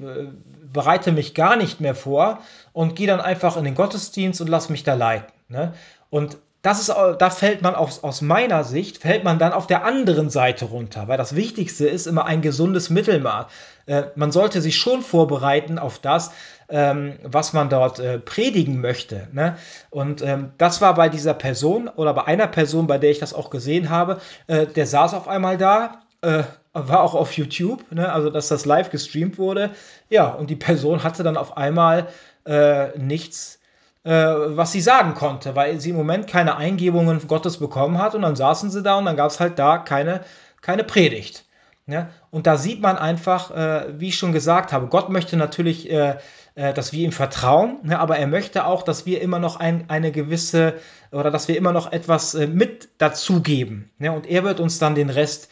bereite 0.72 1.12
mich 1.12 1.34
gar 1.34 1.56
nicht 1.56 1.82
mehr 1.82 1.96
vor 1.96 2.40
und 2.74 2.96
gehe 2.96 3.08
dann 3.08 3.22
einfach 3.22 3.58
in 3.58 3.64
den 3.64 3.76
Gottesdienst 3.76 4.40
und 4.42 4.48
lasse 4.48 4.72
mich 4.72 4.84
da 4.84 4.94
leiten. 4.94 5.34
Ne? 5.50 5.74
Und 6.10 6.38
das 6.64 6.80
ist, 6.80 6.90
da 6.90 7.30
fällt 7.30 7.62
man 7.62 7.76
aus, 7.76 8.04
aus 8.04 8.22
meiner 8.22 8.64
Sicht, 8.64 8.98
fällt 8.98 9.24
man 9.24 9.40
dann 9.40 9.54
auf 9.54 9.68
der 9.68 9.86
anderen 9.86 10.30
Seite 10.30 10.66
runter, 10.66 11.08
weil 11.08 11.18
das 11.18 11.36
Wichtigste 11.36 11.88
ist 11.88 12.08
immer 12.08 12.26
ein 12.26 12.42
gesundes 12.42 12.90
Mittelmaß. 12.90 13.46
Äh, 13.86 14.04
man 14.16 14.32
sollte 14.32 14.60
sich 14.60 14.76
schon 14.76 15.02
vorbereiten 15.02 15.80
auf 15.80 16.00
das, 16.00 16.32
ähm, 16.68 17.20
was 17.24 17.54
man 17.54 17.70
dort 17.70 18.00
äh, 18.00 18.20
predigen 18.20 18.82
möchte. 18.82 19.30
Ne? 19.32 19.56
Und 19.92 20.22
ähm, 20.22 20.52
das 20.58 20.82
war 20.82 20.96
bei 20.96 21.10
dieser 21.10 21.36
Person 21.36 21.88
oder 21.88 22.14
bei 22.14 22.26
einer 22.26 22.48
Person, 22.48 22.88
bei 22.88 22.98
der 22.98 23.12
ich 23.12 23.20
das 23.20 23.34
auch 23.34 23.50
gesehen 23.50 23.90
habe, 23.90 24.20
äh, 24.48 24.66
der 24.66 24.88
saß 24.88 25.14
auf 25.14 25.28
einmal 25.28 25.58
da, 25.58 26.02
äh, 26.22 26.44
war 26.88 27.02
auch 27.02 27.16
auf 27.16 27.34
YouTube, 27.34 27.84
ne? 27.92 28.12
also 28.12 28.30
dass 28.30 28.48
das 28.48 28.66
live 28.66 28.90
gestreamt 28.90 29.38
wurde. 29.38 29.72
Ja, 30.10 30.28
und 30.30 30.50
die 30.50 30.56
Person 30.56 31.04
hatte 31.04 31.24
dann 31.24 31.38
auf 31.38 31.58
einmal 31.58 32.08
äh, 32.46 32.98
nichts, 32.98 33.60
äh, 34.04 34.12
was 34.12 34.72
sie 34.72 34.82
sagen 34.82 35.14
konnte, 35.14 35.56
weil 35.56 35.80
sie 35.80 35.90
im 35.90 35.96
Moment 35.96 36.28
keine 36.28 36.56
Eingebungen 36.58 37.28
Gottes 37.28 37.58
bekommen 37.58 38.00
hat 38.00 38.16
und 38.16 38.22
dann 38.22 38.36
saßen 38.36 38.70
sie 38.70 38.84
da 38.84 38.98
und 38.98 39.06
dann 39.06 39.18
gab 39.18 39.32
es 39.32 39.40
halt 39.40 39.60
da 39.60 39.78
keine, 39.78 40.22
keine 40.62 40.84
Predigt. 40.84 41.46
Ne? 41.88 42.10
Und 42.32 42.48
da 42.48 42.58
sieht 42.58 42.82
man 42.82 42.98
einfach, 42.98 43.50
äh, 43.52 44.00
wie 44.00 44.10
ich 44.10 44.18
schon 44.18 44.34
gesagt 44.34 44.74
habe, 44.74 44.88
Gott 44.88 45.10
möchte 45.10 45.38
natürlich, 45.38 45.90
äh, 45.90 46.18
äh, 46.56 46.74
dass 46.74 46.92
wir 46.92 47.06
ihm 47.06 47.14
vertrauen, 47.14 47.78
ne? 47.84 47.98
aber 47.98 48.18
er 48.18 48.28
möchte 48.28 48.66
auch, 48.66 48.84
dass 48.84 49.06
wir 49.06 49.22
immer 49.22 49.40
noch 49.40 49.56
ein, 49.56 49.86
eine 49.88 50.12
gewisse 50.12 50.74
oder 51.14 51.32
dass 51.32 51.48
wir 51.48 51.56
immer 51.56 51.72
noch 51.72 51.90
etwas 51.94 52.36
äh, 52.36 52.46
mit 52.46 52.90
dazugeben. 52.98 53.90
Ne? 54.00 54.12
Und 54.12 54.28
er 54.28 54.44
wird 54.44 54.60
uns 54.60 54.80
dann 54.80 54.96
den 54.96 55.10
Rest 55.10 55.50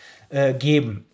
geben. 0.57 1.05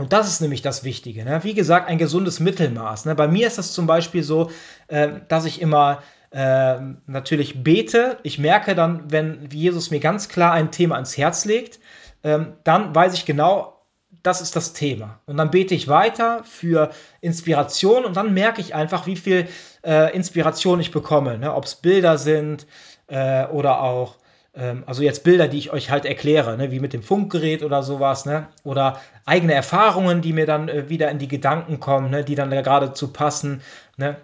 Und 0.00 0.14
das 0.14 0.28
ist 0.28 0.40
nämlich 0.40 0.62
das 0.62 0.82
Wichtige. 0.82 1.26
Ne? 1.26 1.44
Wie 1.44 1.52
gesagt, 1.52 1.86
ein 1.86 1.98
gesundes 1.98 2.40
Mittelmaß. 2.40 3.04
Ne? 3.04 3.14
Bei 3.14 3.28
mir 3.28 3.46
ist 3.46 3.58
das 3.58 3.74
zum 3.74 3.86
Beispiel 3.86 4.22
so, 4.22 4.50
äh, 4.88 5.10
dass 5.28 5.44
ich 5.44 5.60
immer 5.60 6.02
äh, 6.30 6.76
natürlich 7.06 7.62
bete. 7.62 8.16
Ich 8.22 8.38
merke 8.38 8.74
dann, 8.74 9.12
wenn 9.12 9.50
Jesus 9.52 9.90
mir 9.90 10.00
ganz 10.00 10.30
klar 10.30 10.52
ein 10.52 10.70
Thema 10.70 10.94
ans 10.94 11.18
Herz 11.18 11.44
legt, 11.44 11.80
ähm, 12.24 12.54
dann 12.64 12.94
weiß 12.94 13.12
ich 13.12 13.26
genau, 13.26 13.76
das 14.22 14.40
ist 14.40 14.56
das 14.56 14.72
Thema. 14.72 15.20
Und 15.26 15.36
dann 15.36 15.50
bete 15.50 15.74
ich 15.74 15.86
weiter 15.86 16.44
für 16.44 16.92
Inspiration 17.20 18.06
und 18.06 18.16
dann 18.16 18.32
merke 18.32 18.62
ich 18.62 18.74
einfach, 18.74 19.06
wie 19.06 19.16
viel 19.16 19.48
äh, 19.84 20.16
Inspiration 20.16 20.80
ich 20.80 20.92
bekomme. 20.92 21.36
Ne? 21.36 21.54
Ob 21.54 21.66
es 21.66 21.74
Bilder 21.74 22.16
sind 22.16 22.66
äh, 23.08 23.44
oder 23.48 23.82
auch 23.82 24.16
ähm, 24.54 24.84
also 24.86 25.02
jetzt 25.02 25.24
Bilder, 25.24 25.48
die 25.48 25.58
ich 25.58 25.72
euch 25.72 25.90
halt 25.90 26.04
erkläre, 26.04 26.56
ne, 26.56 26.70
wie 26.70 26.80
mit 26.80 26.92
dem 26.92 27.02
Funkgerät 27.02 27.62
oder 27.62 27.82
sowas, 27.82 28.26
ne, 28.26 28.48
oder 28.64 29.00
eigene 29.24 29.54
Erfahrungen, 29.54 30.22
die 30.22 30.32
mir 30.32 30.46
dann 30.46 30.68
äh, 30.68 30.88
wieder 30.88 31.10
in 31.10 31.18
die 31.18 31.28
Gedanken 31.28 31.80
kommen, 31.80 32.10
ne, 32.10 32.24
die 32.24 32.34
dann 32.34 32.50
da 32.50 32.60
gerade 32.62 32.92
passen, 33.12 33.62
ne. 33.96 34.16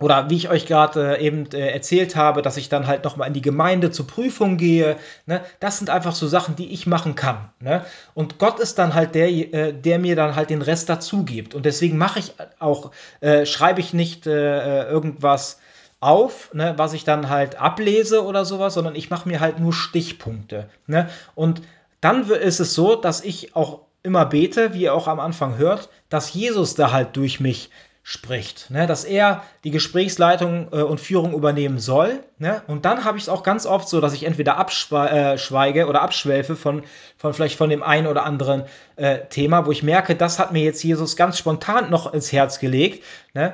Oder 0.00 0.30
wie 0.30 0.36
ich 0.36 0.48
euch 0.48 0.64
gerade 0.64 1.18
äh, 1.18 1.26
eben 1.26 1.46
äh, 1.52 1.68
erzählt 1.68 2.16
habe, 2.16 2.40
dass 2.40 2.56
ich 2.56 2.70
dann 2.70 2.86
halt 2.86 3.04
nochmal 3.04 3.28
in 3.28 3.34
die 3.34 3.42
Gemeinde 3.42 3.90
zur 3.90 4.06
Prüfung 4.06 4.56
gehe. 4.56 4.96
Ne? 5.26 5.42
Das 5.60 5.76
sind 5.76 5.90
einfach 5.90 6.14
so 6.14 6.26
Sachen, 6.26 6.56
die 6.56 6.72
ich 6.72 6.86
machen 6.86 7.14
kann. 7.16 7.50
Ne? 7.60 7.84
Und 8.14 8.38
Gott 8.38 8.60
ist 8.60 8.78
dann 8.78 8.94
halt 8.94 9.14
der, 9.14 9.28
äh, 9.28 9.72
der 9.74 9.98
mir 9.98 10.16
dann 10.16 10.36
halt 10.36 10.48
den 10.48 10.62
Rest 10.62 10.88
dazu 10.88 11.24
gibt. 11.24 11.54
Und 11.54 11.66
deswegen 11.66 11.98
mache 11.98 12.18
ich 12.18 12.32
auch, 12.58 12.92
äh, 13.20 13.44
schreibe 13.44 13.80
ich 13.80 13.92
nicht 13.92 14.26
äh, 14.26 14.88
irgendwas 14.88 15.60
auf, 16.00 16.52
ne, 16.54 16.74
was 16.76 16.94
ich 16.94 17.04
dann 17.04 17.28
halt 17.28 17.60
ablese 17.60 18.24
oder 18.24 18.44
sowas, 18.44 18.74
sondern 18.74 18.94
ich 18.94 19.10
mache 19.10 19.28
mir 19.28 19.40
halt 19.40 19.60
nur 19.60 19.72
Stichpunkte. 19.72 20.68
Ne? 20.86 21.08
Und 21.34 21.62
dann 22.00 22.28
ist 22.28 22.60
es 22.60 22.74
so, 22.74 22.96
dass 22.96 23.22
ich 23.22 23.54
auch 23.54 23.82
immer 24.02 24.24
bete, 24.24 24.72
wie 24.72 24.82
ihr 24.82 24.94
auch 24.94 25.08
am 25.08 25.20
Anfang 25.20 25.58
hört, 25.58 25.90
dass 26.08 26.32
Jesus 26.32 26.74
da 26.74 26.90
halt 26.90 27.16
durch 27.16 27.38
mich 27.38 27.70
spricht, 28.02 28.70
ne? 28.70 28.86
dass 28.86 29.04
er 29.04 29.42
die 29.62 29.70
Gesprächsleitung 29.70 30.68
äh, 30.72 30.82
und 30.82 31.00
Führung 31.00 31.34
übernehmen 31.34 31.78
soll. 31.78 32.20
Ne? 32.38 32.62
Und 32.66 32.86
dann 32.86 33.04
habe 33.04 33.18
ich 33.18 33.24
es 33.24 33.28
auch 33.28 33.42
ganz 33.42 33.66
oft 33.66 33.88
so, 33.88 34.00
dass 34.00 34.14
ich 34.14 34.24
entweder 34.24 34.56
abschweige 34.56 35.80
äh, 35.80 35.84
oder 35.84 36.00
abschwelfe 36.00 36.56
von, 36.56 36.82
von 37.18 37.34
vielleicht 37.34 37.58
von 37.58 37.68
dem 37.68 37.82
einen 37.82 38.06
oder 38.06 38.24
anderen 38.24 38.64
äh, 38.96 39.26
Thema, 39.28 39.66
wo 39.66 39.70
ich 39.70 39.82
merke, 39.82 40.16
das 40.16 40.38
hat 40.38 40.50
mir 40.50 40.64
jetzt 40.64 40.82
Jesus 40.82 41.14
ganz 41.14 41.36
spontan 41.36 41.90
noch 41.90 42.12
ins 42.14 42.32
Herz 42.32 42.58
gelegt. 42.58 43.04
Ne? 43.34 43.52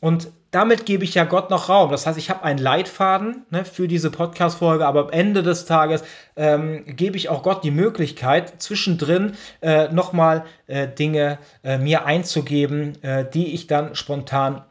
Und 0.00 0.28
damit 0.50 0.86
gebe 0.86 1.04
ich 1.04 1.14
ja 1.14 1.24
Gott 1.24 1.50
noch 1.50 1.68
Raum. 1.68 1.90
Das 1.90 2.06
heißt, 2.06 2.18
ich 2.18 2.30
habe 2.30 2.42
einen 2.44 2.58
Leitfaden 2.58 3.44
ne, 3.50 3.64
für 3.64 3.88
diese 3.88 4.10
Podcast-Folge, 4.10 4.86
aber 4.86 5.00
am 5.00 5.10
Ende 5.10 5.42
des 5.42 5.66
Tages 5.66 6.02
ähm, 6.36 6.84
gebe 6.86 7.16
ich 7.16 7.28
auch 7.28 7.42
Gott 7.42 7.64
die 7.64 7.70
Möglichkeit, 7.70 8.60
zwischendrin 8.62 9.36
äh, 9.60 9.88
nochmal 9.88 10.44
äh, 10.66 10.88
Dinge 10.88 11.38
äh, 11.62 11.78
mir 11.78 12.06
einzugeben, 12.06 13.02
äh, 13.02 13.28
die 13.28 13.54
ich 13.54 13.66
dann 13.66 13.94
spontan 13.94 14.62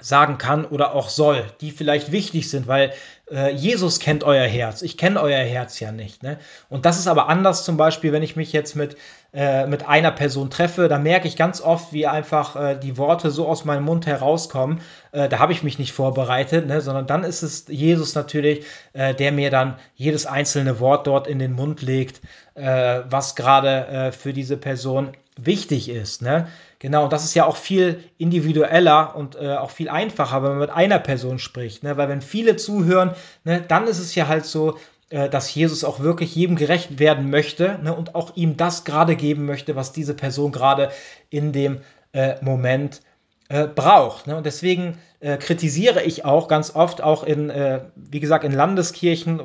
sagen 0.00 0.38
kann 0.38 0.64
oder 0.64 0.94
auch 0.94 1.08
soll, 1.08 1.44
die 1.60 1.70
vielleicht 1.70 2.12
wichtig 2.12 2.48
sind, 2.48 2.68
weil 2.68 2.92
äh, 3.30 3.52
Jesus 3.52 4.00
kennt 4.00 4.24
euer 4.24 4.46
Herz. 4.46 4.82
Ich 4.82 4.96
kenne 4.96 5.20
euer 5.20 5.42
Herz 5.42 5.80
ja 5.80 5.92
nicht. 5.92 6.22
Ne? 6.22 6.38
Und 6.68 6.86
das 6.86 6.98
ist 6.98 7.06
aber 7.06 7.28
anders 7.28 7.64
zum 7.64 7.76
Beispiel, 7.76 8.12
wenn 8.12 8.22
ich 8.22 8.36
mich 8.36 8.52
jetzt 8.52 8.76
mit, 8.76 8.96
äh, 9.32 9.66
mit 9.66 9.86
einer 9.86 10.10
Person 10.10 10.50
treffe, 10.50 10.88
da 10.88 10.98
merke 10.98 11.28
ich 11.28 11.36
ganz 11.36 11.60
oft, 11.60 11.92
wie 11.92 12.06
einfach 12.06 12.56
äh, 12.56 12.76
die 12.76 12.96
Worte 12.96 13.30
so 13.30 13.46
aus 13.46 13.64
meinem 13.64 13.84
Mund 13.84 14.06
herauskommen. 14.06 14.80
Äh, 15.12 15.28
da 15.28 15.38
habe 15.38 15.52
ich 15.52 15.62
mich 15.62 15.78
nicht 15.78 15.92
vorbereitet, 15.92 16.66
ne? 16.66 16.80
sondern 16.80 17.06
dann 17.06 17.24
ist 17.24 17.42
es 17.42 17.66
Jesus 17.68 18.14
natürlich, 18.14 18.64
äh, 18.92 19.14
der 19.14 19.32
mir 19.32 19.50
dann 19.50 19.76
jedes 19.94 20.26
einzelne 20.26 20.80
Wort 20.80 21.06
dort 21.06 21.26
in 21.26 21.38
den 21.38 21.52
Mund 21.52 21.82
legt, 21.82 22.20
was 22.54 23.36
gerade 23.36 24.10
für 24.10 24.32
diese 24.32 24.56
Person 24.56 25.12
wichtig 25.36 25.88
ist. 25.88 26.22
Ne? 26.22 26.48
Genau, 26.80 27.04
und 27.04 27.12
das 27.12 27.24
ist 27.24 27.34
ja 27.34 27.44
auch 27.44 27.56
viel 27.56 28.04
individueller 28.18 29.16
und 29.16 29.34
äh, 29.34 29.56
auch 29.56 29.70
viel 29.70 29.88
einfacher, 29.88 30.42
wenn 30.42 30.50
man 30.50 30.58
mit 30.60 30.70
einer 30.70 31.00
Person 31.00 31.40
spricht. 31.40 31.82
Ne? 31.82 31.96
Weil 31.96 32.08
wenn 32.08 32.22
viele 32.22 32.56
zuhören, 32.56 33.14
ne, 33.42 33.60
dann 33.66 33.88
ist 33.88 33.98
es 33.98 34.14
ja 34.14 34.28
halt 34.28 34.44
so, 34.44 34.78
äh, 35.10 35.28
dass 35.28 35.52
Jesus 35.52 35.82
auch 35.82 35.98
wirklich 35.98 36.36
jedem 36.36 36.54
gerecht 36.54 37.00
werden 37.00 37.30
möchte 37.30 37.80
ne? 37.82 37.94
und 37.94 38.14
auch 38.14 38.36
ihm 38.36 38.56
das 38.56 38.84
gerade 38.84 39.16
geben 39.16 39.44
möchte, 39.44 39.74
was 39.74 39.92
diese 39.92 40.14
Person 40.14 40.52
gerade 40.52 40.90
in 41.30 41.52
dem 41.52 41.80
äh, 42.12 42.36
Moment 42.42 43.00
äh, 43.48 43.66
braucht. 43.66 44.28
Ne? 44.28 44.36
Und 44.36 44.46
deswegen 44.46 44.98
äh, 45.18 45.36
kritisiere 45.36 46.04
ich 46.04 46.24
auch 46.24 46.46
ganz 46.46 46.76
oft, 46.76 47.02
auch 47.02 47.24
in, 47.24 47.50
äh, 47.50 47.80
wie 47.96 48.20
gesagt, 48.20 48.44
in 48.44 48.52
Landeskirchen 48.52 49.40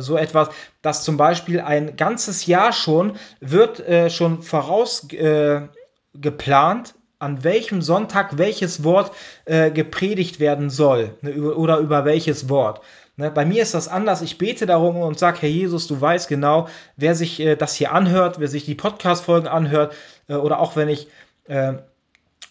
so 0.00 0.16
etwas, 0.16 0.48
dass 0.80 1.04
zum 1.04 1.16
Beispiel 1.16 1.60
ein 1.60 1.94
ganzes 1.94 2.46
Jahr 2.46 2.72
schon 2.72 3.12
wird 3.40 3.84
schon 4.10 4.42
vorausgeplant, 4.42 5.70
äh, 6.14 6.94
an 7.18 7.44
welchem 7.44 7.82
Sonntag 7.82 8.36
welches 8.36 8.82
Wort 8.82 9.12
gepredigt 9.46 10.40
werden 10.40 10.70
soll 10.70 11.16
ne? 11.22 11.54
oder 11.54 11.78
über 11.78 12.04
welches 12.04 12.48
Wort. 12.48 12.80
Ne, 13.16 13.30
bei 13.30 13.44
mir 13.44 13.62
ist 13.62 13.74
das 13.74 13.88
anders. 13.88 14.22
Ich 14.22 14.38
bete 14.38 14.64
darum 14.64 14.96
und 14.96 15.18
sage, 15.18 15.42
Herr 15.42 15.48
Jesus, 15.48 15.86
du 15.86 16.00
weißt 16.00 16.28
genau, 16.28 16.68
wer 16.96 17.14
sich 17.14 17.40
äh, 17.40 17.56
das 17.56 17.74
hier 17.74 17.92
anhört, 17.92 18.40
wer 18.40 18.48
sich 18.48 18.64
die 18.64 18.74
Podcast-Folgen 18.74 19.48
anhört, 19.48 19.94
äh, 20.28 20.34
oder 20.34 20.58
auch 20.60 20.76
wenn 20.76 20.88
ich 20.88 21.08
äh, 21.44 21.74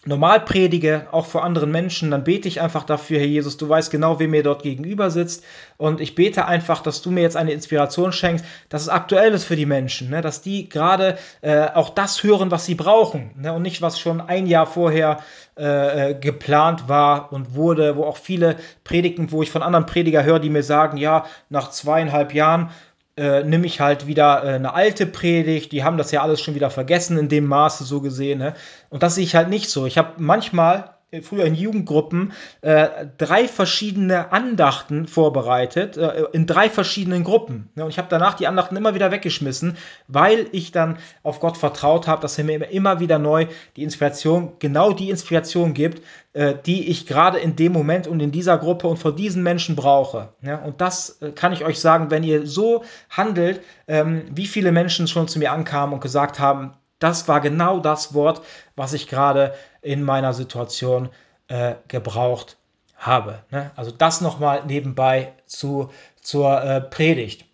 normal 0.04 0.40
predige, 0.40 1.06
auch 1.12 1.26
vor 1.26 1.44
anderen 1.44 1.70
Menschen, 1.70 2.10
dann 2.10 2.24
bete 2.24 2.48
ich 2.48 2.60
einfach 2.60 2.82
dafür, 2.82 3.20
Herr 3.20 3.26
Jesus, 3.26 3.56
du 3.56 3.68
weißt 3.68 3.90
genau, 3.90 4.18
wer 4.18 4.26
mir 4.26 4.42
dort 4.42 4.62
gegenüber 4.62 5.10
sitzt. 5.10 5.44
Und 5.76 6.00
ich 6.00 6.16
bete 6.16 6.46
einfach, 6.46 6.82
dass 6.82 7.02
du 7.02 7.12
mir 7.12 7.22
jetzt 7.22 7.36
eine 7.36 7.52
Inspiration 7.52 8.12
schenkst, 8.12 8.44
dass 8.68 8.82
es 8.82 8.88
aktuell 8.88 9.32
ist 9.32 9.44
für 9.44 9.54
die 9.54 9.66
Menschen, 9.66 10.10
ne? 10.10 10.20
dass 10.20 10.42
die 10.42 10.68
gerade 10.68 11.18
äh, 11.40 11.68
auch 11.74 11.90
das 11.90 12.22
hören, 12.24 12.50
was 12.50 12.66
sie 12.66 12.74
brauchen. 12.74 13.30
Ne? 13.36 13.52
Und 13.52 13.62
nicht, 13.62 13.80
was 13.80 14.00
schon 14.00 14.20
ein 14.20 14.46
Jahr 14.46 14.66
vorher 14.66 15.18
äh, 15.56 16.10
äh 16.10 16.14
geplant 16.14 16.88
war 16.88 17.32
und 17.32 17.54
wurde, 17.54 17.96
wo 17.96 18.04
auch 18.04 18.16
viele 18.16 18.56
Predigten, 18.82 19.30
wo 19.30 19.42
ich 19.42 19.50
von 19.50 19.62
anderen 19.62 19.86
Prediger 19.86 20.24
höre, 20.24 20.40
die 20.40 20.50
mir 20.50 20.64
sagen, 20.64 20.96
ja, 20.96 21.26
nach 21.48 21.70
zweieinhalb 21.70 22.34
Jahren 22.34 22.70
äh, 23.16 23.44
nehme 23.44 23.66
ich 23.66 23.80
halt 23.80 24.06
wieder 24.06 24.44
äh, 24.44 24.54
eine 24.54 24.74
alte 24.74 25.06
Predigt. 25.06 25.72
Die 25.72 25.84
haben 25.84 25.98
das 25.98 26.10
ja 26.12 26.22
alles 26.22 26.40
schon 26.40 26.54
wieder 26.54 26.70
vergessen 26.70 27.18
in 27.18 27.28
dem 27.28 27.46
Maße 27.46 27.84
so 27.84 28.00
gesehen. 28.00 28.38
Ne? 28.38 28.54
Und 28.90 29.02
das 29.02 29.16
sehe 29.16 29.24
ich 29.24 29.34
halt 29.34 29.48
nicht 29.48 29.70
so. 29.70 29.86
Ich 29.86 29.98
habe 29.98 30.14
manchmal 30.16 30.94
früher 31.20 31.44
in 31.44 31.54
Jugendgruppen 31.54 32.32
äh, 32.62 33.06
drei 33.18 33.46
verschiedene 33.46 34.32
Andachten 34.32 35.06
vorbereitet, 35.06 35.98
äh, 35.98 36.24
in 36.32 36.46
drei 36.46 36.70
verschiedenen 36.70 37.22
Gruppen. 37.22 37.68
Ja, 37.74 37.84
und 37.84 37.90
ich 37.90 37.98
habe 37.98 38.08
danach 38.08 38.32
die 38.32 38.46
Andachten 38.46 38.76
immer 38.76 38.94
wieder 38.94 39.10
weggeschmissen, 39.10 39.76
weil 40.08 40.46
ich 40.52 40.72
dann 40.72 40.96
auf 41.22 41.40
Gott 41.40 41.58
vertraut 41.58 42.06
habe, 42.06 42.22
dass 42.22 42.38
er 42.38 42.44
mir 42.44 42.70
immer 42.70 42.98
wieder 42.98 43.18
neu 43.18 43.46
die 43.76 43.82
Inspiration, 43.82 44.54
genau 44.58 44.92
die 44.92 45.10
Inspiration 45.10 45.74
gibt, 45.74 46.00
äh, 46.32 46.54
die 46.64 46.88
ich 46.88 47.06
gerade 47.06 47.38
in 47.38 47.56
dem 47.56 47.72
Moment 47.72 48.06
und 48.06 48.20
in 48.20 48.32
dieser 48.32 48.56
Gruppe 48.56 48.88
und 48.88 48.96
vor 48.96 49.14
diesen 49.14 49.42
Menschen 49.42 49.76
brauche. 49.76 50.30
Ja, 50.40 50.62
und 50.62 50.80
das 50.80 51.20
äh, 51.20 51.32
kann 51.32 51.52
ich 51.52 51.62
euch 51.62 51.78
sagen, 51.78 52.10
wenn 52.10 52.22
ihr 52.22 52.46
so 52.46 52.84
handelt, 53.10 53.60
ähm, 53.86 54.22
wie 54.30 54.46
viele 54.46 54.72
Menschen 54.72 55.08
schon 55.08 55.28
zu 55.28 55.38
mir 55.38 55.52
ankamen 55.52 55.92
und 55.92 56.00
gesagt 56.00 56.38
haben, 56.38 56.72
das 57.02 57.28
war 57.28 57.40
genau 57.40 57.80
das 57.80 58.14
Wort, 58.14 58.42
was 58.76 58.92
ich 58.92 59.08
gerade 59.08 59.54
in 59.80 60.02
meiner 60.02 60.32
Situation 60.32 61.10
äh, 61.48 61.74
gebraucht 61.88 62.56
habe. 62.96 63.40
Ne? 63.50 63.70
Also 63.76 63.90
das 63.90 64.20
nochmal 64.20 64.64
nebenbei 64.66 65.32
zu, 65.46 65.90
zur 66.20 66.62
äh, 66.62 66.80
Predigt. 66.80 67.44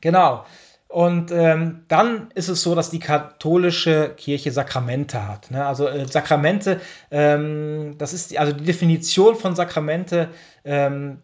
Genau. 0.00 0.44
Und 0.88 1.30
ähm, 1.30 1.84
dann 1.88 2.30
ist 2.34 2.48
es 2.48 2.62
so, 2.62 2.74
dass 2.74 2.90
die 2.90 2.98
katholische 2.98 4.10
Kirche 4.14 4.52
Sakramente 4.52 5.26
hat. 5.26 5.50
Ne? 5.50 5.64
Also 5.64 5.88
äh, 5.88 6.06
Sakramente, 6.06 6.80
ähm, 7.10 7.94
das 7.96 8.12
ist 8.12 8.30
die, 8.30 8.38
also 8.38 8.52
die 8.52 8.64
Definition 8.64 9.36
von 9.36 9.56
Sakramente 9.56 10.28
ähm, 10.64 11.22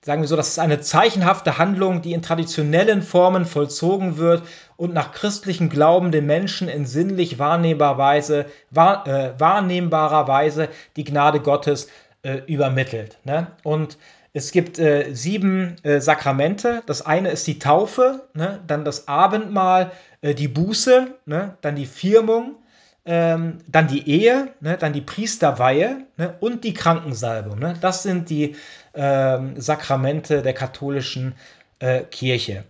sagen 0.00 0.22
wir 0.22 0.28
so, 0.28 0.36
das 0.36 0.48
ist 0.48 0.58
eine 0.58 0.80
zeichenhafte 0.80 1.58
Handlung, 1.58 2.02
die 2.02 2.12
in 2.12 2.22
traditionellen 2.22 3.02
Formen 3.02 3.44
vollzogen 3.44 4.16
wird 4.16 4.42
und 4.76 4.94
nach 4.94 5.12
christlichem 5.12 5.68
Glauben 5.68 6.12
den 6.12 6.26
Menschen 6.26 6.68
in 6.68 6.86
sinnlich 6.86 7.38
wahrnehmbarer 7.38 7.98
Weise, 7.98 8.46
wahr, 8.70 9.06
äh, 9.06 9.38
wahrnehmbarer 9.38 10.28
Weise 10.28 10.68
die 10.96 11.04
Gnade 11.04 11.40
Gottes 11.40 11.88
äh, 12.22 12.38
übermittelt. 12.46 13.18
Ne? 13.24 13.48
Und 13.64 13.98
es 14.32 14.52
gibt 14.52 14.78
äh, 14.78 15.12
sieben 15.14 15.76
äh, 15.82 16.00
Sakramente. 16.00 16.82
Das 16.86 17.04
eine 17.04 17.30
ist 17.30 17.46
die 17.46 17.58
Taufe, 17.58 18.28
ne? 18.34 18.60
dann 18.66 18.84
das 18.84 19.08
Abendmahl, 19.08 19.90
äh, 20.20 20.34
die 20.34 20.48
Buße, 20.48 21.08
ne? 21.26 21.56
dann 21.60 21.76
die 21.76 21.86
Firmung, 21.86 22.56
ähm, 23.04 23.58
dann 23.66 23.88
die 23.88 24.08
Ehe, 24.08 24.48
ne? 24.60 24.76
dann 24.76 24.92
die 24.92 25.00
Priesterweihe 25.00 26.04
ne? 26.18 26.34
und 26.40 26.62
die 26.64 26.74
Krankensalbung. 26.74 27.58
Ne? 27.58 27.74
Das 27.80 28.02
sind 28.02 28.28
die 28.28 28.54
Sakramente 28.94 30.42
der 30.42 30.54
katholischen 30.54 31.34
äh, 31.78 32.02
Kirche. 32.02 32.64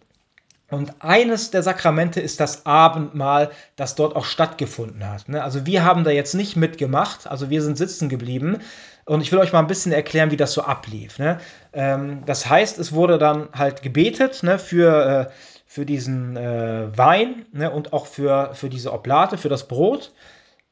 Und 0.70 0.92
eines 0.98 1.50
der 1.50 1.62
Sakramente 1.62 2.20
ist 2.20 2.40
das 2.40 2.66
Abendmahl, 2.66 3.50
das 3.76 3.94
dort 3.94 4.14
auch 4.14 4.26
stattgefunden 4.26 5.08
hat. 5.08 5.28
Ne? 5.28 5.42
Also 5.42 5.64
wir 5.64 5.82
haben 5.82 6.04
da 6.04 6.10
jetzt 6.10 6.34
nicht 6.34 6.56
mitgemacht, 6.56 7.26
also 7.26 7.48
wir 7.48 7.62
sind 7.62 7.78
sitzen 7.78 8.10
geblieben. 8.10 8.58
Und 9.06 9.22
ich 9.22 9.32
will 9.32 9.38
euch 9.38 9.54
mal 9.54 9.60
ein 9.60 9.66
bisschen 9.66 9.92
erklären, 9.92 10.30
wie 10.30 10.36
das 10.36 10.52
so 10.52 10.62
ablief. 10.62 11.18
Ne? 11.18 11.38
Ähm, 11.72 12.22
das 12.26 12.50
heißt, 12.50 12.78
es 12.78 12.92
wurde 12.92 13.16
dann 13.16 13.48
halt 13.54 13.80
gebetet 13.80 14.42
ne, 14.42 14.58
für, 14.58 15.28
äh, 15.28 15.32
für 15.64 15.86
diesen 15.86 16.36
äh, 16.36 16.94
Wein 16.94 17.46
und 17.72 17.94
auch 17.94 18.04
für, 18.04 18.50
für 18.52 18.68
diese 18.68 18.92
Oblate, 18.92 19.38
für 19.38 19.48
das 19.48 19.66
Brot. 19.66 20.12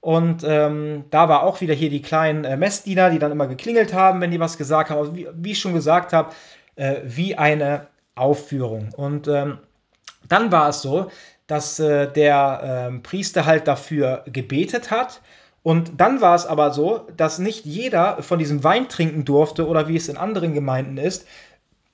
Und 0.07 0.45
ähm, 0.45 1.07
da 1.11 1.29
war 1.29 1.43
auch 1.43 1.61
wieder 1.61 1.75
hier 1.75 1.91
die 1.91 2.01
kleinen 2.01 2.45
äh, 2.45 2.57
Messdiener, 2.57 3.11
die 3.11 3.19
dann 3.19 3.33
immer 3.33 3.49
geklingelt 3.49 3.93
haben, 3.93 4.21
wenn 4.21 4.31
die 4.31 4.39
was 4.39 4.57
gesagt 4.57 4.89
haben. 4.89 4.99
Also 5.01 5.17
wie, 5.17 5.27
wie 5.35 5.51
ich 5.51 5.59
schon 5.59 5.75
gesagt 5.75 6.13
habe, 6.13 6.33
äh, 6.77 6.99
wie 7.03 7.35
eine 7.35 7.89
Aufführung. 8.15 8.91
Und 8.97 9.27
ähm, 9.27 9.59
dann 10.29 10.53
war 10.53 10.69
es 10.69 10.81
so, 10.81 11.11
dass 11.49 11.81
äh, 11.81 12.07
der 12.07 12.87
ähm, 12.89 13.03
Priester 13.03 13.47
halt 13.47 13.67
dafür 13.67 14.23
gebetet 14.27 14.93
hat. 14.93 15.23
Und 15.65 16.01
dann 16.01 16.21
war 16.21 16.37
es 16.37 16.47
aber 16.47 16.71
so, 16.71 17.09
dass 17.17 17.41
nicht 17.41 17.65
jeder 17.65 18.23
von 18.23 18.39
diesem 18.39 18.63
Wein 18.63 18.89
trinken 18.89 19.25
durfte 19.25 19.67
oder 19.67 19.89
wie 19.89 19.97
es 19.97 20.09
in 20.09 20.19
anderen 20.19 20.55
Gemeinden 20.55 20.99
ist, 20.99 21.27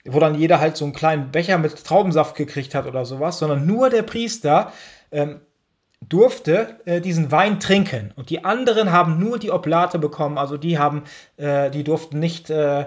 wo 0.05 0.21
dann 0.21 0.35
jeder 0.35 0.61
halt 0.61 0.77
so 0.77 0.85
einen 0.85 0.93
kleinen 0.93 1.31
Becher 1.31 1.57
mit 1.57 1.83
Traubensaft 1.83 2.37
gekriegt 2.37 2.75
hat 2.75 2.85
oder 2.85 3.07
sowas, 3.07 3.39
sondern 3.39 3.65
nur 3.65 3.89
der 3.89 4.03
Priester 4.03 4.71
ähm, 5.13 5.41
durfte 6.09 6.81
äh, 6.85 7.01
diesen 7.01 7.31
Wein 7.31 7.61
trinken 7.61 8.13
und 8.17 8.31
die 8.31 8.45
anderen 8.45 8.93
haben 8.93 9.19
nur 9.19 9.39
die 9.39 9.51
Oblate 9.51 9.99
bekommen, 9.99 10.39
also 10.39 10.57
die 10.57 10.79
haben, 10.79 11.05
äh, 11.37 11.71
die 11.71 11.85
durften 11.85 12.19
nicht 12.19 12.51
äh, 12.51 12.87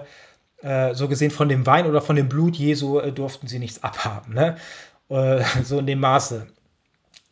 äh 0.62 0.94
so 0.94 1.08
gesehen 1.08 1.30
von 1.30 1.48
dem 1.48 1.66
Wein 1.66 1.86
oder 1.86 2.00
von 2.00 2.16
dem 2.16 2.28
Blut 2.28 2.56
Jesu 2.56 2.98
äh, 2.98 3.12
durften 3.12 3.46
sie 3.46 3.58
nichts 3.58 3.82
abhaben, 3.82 4.34
ne? 4.34 4.56
Äh, 5.08 5.42
so 5.62 5.78
in 5.78 5.86
dem 5.86 6.00
Maße. 6.00 6.46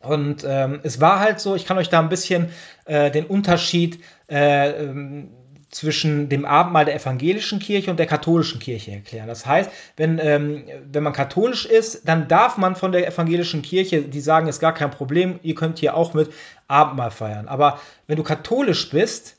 Und 0.00 0.44
ähm, 0.46 0.80
es 0.82 1.00
war 1.00 1.20
halt 1.20 1.40
so, 1.40 1.54
ich 1.54 1.64
kann 1.64 1.78
euch 1.78 1.88
da 1.88 1.98
ein 1.98 2.10
bisschen 2.10 2.50
den 2.86 3.24
Unterschied 3.24 4.04
ähm, 4.28 5.30
zwischen 5.74 6.28
dem 6.28 6.44
Abendmahl 6.44 6.84
der 6.84 6.94
evangelischen 6.94 7.58
Kirche 7.58 7.90
und 7.90 7.98
der 7.98 8.06
katholischen 8.06 8.60
Kirche 8.60 8.92
erklären. 8.92 9.26
Das 9.26 9.44
heißt, 9.44 9.70
wenn, 9.96 10.20
ähm, 10.22 10.64
wenn 10.90 11.02
man 11.02 11.12
katholisch 11.12 11.66
ist, 11.66 12.08
dann 12.08 12.28
darf 12.28 12.56
man 12.56 12.76
von 12.76 12.92
der 12.92 13.06
evangelischen 13.06 13.62
Kirche, 13.62 14.02
die 14.02 14.20
sagen, 14.20 14.46
ist 14.46 14.60
gar 14.60 14.72
kein 14.72 14.92
Problem, 14.92 15.40
ihr 15.42 15.56
könnt 15.56 15.80
hier 15.80 15.96
auch 15.96 16.14
mit 16.14 16.32
Abendmahl 16.68 17.10
feiern. 17.10 17.48
Aber 17.48 17.80
wenn 18.06 18.16
du 18.16 18.22
katholisch 18.22 18.88
bist, 18.90 19.36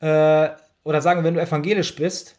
äh, 0.00 0.48
oder 0.82 1.02
sagen, 1.02 1.24
wenn 1.24 1.34
du 1.34 1.42
evangelisch 1.42 1.94
bist, 1.94 2.36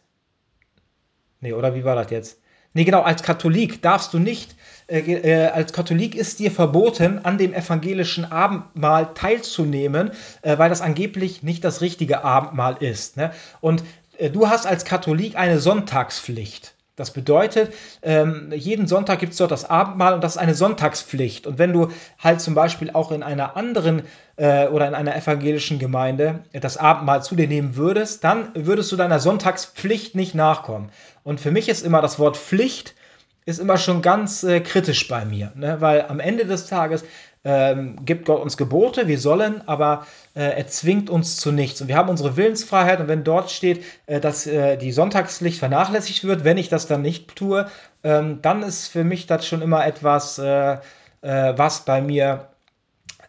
nee, 1.40 1.52
oder 1.52 1.76
wie 1.76 1.84
war 1.84 1.94
das 1.94 2.10
jetzt? 2.10 2.40
Nee, 2.74 2.84
genau, 2.84 3.02
als 3.02 3.22
Katholik 3.22 3.82
darfst 3.82 4.12
du 4.14 4.18
nicht, 4.18 4.56
äh, 4.88 5.00
äh, 5.00 5.46
als 5.48 5.72
Katholik 5.72 6.14
ist 6.14 6.38
dir 6.38 6.50
verboten, 6.50 7.20
an 7.22 7.36
dem 7.36 7.52
evangelischen 7.52 8.24
Abendmahl 8.24 9.12
teilzunehmen, 9.14 10.12
äh, 10.42 10.56
weil 10.56 10.70
das 10.70 10.80
angeblich 10.80 11.42
nicht 11.42 11.62
das 11.62 11.82
richtige 11.82 12.24
Abendmahl 12.24 12.78
ist. 12.80 13.18
Ne? 13.18 13.32
Und 13.60 13.84
äh, 14.16 14.30
du 14.30 14.48
hast 14.48 14.66
als 14.66 14.86
Katholik 14.86 15.36
eine 15.36 15.60
Sonntagspflicht. 15.60 16.74
Das 16.96 17.12
bedeutet, 17.12 17.74
ähm, 18.02 18.50
jeden 18.52 18.88
Sonntag 18.88 19.20
gibt 19.20 19.32
es 19.32 19.38
dort 19.38 19.52
das 19.52 19.68
Abendmahl 19.68 20.14
und 20.14 20.24
das 20.24 20.32
ist 20.32 20.38
eine 20.42 20.54
Sonntagspflicht. 20.54 21.46
Und 21.46 21.56
wenn 21.58 21.72
du 21.72 21.92
halt 22.18 22.40
zum 22.40 22.54
Beispiel 22.54 22.90
auch 22.90 23.12
in 23.12 23.22
einer 23.22 23.56
anderen 23.56 24.02
äh, 24.34 24.66
oder 24.66 24.88
in 24.88 24.94
einer 24.94 25.14
evangelischen 25.14 25.78
Gemeinde 25.78 26.40
das 26.52 26.76
Abendmahl 26.76 27.22
zu 27.22 27.36
dir 27.36 27.46
nehmen 27.46 27.76
würdest, 27.76 28.24
dann 28.24 28.48
würdest 28.54 28.90
du 28.90 28.96
deiner 28.96 29.20
Sonntagspflicht 29.20 30.16
nicht 30.16 30.34
nachkommen. 30.34 30.88
Und 31.22 31.40
für 31.40 31.52
mich 31.52 31.68
ist 31.68 31.84
immer 31.84 32.02
das 32.02 32.18
Wort 32.18 32.36
Pflicht 32.36 32.96
ist 33.48 33.60
immer 33.60 33.78
schon 33.78 34.02
ganz 34.02 34.42
äh, 34.42 34.60
kritisch 34.60 35.08
bei 35.08 35.24
mir, 35.24 35.52
ne? 35.54 35.80
weil 35.80 36.04
am 36.06 36.20
Ende 36.20 36.44
des 36.44 36.66
Tages 36.66 37.02
ähm, 37.44 38.04
gibt 38.04 38.26
Gott 38.26 38.42
uns 38.42 38.58
Gebote, 38.58 39.08
wir 39.08 39.18
sollen, 39.18 39.66
aber 39.66 40.06
äh, 40.34 40.58
er 40.58 40.66
zwingt 40.66 41.08
uns 41.08 41.38
zu 41.38 41.50
nichts. 41.50 41.80
Und 41.80 41.88
wir 41.88 41.96
haben 41.96 42.10
unsere 42.10 42.36
Willensfreiheit 42.36 43.00
und 43.00 43.08
wenn 43.08 43.24
dort 43.24 43.50
steht, 43.50 43.82
äh, 44.04 44.20
dass 44.20 44.46
äh, 44.46 44.76
die 44.76 44.92
Sonntagspflicht 44.92 45.58
vernachlässigt 45.58 46.24
wird, 46.24 46.44
wenn 46.44 46.58
ich 46.58 46.68
das 46.68 46.86
dann 46.86 47.00
nicht 47.00 47.36
tue, 47.36 47.66
ähm, 48.04 48.40
dann 48.42 48.62
ist 48.62 48.88
für 48.88 49.02
mich 49.02 49.26
das 49.26 49.46
schon 49.46 49.62
immer 49.62 49.86
etwas, 49.86 50.38
äh, 50.38 50.72
äh, 50.72 50.78
was 51.56 51.86
bei 51.86 52.02
mir 52.02 52.48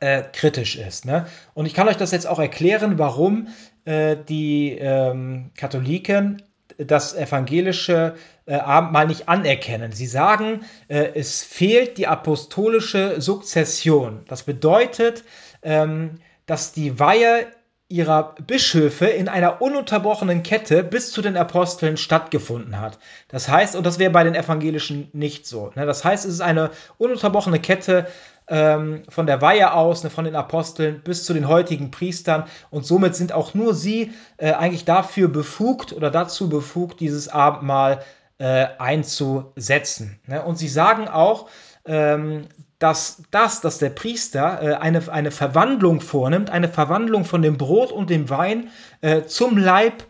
äh, 0.01 0.23
kritisch 0.33 0.75
ist. 0.75 1.05
Ne? 1.05 1.27
Und 1.53 1.65
ich 1.65 1.73
kann 1.73 1.87
euch 1.87 1.97
das 1.97 2.11
jetzt 2.11 2.27
auch 2.27 2.39
erklären, 2.39 2.99
warum 2.99 3.47
die 3.87 4.77
ähm, 4.77 5.49
Katholiken 5.55 6.43
das 6.79 7.13
evangelische 7.13 8.15
äh, 8.45 8.55
Abendmahl 8.55 9.07
nicht 9.07 9.27
anerkennen. 9.29 9.91
Sie 9.91 10.07
sagen, 10.07 10.65
äh, 10.87 11.11
es 11.15 11.43
fehlt 11.43 11.97
die 11.97 12.07
apostolische 12.07 13.21
Sukzession. 13.21 14.21
Das 14.27 14.43
bedeutet, 14.43 15.23
ähm, 15.61 16.15
dass 16.45 16.71
die 16.71 16.99
Weihe 16.99 17.47
ihrer 17.89 18.35
Bischöfe 18.45 19.07
in 19.07 19.27
einer 19.27 19.63
ununterbrochenen 19.63 20.43
Kette 20.43 20.83
bis 20.83 21.11
zu 21.11 21.23
den 21.23 21.35
Aposteln 21.35 21.97
stattgefunden 21.97 22.79
hat. 22.79 22.99
Das 23.29 23.49
heißt, 23.49 23.75
und 23.75 23.83
das 23.83 23.97
wäre 23.97 24.11
bei 24.11 24.23
den 24.23 24.35
Evangelischen 24.35 25.09
nicht 25.11 25.47
so. 25.47 25.71
Ne? 25.75 25.87
Das 25.87 26.05
heißt, 26.05 26.25
es 26.25 26.35
ist 26.35 26.41
eine 26.41 26.69
ununterbrochene 26.99 27.59
Kette 27.59 28.05
ähm, 28.49 29.03
von 29.09 29.25
der 29.25 29.41
Weihe 29.41 29.73
aus, 29.73 30.03
ne, 30.03 30.09
von 30.09 30.25
den 30.25 30.35
Aposteln 30.35 31.01
bis 31.03 31.23
zu 31.23 31.33
den 31.33 31.47
heutigen 31.47 31.91
Priestern. 31.91 32.45
Und 32.69 32.85
somit 32.85 33.15
sind 33.15 33.31
auch 33.31 33.53
nur 33.53 33.73
sie 33.73 34.11
äh, 34.37 34.51
eigentlich 34.53 34.85
dafür 34.85 35.27
befugt 35.27 35.93
oder 35.93 36.11
dazu 36.11 36.49
befugt, 36.49 36.99
dieses 36.99 37.29
Abendmahl 37.29 38.03
äh, 38.39 38.67
einzusetzen. 38.77 40.19
Ne? 40.25 40.41
Und 40.43 40.57
sie 40.57 40.69
sagen 40.69 41.07
auch, 41.07 41.49
ähm, 41.85 42.47
dass 42.79 43.23
das, 43.29 43.61
dass 43.61 43.77
der 43.77 43.89
Priester 43.89 44.61
äh, 44.61 44.73
eine, 44.75 45.11
eine 45.11 45.31
Verwandlung 45.31 46.01
vornimmt, 46.01 46.49
eine 46.49 46.69
Verwandlung 46.69 47.25
von 47.25 47.41
dem 47.41 47.57
Brot 47.57 47.91
und 47.91 48.09
dem 48.09 48.29
Wein 48.29 48.69
äh, 49.01 49.23
zum 49.23 49.57
Leib 49.57 50.05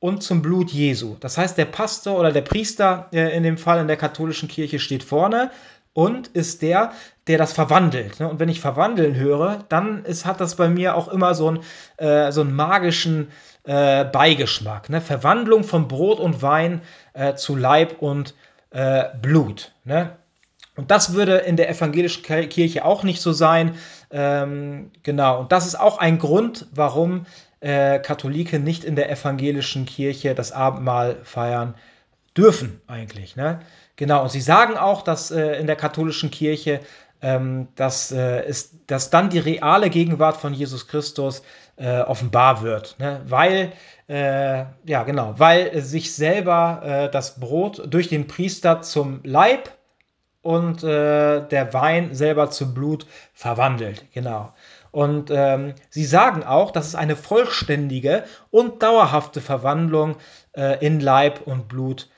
und 0.00 0.22
zum 0.22 0.42
Blut 0.42 0.70
Jesu. 0.70 1.16
Das 1.20 1.38
heißt, 1.38 1.56
der 1.56 1.66
Pastor 1.66 2.18
oder 2.18 2.32
der 2.32 2.42
Priester 2.42 3.08
äh, 3.12 3.36
in 3.36 3.42
dem 3.42 3.58
Fall 3.58 3.80
in 3.80 3.86
der 3.86 3.96
katholischen 3.96 4.48
Kirche 4.48 4.78
steht 4.78 5.02
vorne 5.02 5.50
und 5.94 6.26
ist 6.28 6.60
der, 6.60 6.92
der 7.26 7.38
das 7.38 7.52
verwandelt. 7.52 8.20
Ne? 8.20 8.28
Und 8.28 8.40
wenn 8.40 8.48
ich 8.48 8.60
verwandeln 8.60 9.14
höre, 9.14 9.64
dann 9.68 10.04
ist, 10.04 10.26
hat 10.26 10.40
das 10.40 10.56
bei 10.56 10.68
mir 10.68 10.96
auch 10.96 11.08
immer 11.08 11.34
so, 11.34 11.52
ein, 11.52 11.60
äh, 11.96 12.30
so 12.32 12.42
einen 12.42 12.54
magischen 12.54 13.28
äh, 13.62 14.04
Beigeschmack. 14.04 14.90
Ne? 14.90 15.00
Verwandlung 15.00 15.64
von 15.64 15.88
Brot 15.88 16.20
und 16.20 16.42
Wein 16.42 16.82
äh, 17.14 17.34
zu 17.34 17.56
Leib 17.56 18.02
und 18.02 18.34
äh, 18.70 19.04
Blut. 19.22 19.72
Ne? 19.84 20.16
Und 20.76 20.90
das 20.90 21.14
würde 21.14 21.36
in 21.38 21.56
der 21.56 21.70
evangelischen 21.70 22.24
Kirche 22.24 22.84
auch 22.84 23.04
nicht 23.04 23.22
so 23.22 23.32
sein. 23.32 23.76
Ähm, 24.10 24.90
genau, 25.04 25.40
und 25.40 25.52
das 25.52 25.66
ist 25.66 25.78
auch 25.78 25.98
ein 25.98 26.18
Grund, 26.18 26.66
warum 26.74 27.26
äh, 27.60 28.00
Katholiken 28.00 28.64
nicht 28.64 28.82
in 28.82 28.96
der 28.96 29.08
evangelischen 29.10 29.86
Kirche 29.86 30.34
das 30.34 30.50
Abendmahl 30.50 31.20
feiern 31.22 31.74
dürfen, 32.36 32.80
eigentlich. 32.88 33.36
Ne? 33.36 33.60
Genau, 33.96 34.22
und 34.22 34.30
sie 34.30 34.40
sagen 34.40 34.76
auch, 34.76 35.02
dass 35.02 35.30
äh, 35.30 35.58
in 35.58 35.66
der 35.66 35.76
katholischen 35.76 36.30
Kirche 36.30 36.80
ähm, 37.24 37.68
dass, 37.74 38.12
äh, 38.12 38.46
ist, 38.46 38.74
dass 38.86 39.08
dann 39.08 39.30
die 39.30 39.38
reale 39.38 39.88
Gegenwart 39.88 40.36
von 40.36 40.52
Jesus 40.52 40.86
Christus 40.88 41.42
äh, 41.76 42.00
offenbar 42.02 42.62
wird. 42.62 42.96
Ne? 42.98 43.22
Weil, 43.26 43.72
äh, 44.08 44.66
ja, 44.84 45.04
genau, 45.04 45.34
weil 45.38 45.80
sich 45.80 46.14
selber 46.14 46.82
äh, 46.84 47.10
das 47.10 47.40
Brot 47.40 47.82
durch 47.86 48.08
den 48.08 48.26
Priester 48.26 48.82
zum 48.82 49.20
Leib 49.24 49.70
und 50.42 50.84
äh, 50.84 51.48
der 51.48 51.72
Wein 51.72 52.14
selber 52.14 52.50
zu 52.50 52.74
Blut 52.74 53.06
verwandelt. 53.32 54.04
Genau. 54.12 54.52
Und 54.90 55.30
ähm, 55.32 55.74
sie 55.88 56.04
sagen 56.04 56.44
auch, 56.44 56.72
dass 56.72 56.88
es 56.88 56.94
eine 56.94 57.16
vollständige 57.16 58.24
und 58.50 58.82
dauerhafte 58.82 59.40
Verwandlung 59.40 60.16
in 60.80 61.00
Leib 61.00 61.48
und 61.48 61.66
Blut 61.66 62.08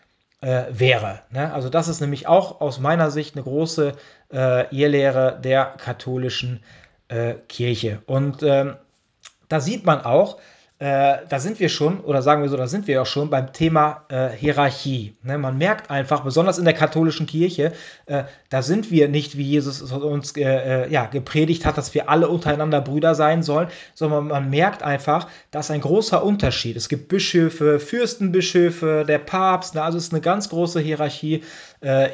äh, 0.40 0.64
wäre. 0.70 1.20
Ne? 1.30 1.52
Also 1.52 1.68
das 1.68 1.88
ist 1.88 2.00
nämlich 2.00 2.26
auch 2.26 2.60
aus 2.60 2.78
meiner 2.78 3.10
Sicht 3.10 3.34
eine 3.34 3.44
große 3.44 3.92
äh, 4.32 4.74
Irrlehre 4.74 5.40
der 5.42 5.64
katholischen 5.64 6.62
äh, 7.08 7.34
Kirche. 7.48 8.02
Und 8.06 8.42
ähm, 8.42 8.76
da 9.48 9.60
sieht 9.60 9.84
man 9.84 10.00
auch, 10.02 10.38
äh, 10.78 11.20
da 11.30 11.38
sind 11.38 11.58
wir 11.58 11.70
schon, 11.70 12.00
oder 12.00 12.20
sagen 12.20 12.42
wir 12.42 12.50
so, 12.50 12.56
da 12.58 12.66
sind 12.66 12.86
wir 12.86 13.00
auch 13.00 13.06
schon 13.06 13.30
beim 13.30 13.54
Thema 13.54 14.04
äh, 14.10 14.28
Hierarchie. 14.28 15.16
Ne? 15.22 15.38
Man 15.38 15.56
merkt 15.56 15.90
einfach, 15.90 16.22
besonders 16.22 16.58
in 16.58 16.66
der 16.66 16.74
katholischen 16.74 17.26
Kirche, 17.26 17.72
äh, 18.04 18.24
da 18.50 18.60
sind 18.60 18.90
wir 18.90 19.08
nicht, 19.08 19.38
wie 19.38 19.42
Jesus 19.42 19.80
uns 19.80 20.36
äh, 20.36 20.42
äh, 20.42 20.90
ja, 20.90 21.06
gepredigt 21.06 21.64
hat, 21.64 21.78
dass 21.78 21.94
wir 21.94 22.10
alle 22.10 22.28
untereinander 22.28 22.82
Brüder 22.82 23.14
sein 23.14 23.42
sollen, 23.42 23.68
sondern 23.94 24.26
man 24.26 24.50
merkt 24.50 24.82
einfach, 24.82 25.28
da 25.50 25.60
ist 25.60 25.70
ein 25.70 25.80
großer 25.80 26.22
Unterschied. 26.22 26.76
Es 26.76 26.90
gibt 26.90 27.08
Bischöfe, 27.08 27.80
Fürstenbischöfe, 27.80 29.06
der 29.08 29.18
Papst, 29.18 29.76
ne? 29.76 29.82
also 29.82 29.96
es 29.96 30.04
ist 30.04 30.12
eine 30.12 30.20
ganz 30.20 30.50
große 30.50 30.80
Hierarchie 30.80 31.42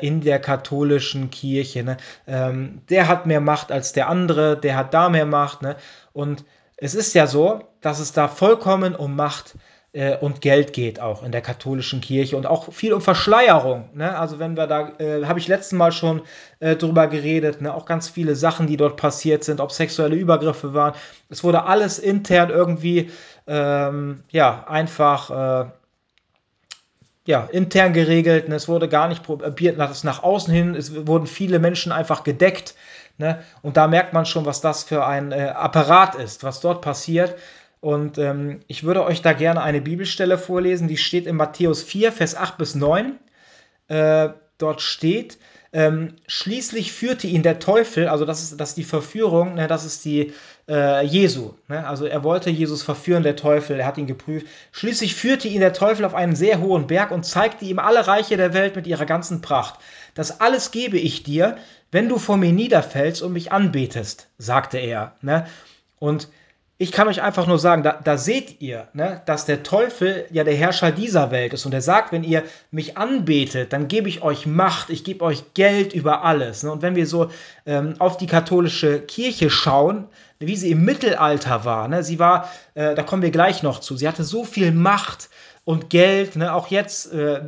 in 0.00 0.20
der 0.20 0.40
katholischen 0.40 1.30
Kirche. 1.30 1.84
Ne? 1.84 1.96
Ähm, 2.26 2.82
der 2.90 3.08
hat 3.08 3.26
mehr 3.26 3.40
Macht 3.40 3.70
als 3.70 3.92
der 3.92 4.08
andere, 4.08 4.56
der 4.56 4.76
hat 4.76 4.92
da 4.92 5.08
mehr 5.08 5.24
Macht. 5.24 5.62
Ne? 5.62 5.76
Und 6.12 6.44
es 6.82 6.96
ist 6.96 7.14
ja 7.14 7.28
so, 7.28 7.60
dass 7.80 8.00
es 8.00 8.12
da 8.12 8.26
vollkommen 8.26 8.96
um 8.96 9.14
Macht 9.14 9.54
äh, 9.92 10.16
und 10.16 10.40
Geld 10.40 10.72
geht, 10.72 10.98
auch 10.98 11.22
in 11.22 11.30
der 11.30 11.40
katholischen 11.40 12.00
Kirche 12.00 12.36
und 12.36 12.44
auch 12.44 12.72
viel 12.72 12.92
um 12.92 13.00
Verschleierung. 13.00 13.88
Ne? 13.94 14.18
Also, 14.18 14.40
wenn 14.40 14.56
wir 14.56 14.66
da, 14.66 14.88
äh, 14.98 15.24
habe 15.24 15.38
ich 15.38 15.46
letzten 15.46 15.76
Mal 15.76 15.92
schon 15.92 16.22
äh, 16.58 16.74
drüber 16.74 17.06
geredet, 17.06 17.60
ne? 17.60 17.72
auch 17.72 17.86
ganz 17.86 18.08
viele 18.08 18.34
Sachen, 18.34 18.66
die 18.66 18.76
dort 18.76 18.96
passiert 18.96 19.44
sind, 19.44 19.60
ob 19.60 19.70
sexuelle 19.70 20.16
Übergriffe 20.16 20.74
waren. 20.74 20.94
Es 21.28 21.44
wurde 21.44 21.66
alles 21.66 22.00
intern 22.00 22.50
irgendwie, 22.50 23.10
ähm, 23.46 24.24
ja, 24.30 24.64
einfach. 24.66 25.66
Äh, 25.66 25.70
ja, 27.24 27.48
intern 27.52 27.92
geregelt, 27.92 28.48
ne? 28.48 28.56
es 28.56 28.66
wurde 28.66 28.88
gar 28.88 29.06
nicht 29.06 29.22
probiert, 29.22 29.78
das 29.78 30.02
nach 30.02 30.24
außen 30.24 30.52
hin, 30.52 30.74
es 30.74 31.06
wurden 31.06 31.28
viele 31.28 31.60
Menschen 31.60 31.92
einfach 31.92 32.24
gedeckt, 32.24 32.74
Ne? 33.18 33.42
Und 33.62 33.76
da 33.76 33.86
merkt 33.86 34.12
man 34.12 34.26
schon, 34.26 34.46
was 34.46 34.60
das 34.60 34.84
für 34.84 35.06
ein 35.06 35.32
äh, 35.32 35.52
Apparat 35.54 36.14
ist, 36.14 36.44
was 36.44 36.60
dort 36.60 36.82
passiert. 36.82 37.36
Und 37.80 38.18
ähm, 38.18 38.60
ich 38.68 38.84
würde 38.84 39.04
euch 39.04 39.22
da 39.22 39.32
gerne 39.32 39.62
eine 39.62 39.80
Bibelstelle 39.80 40.38
vorlesen, 40.38 40.88
die 40.88 40.96
steht 40.96 41.26
in 41.26 41.36
Matthäus 41.36 41.82
4, 41.82 42.12
Vers 42.12 42.36
8 42.36 42.56
bis 42.56 42.74
9. 42.74 43.18
Äh, 43.88 44.30
dort 44.58 44.80
steht, 44.80 45.38
ähm, 45.74 46.16
schließlich 46.26 46.92
führte 46.92 47.26
ihn 47.26 47.42
der 47.42 47.58
Teufel, 47.58 48.06
also 48.06 48.26
das 48.26 48.42
ist, 48.42 48.60
das 48.60 48.70
ist 48.70 48.78
die 48.78 48.84
Verführung, 48.84 49.54
ne, 49.54 49.68
das 49.68 49.86
ist 49.86 50.04
die 50.04 50.34
äh, 50.68 51.04
Jesu. 51.04 51.54
Ne? 51.68 51.86
Also 51.86 52.04
er 52.04 52.22
wollte 52.22 52.50
Jesus 52.50 52.82
verführen, 52.82 53.22
der 53.22 53.36
Teufel, 53.36 53.80
er 53.80 53.86
hat 53.86 53.96
ihn 53.96 54.06
geprüft. 54.06 54.46
Schließlich 54.72 55.14
führte 55.14 55.48
ihn 55.48 55.60
der 55.60 55.72
Teufel 55.72 56.04
auf 56.04 56.14
einen 56.14 56.36
sehr 56.36 56.60
hohen 56.60 56.86
Berg 56.86 57.10
und 57.10 57.24
zeigte 57.24 57.64
ihm 57.64 57.78
alle 57.78 58.06
Reiche 58.06 58.36
der 58.36 58.52
Welt 58.52 58.76
mit 58.76 58.86
ihrer 58.86 59.06
ganzen 59.06 59.40
Pracht. 59.40 59.78
Das 60.14 60.40
alles 60.40 60.70
gebe 60.70 60.98
ich 60.98 61.22
dir, 61.22 61.56
wenn 61.90 62.08
du 62.08 62.18
vor 62.18 62.36
mir 62.36 62.52
niederfällst 62.52 63.22
und 63.22 63.32
mich 63.32 63.52
anbetest, 63.52 64.28
sagte 64.38 64.78
er. 64.78 65.16
Ne? 65.20 65.46
Und 65.98 66.28
ich 66.82 66.90
kann 66.90 67.06
euch 67.06 67.22
einfach 67.22 67.46
nur 67.46 67.60
sagen, 67.60 67.84
da, 67.84 68.00
da 68.02 68.18
seht 68.18 68.60
ihr, 68.60 68.88
ne, 68.92 69.22
dass 69.26 69.44
der 69.44 69.62
Teufel 69.62 70.26
ja 70.32 70.42
der 70.42 70.56
Herrscher 70.56 70.90
dieser 70.90 71.30
Welt 71.30 71.52
ist. 71.52 71.64
Und 71.64 71.72
er 71.72 71.80
sagt, 71.80 72.10
wenn 72.10 72.24
ihr 72.24 72.42
mich 72.72 72.96
anbetet, 72.98 73.72
dann 73.72 73.86
gebe 73.86 74.08
ich 74.08 74.22
euch 74.22 74.46
Macht, 74.46 74.90
ich 74.90 75.04
gebe 75.04 75.24
euch 75.24 75.54
Geld 75.54 75.92
über 75.92 76.24
alles. 76.24 76.64
Ne? 76.64 76.72
Und 76.72 76.82
wenn 76.82 76.96
wir 76.96 77.06
so 77.06 77.30
ähm, 77.66 77.94
auf 78.00 78.16
die 78.16 78.26
katholische 78.26 78.98
Kirche 79.00 79.48
schauen, 79.48 80.08
wie 80.40 80.56
sie 80.56 80.72
im 80.72 80.84
Mittelalter 80.84 81.64
war, 81.64 81.86
ne, 81.86 82.02
sie 82.02 82.18
war, 82.18 82.50
äh, 82.74 82.96
da 82.96 83.04
kommen 83.04 83.22
wir 83.22 83.30
gleich 83.30 83.62
noch 83.62 83.78
zu, 83.78 83.96
sie 83.96 84.08
hatte 84.08 84.24
so 84.24 84.44
viel 84.44 84.72
Macht 84.72 85.28
und 85.64 85.90
Geld, 85.90 86.36
ne, 86.36 86.52
auch 86.52 86.68
jetzt, 86.68 87.12
äh, 87.12 87.40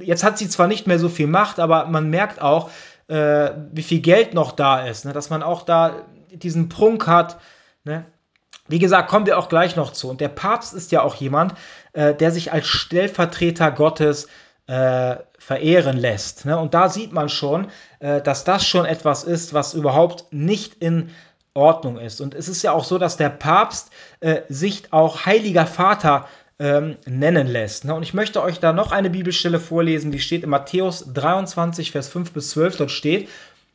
jetzt 0.00 0.24
hat 0.24 0.38
sie 0.38 0.48
zwar 0.48 0.66
nicht 0.66 0.86
mehr 0.86 0.98
so 0.98 1.08
viel 1.08 1.26
Macht, 1.26 1.60
aber 1.60 1.86
man 1.86 2.10
merkt 2.10 2.40
auch, 2.42 2.70
äh, 3.08 3.50
wie 3.72 3.82
viel 3.82 4.00
Geld 4.00 4.34
noch 4.34 4.52
da 4.52 4.86
ist, 4.86 5.04
ne? 5.04 5.12
dass 5.12 5.30
man 5.30 5.42
auch 5.42 5.62
da 5.62 6.06
diesen 6.30 6.68
Prunk 6.68 7.06
hat. 7.06 7.38
Ne? 7.84 8.04
Wie 8.68 8.78
gesagt, 8.78 9.10
kommen 9.10 9.26
wir 9.26 9.38
auch 9.38 9.48
gleich 9.48 9.76
noch 9.76 9.92
zu. 9.92 10.08
Und 10.08 10.20
der 10.20 10.28
Papst 10.28 10.74
ist 10.74 10.92
ja 10.92 11.02
auch 11.02 11.16
jemand, 11.16 11.54
äh, 11.92 12.14
der 12.14 12.30
sich 12.30 12.52
als 12.52 12.66
Stellvertreter 12.66 13.72
Gottes 13.72 14.28
äh, 14.66 15.16
verehren 15.38 15.96
lässt. 15.96 16.44
Ne? 16.44 16.56
Und 16.58 16.74
da 16.74 16.88
sieht 16.88 17.12
man 17.12 17.28
schon, 17.28 17.68
äh, 17.98 18.20
dass 18.20 18.44
das 18.44 18.64
schon 18.64 18.84
etwas 18.84 19.24
ist, 19.24 19.54
was 19.54 19.74
überhaupt 19.74 20.32
nicht 20.32 20.74
in 20.76 21.10
Ordnung 21.52 21.98
ist. 21.98 22.20
Und 22.20 22.34
es 22.34 22.48
ist 22.48 22.62
ja 22.62 22.72
auch 22.72 22.84
so, 22.84 22.98
dass 22.98 23.16
der 23.16 23.28
Papst 23.28 23.90
äh, 24.20 24.42
sich 24.48 24.92
auch 24.92 25.26
Heiliger 25.26 25.66
Vater 25.66 26.28
ähm, 26.60 26.96
nennen 27.06 27.48
lässt. 27.48 27.86
Ne? 27.86 27.94
Und 27.94 28.02
ich 28.02 28.14
möchte 28.14 28.42
euch 28.42 28.60
da 28.60 28.72
noch 28.72 28.92
eine 28.92 29.10
Bibelstelle 29.10 29.58
vorlesen, 29.58 30.12
die 30.12 30.20
steht 30.20 30.44
in 30.44 30.50
Matthäus 30.50 31.06
23, 31.12 31.90
Vers 31.90 32.08
5 32.08 32.32
bis 32.32 32.50
12. 32.50 32.76
Dort 32.76 32.90
steht, 32.90 33.28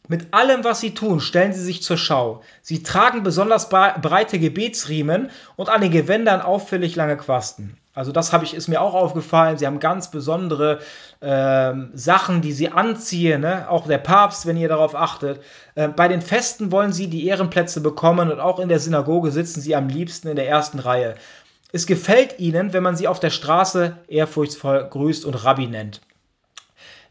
mit 0.07 0.35
allem, 0.35 0.63
was 0.63 0.81
sie 0.81 0.93
tun, 0.93 1.19
stellen 1.19 1.51
sie 1.51 1.63
sich 1.63 1.81
zur 1.81 1.97
Schau. 1.97 2.43
Sie 2.61 2.83
tragen 2.83 3.23
besonders 3.23 3.69
breite 3.69 4.37
Gebetsriemen 4.37 5.31
und 5.55 5.69
an 5.69 5.81
den 5.81 5.89
Gewändern 5.89 6.41
auffällig 6.41 6.95
lange 6.95 7.17
Quasten. 7.17 7.75
Also 7.95 8.11
das 8.11 8.31
habe 8.31 8.43
ich 8.43 8.53
ist 8.53 8.67
mir 8.67 8.81
auch 8.81 8.93
aufgefallen. 8.93 9.57
Sie 9.57 9.65
haben 9.65 9.79
ganz 9.79 10.11
besondere 10.11 10.79
äh, 11.21 11.73
Sachen, 11.93 12.41
die 12.41 12.51
sie 12.51 12.69
anziehen. 12.69 13.41
Ne? 13.41 13.67
Auch 13.67 13.87
der 13.87 13.97
Papst, 13.97 14.45
wenn 14.45 14.57
ihr 14.57 14.67
darauf 14.67 14.93
achtet. 14.93 15.41
Äh, 15.73 15.87
bei 15.87 16.07
den 16.07 16.21
Festen 16.21 16.71
wollen 16.71 16.91
sie 16.91 17.07
die 17.07 17.25
Ehrenplätze 17.25 17.81
bekommen 17.81 18.31
und 18.31 18.39
auch 18.39 18.59
in 18.59 18.69
der 18.69 18.79
Synagoge 18.79 19.31
sitzen 19.31 19.61
sie 19.61 19.75
am 19.75 19.87
liebsten 19.87 20.27
in 20.27 20.35
der 20.35 20.47
ersten 20.47 20.77
Reihe. 20.77 21.15
Es 21.75 21.87
gefällt 21.87 22.39
ihnen, 22.39 22.71
wenn 22.71 22.83
man 22.83 22.95
sie 22.95 23.09
auf 23.09 23.19
der 23.19 23.31
Straße 23.31 23.97
ehrfurchtsvoll 24.07 24.87
grüßt 24.89 25.25
und 25.25 25.33
Rabbi 25.43 25.67
nennt. 25.67 25.99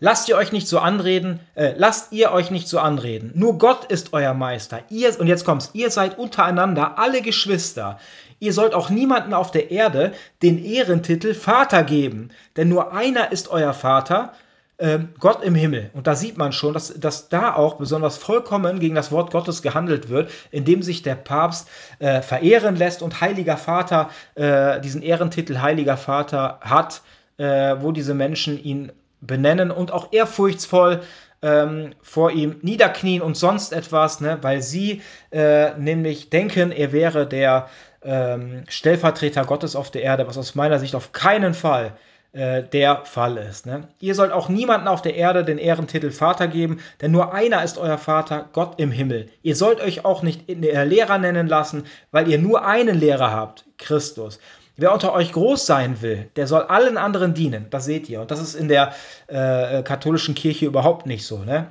Lasst 0.01 0.27
ihr 0.31 0.39
euch 0.39 0.53
nicht 0.53 0.69
so 0.69 0.79
anreden, 0.79 1.41
äh, 1.55 1.75
lasst 1.77 2.13
ihr 2.13 2.33
euch 2.33 2.51
nicht 2.51 2.67
so 2.67 2.79
anreden. 2.79 3.31
Nur 3.35 3.59
Gott 3.59 3.85
ist 3.85 4.15
euer 4.15 4.33
Meister. 4.33 4.81
Ihr, 4.89 5.21
und 5.21 5.27
jetzt 5.27 5.45
kommt's, 5.45 5.69
ihr 5.75 5.91
seid 5.91 6.19
untereinander 6.19 6.99
alle 6.99 7.21
Geschwister. 7.21 7.99
Ihr 8.39 8.55
sollt 8.55 8.73
auch 8.73 8.89
niemanden 8.89 9.35
auf 9.35 9.51
der 9.51 9.71
Erde 9.71 10.15
den 10.41 10.65
Ehrentitel 10.65 11.35
Vater 11.35 11.83
geben, 11.83 12.31
denn 12.57 12.71
nur 12.71 12.95
einer 12.95 13.33
ist 13.33 13.49
euer 13.49 13.75
Vater, 13.75 14.33
äh, 14.79 14.99
Gott 15.21 15.43
im 15.45 15.55
Himmel. 15.55 15.91
Und 15.95 16.07
da 16.07 16.15
sieht 16.15 16.37
man 16.37 16.53
schon, 16.53 16.75
dass, 16.75 16.93
dass 16.99 17.29
da 17.29 17.55
auch 17.55 17.77
besonders 17.77 18.19
vollkommen 18.19 18.81
gegen 18.81 18.95
das 18.95 19.13
Wort 19.13 19.31
Gottes 19.31 19.63
gehandelt 19.63 20.09
wird, 20.09 20.31
indem 20.51 20.83
sich 20.83 21.03
der 21.03 21.15
Papst 21.15 21.69
äh, 21.99 22.23
verehren 22.23 22.77
lässt 22.77 23.03
und 23.03 23.21
Heiliger 23.21 23.57
Vater 23.57 24.11
äh, 24.35 24.81
diesen 24.81 25.03
Ehrentitel 25.03 25.59
Heiliger 25.59 25.97
Vater 25.97 26.59
hat, 26.61 27.03
äh, 27.37 27.77
wo 27.81 27.93
diese 27.93 28.15
Menschen 28.15 28.63
ihn 28.63 28.93
benennen 29.21 29.71
und 29.71 29.93
auch 29.93 30.13
ehrfurchtsvoll 30.13 31.03
ähm, 31.43 31.95
vor 32.03 32.31
ihm 32.33 32.57
niederknien 32.63 33.23
und 33.23 33.37
sonst 33.37 33.73
etwas, 33.73 34.21
ne, 34.21 34.39
weil 34.43 34.63
sie 34.63 35.03
äh, 35.31 35.77
nämlich 35.79 36.31
denken, 36.31 36.73
er 36.73 36.93
wäre 36.93 37.27
der 37.27 37.69
ähm, 38.03 38.65
Stellvertreter 38.69 39.45
Gottes 39.45 39.77
auf 39.77 39.91
der 39.91 40.03
Erde, 40.03 40.27
was 40.27 40.37
aus 40.37 40.55
meiner 40.55 40.79
Sicht 40.79 40.95
auf 40.95 41.13
keinen 41.13 41.55
Fall 41.55 41.87
äh, 41.87 42.14
der 42.35 43.03
Fall 43.05 43.37
ist. 43.37 43.65
Ne? 43.65 43.87
Ihr 44.01 44.17
sollt 44.17 44.33
auch 44.33 44.49
niemanden 44.49 44.89
auf 44.89 45.03
der 45.03 45.15
Erde 45.15 45.45
den 45.45 45.59
Ehrentitel 45.59 46.11
Vater 46.11 46.49
geben, 46.49 46.81
denn 47.01 47.13
nur 47.13 47.33
einer 47.33 47.63
ist 47.63 47.79
euer 47.79 47.97
Vater, 47.97 48.49
Gott 48.53 48.81
im 48.81 48.91
Himmel. 48.91 49.29
Ihr 49.43 49.55
sollt 49.55 49.81
euch 49.81 50.05
auch 50.05 50.23
nicht 50.23 50.49
Lehrer 50.49 51.19
nennen 51.19 51.47
lassen, 51.47 51.85
weil 52.11 52.29
ihr 52.29 52.39
nur 52.39 52.67
einen 52.67 52.99
Lehrer 52.99 53.31
habt, 53.31 53.65
Christus. 53.79 54.41
Wer 54.77 54.93
unter 54.93 55.13
euch 55.13 55.31
groß 55.31 55.65
sein 55.65 56.03
will, 56.03 56.29
der 56.35 56.49
soll 56.49 56.63
allen 56.63 56.97
anderen 56.97 57.35
dienen. 57.35 57.67
Das 57.71 57.85
seht 57.85 58.09
ihr. 58.09 58.21
Und 58.21 58.33
das 58.33 58.41
ist 58.41 58.57
in 58.57 58.67
der 58.67 58.93
äh, 59.29 59.83
katholischen 59.85 60.35
Kirche 60.35 60.67
überhaupt 60.67 61.07
nicht 61.07 61.25
so. 61.27 61.39
Ne? 61.39 61.69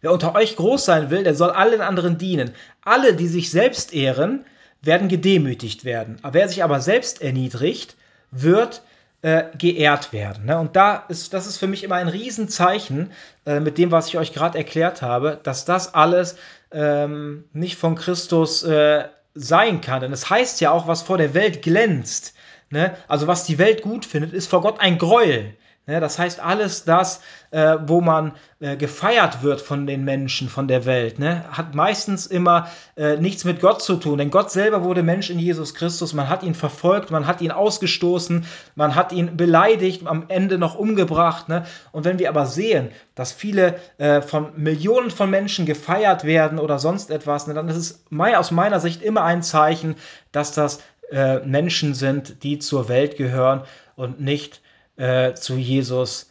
Wer 0.00 0.12
unter 0.12 0.34
euch 0.36 0.54
groß 0.54 0.84
sein 0.84 1.10
will, 1.10 1.24
der 1.24 1.34
soll 1.34 1.50
allen 1.50 1.80
anderen 1.80 2.16
dienen. 2.16 2.52
Alle, 2.82 3.14
die 3.14 3.26
sich 3.26 3.50
selbst 3.50 3.92
ehren, 3.92 4.44
werden 4.82 5.08
gedemütigt 5.08 5.84
werden. 5.84 6.18
Wer 6.30 6.48
sich 6.48 6.62
aber 6.62 6.80
selbst 6.80 7.20
erniedrigt, 7.20 7.96
wird 8.30 8.82
äh, 9.24 9.44
geehrt 9.56 10.12
werden. 10.12 10.44
Ne? 10.44 10.58
Und 10.58 10.76
da 10.76 11.02
ist, 11.08 11.32
das 11.32 11.46
ist 11.46 11.56
für 11.56 11.66
mich 11.66 11.82
immer 11.82 11.94
ein 11.94 12.08
Riesenzeichen 12.08 13.10
äh, 13.46 13.58
mit 13.58 13.78
dem, 13.78 13.90
was 13.90 14.08
ich 14.08 14.18
euch 14.18 14.34
gerade 14.34 14.58
erklärt 14.58 15.00
habe, 15.00 15.40
dass 15.42 15.64
das 15.64 15.94
alles 15.94 16.36
ähm, 16.70 17.44
nicht 17.54 17.78
von 17.78 17.94
Christus 17.94 18.62
äh, 18.64 19.04
sein 19.34 19.80
kann. 19.80 20.02
Denn 20.02 20.12
es 20.12 20.28
heißt 20.28 20.60
ja 20.60 20.72
auch, 20.72 20.86
was 20.88 21.00
vor 21.00 21.16
der 21.16 21.32
Welt 21.32 21.62
glänzt. 21.62 22.34
Ne? 22.68 22.94
Also 23.08 23.26
was 23.26 23.44
die 23.44 23.56
Welt 23.56 23.80
gut 23.80 24.04
findet, 24.04 24.34
ist 24.34 24.50
vor 24.50 24.60
Gott 24.60 24.78
ein 24.78 24.98
Gräuel. 24.98 25.54
Ne? 25.86 26.00
Das 26.00 26.18
heißt, 26.18 26.40
alles 26.40 26.84
das, 26.84 27.20
äh, 27.50 27.76
wo 27.86 28.00
man 28.00 28.32
äh, 28.60 28.76
gefeiert 28.76 29.42
wird 29.42 29.60
von 29.60 29.86
den 29.86 30.04
Menschen, 30.04 30.48
von 30.48 30.66
der 30.66 30.86
Welt, 30.86 31.18
ne? 31.18 31.44
hat 31.50 31.74
meistens 31.74 32.26
immer 32.26 32.68
äh, 32.96 33.16
nichts 33.16 33.44
mit 33.44 33.60
Gott 33.60 33.82
zu 33.82 33.96
tun. 33.96 34.18
Denn 34.18 34.30
Gott 34.30 34.50
selber 34.50 34.82
wurde 34.82 35.02
Mensch 35.02 35.30
in 35.30 35.38
Jesus 35.38 35.74
Christus. 35.74 36.14
Man 36.14 36.28
hat 36.28 36.42
ihn 36.42 36.54
verfolgt, 36.54 37.10
man 37.10 37.26
hat 37.26 37.40
ihn 37.40 37.50
ausgestoßen, 37.50 38.46
man 38.74 38.94
hat 38.94 39.12
ihn 39.12 39.36
beleidigt, 39.36 40.06
am 40.06 40.24
Ende 40.28 40.58
noch 40.58 40.74
umgebracht. 40.74 41.48
Ne? 41.48 41.64
Und 41.92 42.04
wenn 42.04 42.18
wir 42.18 42.28
aber 42.30 42.46
sehen, 42.46 42.90
dass 43.14 43.32
viele 43.32 43.76
äh, 43.98 44.22
von 44.22 44.52
Millionen 44.56 45.10
von 45.10 45.28
Menschen 45.28 45.66
gefeiert 45.66 46.24
werden 46.24 46.58
oder 46.58 46.78
sonst 46.78 47.10
etwas, 47.10 47.46
ne, 47.46 47.54
dann 47.54 47.68
ist 47.68 47.76
es 47.76 48.04
aus 48.34 48.50
meiner 48.50 48.80
Sicht 48.80 49.02
immer 49.02 49.22
ein 49.22 49.42
Zeichen, 49.42 49.96
dass 50.32 50.52
das 50.52 50.80
äh, 51.10 51.40
Menschen 51.40 51.94
sind, 51.94 52.42
die 52.42 52.58
zur 52.58 52.88
Welt 52.88 53.16
gehören 53.16 53.62
und 53.96 54.20
nicht 54.20 54.62
äh, 54.96 55.34
zu 55.34 55.56
Jesus 55.56 56.30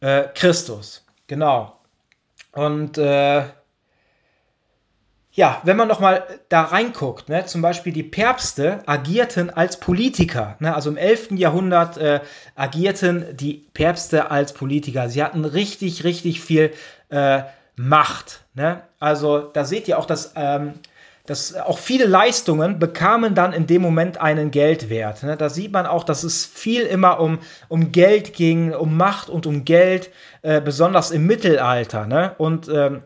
äh, 0.00 0.24
Christus. 0.34 1.04
Genau. 1.26 1.78
Und 2.52 2.98
äh, 2.98 3.44
ja, 5.34 5.62
wenn 5.64 5.78
man 5.78 5.88
nochmal 5.88 6.24
da 6.50 6.62
reinguckt, 6.62 7.30
ne, 7.30 7.46
zum 7.46 7.62
Beispiel 7.62 7.92
die 7.92 8.02
Päpste 8.02 8.86
agierten 8.86 9.48
als 9.48 9.80
Politiker. 9.80 10.56
Ne, 10.60 10.74
also 10.74 10.90
im 10.90 10.98
11. 10.98 11.32
Jahrhundert 11.32 11.96
äh, 11.96 12.20
agierten 12.54 13.34
die 13.34 13.66
Päpste 13.72 14.30
als 14.30 14.52
Politiker. 14.52 15.08
Sie 15.08 15.22
hatten 15.22 15.46
richtig, 15.46 16.04
richtig 16.04 16.42
viel 16.42 16.72
äh, 17.08 17.42
Macht. 17.76 18.42
Ne? 18.52 18.82
Also 18.98 19.38
da 19.38 19.64
seht 19.64 19.88
ihr 19.88 19.98
auch, 19.98 20.04
dass 20.04 20.34
ähm, 20.36 20.74
dass 21.26 21.54
auch 21.54 21.78
viele 21.78 22.06
Leistungen 22.06 22.78
bekamen 22.78 23.34
dann 23.34 23.52
in 23.52 23.66
dem 23.66 23.82
Moment 23.82 24.20
einen 24.20 24.50
Geldwert. 24.50 25.22
Ne? 25.22 25.36
Da 25.36 25.48
sieht 25.48 25.72
man 25.72 25.86
auch, 25.86 26.02
dass 26.04 26.24
es 26.24 26.44
viel 26.44 26.82
immer 26.82 27.20
um, 27.20 27.38
um 27.68 27.92
Geld 27.92 28.34
ging, 28.34 28.74
um 28.74 28.96
Macht 28.96 29.28
und 29.28 29.46
um 29.46 29.64
Geld, 29.64 30.10
äh, 30.42 30.60
besonders 30.60 31.12
im 31.12 31.26
Mittelalter. 31.26 32.06
Ne? 32.06 32.34
Und 32.38 32.68
ähm, 32.68 33.02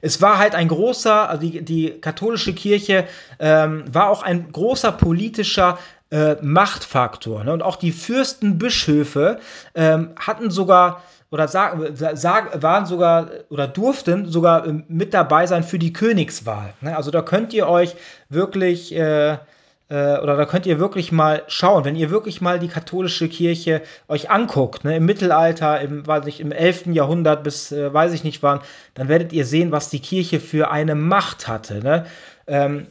es 0.00 0.22
war 0.22 0.38
halt 0.38 0.54
ein 0.54 0.68
großer, 0.68 1.28
also 1.28 1.42
die, 1.42 1.62
die 1.62 2.00
katholische 2.00 2.54
Kirche 2.54 3.06
ähm, 3.38 3.84
war 3.92 4.08
auch 4.08 4.22
ein 4.22 4.50
großer 4.52 4.92
politischer 4.92 5.78
äh, 6.10 6.36
Machtfaktor. 6.40 7.44
Ne? 7.44 7.52
Und 7.52 7.62
auch 7.62 7.76
die 7.76 7.92
Fürstenbischöfe 7.92 9.40
ähm, 9.74 10.10
hatten 10.18 10.50
sogar 10.50 11.02
oder 11.30 11.48
sag, 11.48 11.78
sag, 11.94 12.62
waren 12.62 12.86
sogar 12.86 13.30
oder 13.50 13.68
durften 13.68 14.26
sogar 14.30 14.66
ähm, 14.66 14.84
mit 14.88 15.14
dabei 15.14 15.46
sein 15.46 15.62
für 15.62 15.78
die 15.78 15.92
Königswahl. 15.92 16.74
Ne? 16.80 16.96
Also 16.96 17.10
da 17.10 17.22
könnt 17.22 17.52
ihr 17.52 17.68
euch 17.68 17.94
wirklich 18.28 18.94
äh, 18.94 19.38
äh, 19.90 20.18
oder 20.18 20.36
da 20.36 20.46
könnt 20.46 20.66
ihr 20.66 20.78
wirklich 20.78 21.12
mal 21.12 21.42
schauen, 21.48 21.84
wenn 21.84 21.96
ihr 21.96 22.10
wirklich 22.10 22.40
mal 22.40 22.58
die 22.58 22.68
katholische 22.68 23.28
Kirche 23.28 23.82
euch 24.08 24.30
anguckt, 24.30 24.84
ne, 24.84 24.96
im 24.96 25.04
Mittelalter, 25.04 25.80
im, 25.80 26.06
weiß 26.06 26.26
ich, 26.26 26.40
im 26.40 26.52
11. 26.52 26.86
Jahrhundert 26.86 27.42
bis 27.42 27.72
äh, 27.72 27.92
weiß 27.92 28.12
ich 28.12 28.24
nicht 28.24 28.42
wann, 28.42 28.60
dann 28.94 29.08
werdet 29.08 29.32
ihr 29.32 29.44
sehen, 29.44 29.72
was 29.72 29.90
die 29.90 30.00
Kirche 30.00 30.40
für 30.40 30.70
eine 30.70 30.94
Macht 30.94 31.48
hatte. 31.48 31.80
Ne? 31.82 32.06
Ähm, 32.46 32.86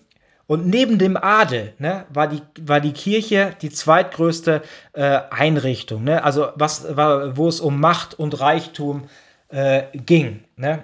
und 0.49 0.65
neben 0.65 0.97
dem 0.97 1.15
Adel 1.15 1.73
ne, 1.77 2.05
war, 2.09 2.27
die, 2.27 2.41
war 2.59 2.81
die 2.81 2.91
Kirche 2.91 3.55
die 3.61 3.69
zweitgrößte 3.69 4.63
äh, 4.93 5.19
Einrichtung, 5.29 6.03
ne? 6.03 6.23
also 6.23 6.49
was, 6.55 6.97
war, 6.97 7.37
wo 7.37 7.47
es 7.47 7.59
um 7.59 7.79
Macht 7.79 8.17
und 8.17 8.39
Reichtum 8.39 9.03
äh, 9.49 9.83
ging. 9.93 10.43
Ne? 10.55 10.83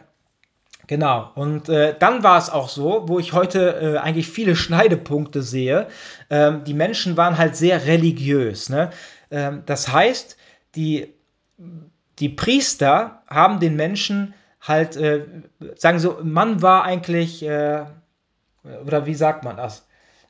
Genau, 0.85 1.31
und 1.33 1.67
äh, 1.67 1.95
dann 1.97 2.21
war 2.21 2.37
es 2.37 2.51
auch 2.51 2.69
so, 2.69 3.05
wo 3.07 3.17
ich 3.17 3.33
heute 3.33 3.95
äh, 3.95 3.97
eigentlich 3.97 4.27
viele 4.27 4.55
Schneidepunkte 4.55 5.41
sehe, 5.41 5.87
ähm, 6.29 6.63
die 6.63 6.75
Menschen 6.75 7.17
waren 7.17 7.39
halt 7.39 7.55
sehr 7.55 7.87
religiös. 7.87 8.69
Ne? 8.69 8.91
Ähm, 9.31 9.63
das 9.65 9.91
heißt, 9.91 10.37
die, 10.75 11.11
die 12.19 12.29
Priester 12.29 13.23
haben 13.27 13.59
den 13.59 13.75
Menschen 13.75 14.35
halt, 14.61 14.95
äh, 14.95 15.25
sagen 15.75 15.97
so, 15.97 16.19
man 16.21 16.61
war 16.61 16.83
eigentlich 16.83 17.43
äh, 17.43 17.85
oder 18.85 19.05
wie 19.05 19.15
sagt 19.15 19.43
man 19.43 19.57
das? 19.57 19.85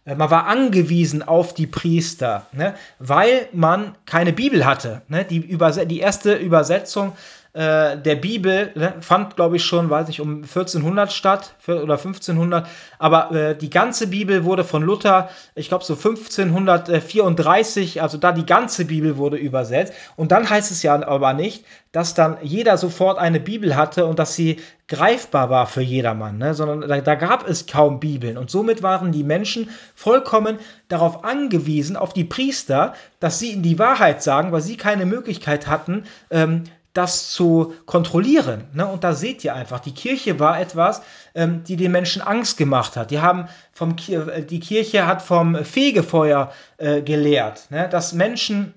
Äh, 0.05 0.15
man 0.15 0.31
war 0.31 0.47
angewiesen 0.47 1.23
auf 1.23 1.53
die 1.53 1.67
Priester, 1.67 2.45
ne? 2.51 2.75
weil 2.99 3.47
man 3.51 3.95
keine 4.05 4.33
Bibel 4.33 4.65
hatte. 4.65 5.01
Ne? 5.07 5.25
Die, 5.25 5.57
die 5.87 5.99
erste 5.99 6.35
Übersetzung 6.35 7.13
äh, 7.55 7.97
der 7.97 8.15
Bibel 8.15 8.71
ne, 8.75 8.95
fand, 8.99 9.37
glaube 9.37 9.55
ich, 9.55 9.63
schon, 9.63 9.89
weiß 9.89 10.09
ich, 10.09 10.19
um 10.19 10.43
1400 10.43 11.13
statt 11.13 11.55
oder 11.67 11.93
1500. 11.93 12.67
Aber 12.99 13.31
äh, 13.31 13.57
die 13.57 13.69
ganze 13.69 14.07
Bibel 14.07 14.43
wurde 14.43 14.65
von 14.65 14.83
Luther, 14.83 15.29
ich 15.55 15.69
glaube, 15.69 15.85
so 15.85 15.93
1534, 15.93 18.01
also 18.01 18.17
da 18.17 18.33
die 18.33 18.45
ganze 18.45 18.83
Bibel 18.83 19.15
wurde 19.15 19.37
übersetzt. 19.37 19.93
Und 20.17 20.33
dann 20.33 20.49
heißt 20.49 20.69
es 20.69 20.83
ja 20.83 21.01
aber 21.07 21.31
nicht, 21.31 21.63
dass 21.93 22.13
dann 22.13 22.35
jeder 22.41 22.77
sofort 22.77 23.17
eine 23.17 23.39
Bibel 23.39 23.77
hatte 23.77 24.05
und 24.05 24.19
dass 24.19 24.35
sie 24.35 24.59
greifbar 24.89 25.49
war 25.49 25.65
für 25.65 25.81
jedermann, 25.81 26.37
ne? 26.37 26.53
sondern 26.53 26.89
da, 26.89 26.99
da, 26.99 27.15
gab 27.15 27.47
es 27.47 27.67
kaum 27.67 28.01
Bibeln. 28.01 28.37
Und 28.37 28.51
somit 28.51 28.83
waren 28.83 29.13
die 29.13 29.23
Menschen 29.23 29.69
vollkommen 29.95 30.59
darauf 30.89 31.23
angewiesen, 31.23 31.95
auf 31.95 32.11
die 32.11 32.25
Priester, 32.25 32.95
dass 33.21 33.39
sie 33.39 33.53
ihnen 33.53 33.63
die 33.63 33.79
Wahrheit 33.79 34.21
sagen, 34.21 34.51
weil 34.51 34.61
sie 34.61 34.75
keine 34.75 35.05
Möglichkeit 35.05 35.67
hatten, 35.67 36.03
ähm, 36.29 36.65
das 36.95 37.29
zu 37.31 37.73
kontrollieren. 37.85 38.63
Ne? 38.73 38.87
Und 38.87 39.03
da 39.03 39.13
seht 39.13 39.43
ihr 39.43 39.53
einfach, 39.53 39.79
die 39.79 39.93
Kirche 39.93 40.39
war 40.39 40.59
etwas, 40.59 41.01
ähm, 41.35 41.63
die 41.63 41.75
den 41.75 41.91
Menschen 41.91 42.21
Angst 42.21 42.57
gemacht 42.57 42.95
hat. 42.95 43.11
Die, 43.11 43.19
haben 43.19 43.47
vom 43.73 43.95
äh, 44.07 44.41
die 44.41 44.59
Kirche 44.59 45.05
hat 45.05 45.21
vom 45.21 45.63
Fegefeuer 45.63 46.51
äh, 46.77 47.01
gelehrt, 47.01 47.69
ne? 47.69 47.89
dass 47.89 48.13
Menschen 48.13 48.73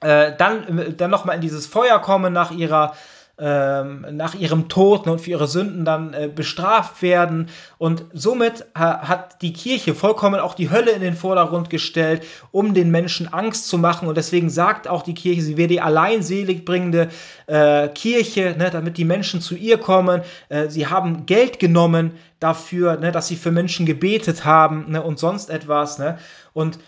äh, 0.00 0.32
dann, 0.36 0.78
äh, 0.78 0.92
dann 0.92 1.10
nochmal 1.10 1.36
in 1.36 1.40
dieses 1.40 1.66
Feuer 1.66 2.00
kommen 2.00 2.32
nach 2.32 2.50
ihrer 2.50 2.94
ähm, 3.36 4.06
nach 4.12 4.34
ihrem 4.34 4.68
Tod 4.68 5.08
und 5.08 5.20
für 5.20 5.30
ihre 5.30 5.48
Sünden 5.48 5.84
dann 5.84 6.14
äh, 6.14 6.30
bestraft 6.32 7.02
werden. 7.02 7.48
Und 7.78 8.04
somit 8.12 8.66
ha 8.76 9.08
hat 9.08 9.42
die 9.42 9.52
Kirche 9.52 9.94
vollkommen 9.94 10.38
auch 10.38 10.54
die 10.54 10.70
Hölle 10.70 10.92
in 10.92 11.00
den 11.00 11.14
Vordergrund 11.14 11.68
gestellt, 11.68 12.24
um 12.52 12.74
den 12.74 12.90
Menschen 12.90 13.32
Angst 13.32 13.68
zu 13.68 13.76
machen. 13.76 14.06
Und 14.06 14.16
deswegen 14.16 14.50
sagt 14.50 14.86
auch 14.86 15.02
die 15.02 15.14
Kirche, 15.14 15.42
sie 15.42 15.56
wäre 15.56 15.68
die 15.68 15.80
alleinselig 15.80 16.64
bringende 16.64 17.08
äh, 17.46 17.88
Kirche, 17.88 18.54
ne, 18.56 18.70
damit 18.70 18.98
die 18.98 19.04
Menschen 19.04 19.40
zu 19.40 19.56
ihr 19.56 19.78
kommen. 19.78 20.22
Äh, 20.48 20.68
sie 20.68 20.86
haben 20.86 21.26
Geld 21.26 21.58
genommen 21.58 22.12
dafür, 22.38 22.98
ne, 22.98 23.10
dass 23.10 23.26
sie 23.26 23.36
für 23.36 23.50
Menschen 23.50 23.84
gebetet 23.84 24.44
haben 24.44 24.92
ne, 24.92 25.02
und 25.02 25.18
sonst 25.18 25.50
etwas. 25.50 25.98
Ne. 25.98 26.18
Und 26.52 26.78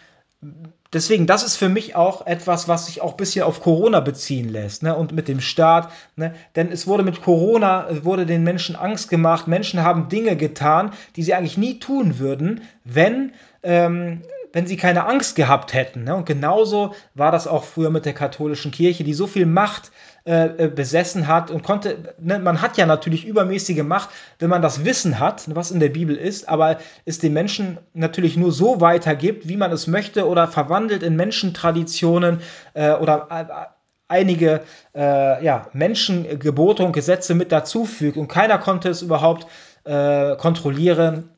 deswegen, 0.93 1.27
das 1.27 1.43
ist 1.43 1.57
für 1.57 1.69
mich 1.69 1.95
auch 1.97 2.27
etwas, 2.27 2.69
was 2.69 2.87
sich 2.87 3.01
auch 3.01 3.13
ein 3.13 3.17
bisschen 3.17 3.45
auf 3.45 3.61
Corona 3.61 4.01
beziehen 4.01 4.49
lässt, 4.49 4.83
ne? 4.83 4.95
Und 4.97 5.13
mit 5.13 5.29
dem 5.29 5.41
Staat, 5.41 5.91
ne? 6.17 6.35
Denn 6.55 6.71
es 6.71 6.87
wurde 6.87 7.03
mit 7.03 7.23
Corona, 7.23 7.89
wurde 8.05 8.27
den 8.27 8.43
Menschen 8.43 8.77
Angst 8.77 9.09
gemacht. 9.09 9.49
Menschen 9.49 9.83
haben 9.83 10.09
Dinge 10.09 10.37
getan, 10.37 10.93
die 11.17 11.23
sie 11.23 11.35
eigentlich 11.35 11.59
nie 11.59 11.79
tun 11.79 12.19
würden, 12.19 12.63
wenn, 12.85 13.33
ähm, 13.63 14.23
wenn 14.57 14.67
sie 14.67 14.79
keine 14.79 15.05
Angst 15.05 15.37
gehabt 15.37 15.75
hätten. 15.75 16.05
Ne? 16.05 16.17
Und 16.17 16.25
genauso 16.25 16.95
war 17.13 17.31
das 17.31 17.47
auch 17.47 17.63
früher 17.63 17.91
mit 17.91 18.07
der 18.07 18.15
katholischen 18.15 18.71
Kirche, 18.71 19.05
die 19.05 19.13
so 19.13 19.27
viel 19.27 19.45
Macht 19.45 19.91
äh, 20.25 20.47
äh, 20.47 20.69
besessen 20.69 21.29
hat 21.29 21.51
und 21.51 21.63
konnte, 21.63 22.15
ne, 22.19 22.39
man 22.39 22.63
hat 22.63 22.79
ja 22.79 22.87
natürlich 22.87 23.27
übermäßige 23.27 23.83
Macht, 23.83 24.09
wenn 24.39 24.49
man 24.49 24.63
das 24.63 24.83
Wissen 24.83 25.21
hat, 25.21 25.55
was 25.55 25.73
in 25.73 25.79
der 25.79 25.91
Bibel 25.91 26.17
ist, 26.17 26.49
aber 26.49 26.79
es 27.05 27.19
den 27.19 27.35
Menschen 27.35 27.77
natürlich 27.93 28.39
nur 28.39 28.51
so 28.51 28.81
weitergibt, 28.81 29.47
wie 29.47 29.59
man 29.59 29.73
es 29.73 29.89
möchte 29.89 30.27
oder 30.27 30.49
verwandelt 30.49 31.03
in 31.03 31.17
Menschentraditionen 31.17 32.41
äh, 32.73 32.95
oder 32.95 33.29
äh, 33.29 33.67
einige 34.09 34.63
äh, 34.95 35.45
ja, 35.45 35.69
Menschengebote 35.75 36.83
und 36.83 36.93
Gesetze 36.93 37.35
mit 37.35 37.53
dazufügt 37.53 38.17
und 38.17 38.29
keiner 38.29 38.57
konnte 38.57 38.89
es 38.89 39.03
überhaupt 39.03 39.47
äh, 39.85 40.35
kontrollieren, 40.37 41.29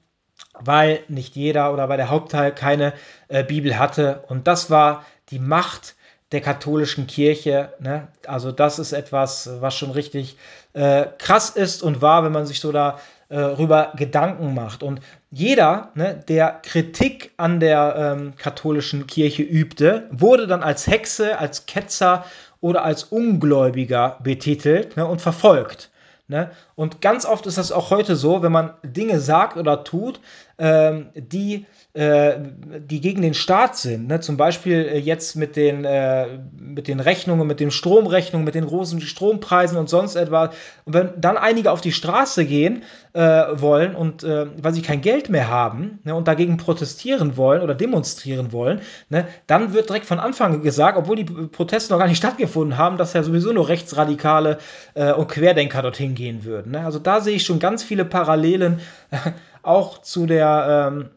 weil 0.60 1.00
nicht 1.08 1.36
jeder 1.36 1.72
oder 1.72 1.88
weil 1.88 1.96
der 1.96 2.10
Hauptteil 2.10 2.54
keine 2.54 2.92
äh, 3.28 3.44
Bibel 3.44 3.78
hatte. 3.78 4.24
Und 4.28 4.46
das 4.46 4.70
war 4.70 5.04
die 5.30 5.38
Macht 5.38 5.94
der 6.32 6.40
katholischen 6.40 7.06
Kirche. 7.06 7.72
Ne? 7.80 8.08
Also 8.26 8.52
das 8.52 8.78
ist 8.78 8.92
etwas, 8.92 9.50
was 9.60 9.74
schon 9.74 9.90
richtig 9.90 10.36
äh, 10.74 11.06
krass 11.18 11.50
ist 11.50 11.82
und 11.82 12.02
war, 12.02 12.24
wenn 12.24 12.32
man 12.32 12.46
sich 12.46 12.60
so 12.60 12.70
darüber 12.70 13.92
äh, 13.94 13.96
Gedanken 13.96 14.54
macht. 14.54 14.82
Und 14.82 15.00
jeder, 15.30 15.90
ne, 15.94 16.22
der 16.28 16.60
Kritik 16.62 17.32
an 17.36 17.60
der 17.60 18.16
ähm, 18.18 18.34
katholischen 18.36 19.06
Kirche 19.06 19.42
übte, 19.42 20.08
wurde 20.10 20.46
dann 20.46 20.62
als 20.62 20.86
Hexe, 20.86 21.38
als 21.38 21.66
Ketzer 21.66 22.24
oder 22.60 22.84
als 22.84 23.04
Ungläubiger 23.04 24.18
betitelt 24.22 24.96
ne, 24.96 25.06
und 25.06 25.22
verfolgt. 25.22 25.90
Ne? 26.28 26.50
Und 26.74 27.00
ganz 27.00 27.24
oft 27.24 27.46
ist 27.46 27.56
das 27.56 27.72
auch 27.72 27.88
heute 27.90 28.14
so, 28.14 28.42
wenn 28.42 28.52
man 28.52 28.74
Dinge 28.82 29.18
sagt 29.18 29.56
oder 29.56 29.82
tut, 29.84 30.20
die 30.60 31.66
äh, 31.98 32.36
die 32.78 33.00
gegen 33.00 33.22
den 33.22 33.34
Staat 33.34 33.76
sind. 33.76 34.06
Ne? 34.06 34.20
Zum 34.20 34.36
Beispiel 34.36 34.86
äh, 34.86 34.98
jetzt 34.98 35.34
mit 35.34 35.56
den, 35.56 35.84
äh, 35.84 36.26
mit 36.56 36.86
den 36.86 37.00
Rechnungen, 37.00 37.44
mit 37.44 37.58
den 37.58 37.72
Stromrechnungen, 37.72 38.44
mit 38.44 38.54
den 38.54 38.66
großen 38.66 39.00
Strompreisen 39.00 39.76
und 39.76 39.88
sonst 39.88 40.14
etwas. 40.14 40.50
Und 40.84 40.94
wenn 40.94 41.20
dann 41.20 41.36
einige 41.36 41.72
auf 41.72 41.80
die 41.80 41.90
Straße 41.90 42.44
gehen 42.44 42.84
wollen 43.14 43.96
und 43.96 44.22
weil 44.22 44.74
sie 44.74 44.82
kein 44.82 45.00
Geld 45.00 45.28
mehr 45.28 45.48
haben 45.48 45.98
ne, 46.04 46.14
und 46.14 46.28
dagegen 46.28 46.56
protestieren 46.56 47.36
wollen 47.36 47.62
oder 47.62 47.74
demonstrieren 47.74 48.52
wollen, 48.52 48.80
ne, 49.08 49.26
dann 49.48 49.72
wird 49.72 49.88
direkt 49.88 50.06
von 50.06 50.20
Anfang 50.20 50.62
gesagt, 50.62 50.96
obwohl 50.96 51.16
die 51.16 51.24
Proteste 51.24 51.92
noch 51.92 51.98
gar 51.98 52.06
nicht 52.06 52.18
stattgefunden 52.18 52.78
haben, 52.78 52.96
dass 52.96 53.14
ja 53.14 53.24
sowieso 53.24 53.52
nur 53.52 53.68
Rechtsradikale 53.68 54.58
und 54.94 55.28
Querdenker 55.28 55.82
dorthin 55.82 56.14
gehen 56.14 56.44
würden. 56.44 56.72
Ne? 56.72 56.84
Also 56.84 57.00
da 57.00 57.20
sehe 57.20 57.34
ich 57.34 57.44
schon 57.44 57.58
ganz 57.58 57.82
viele 57.82 58.04
Parallelen 58.04 58.80
auch 59.68 59.98
zu 59.98 60.26
der 60.26 60.90
ähm, 60.90 61.10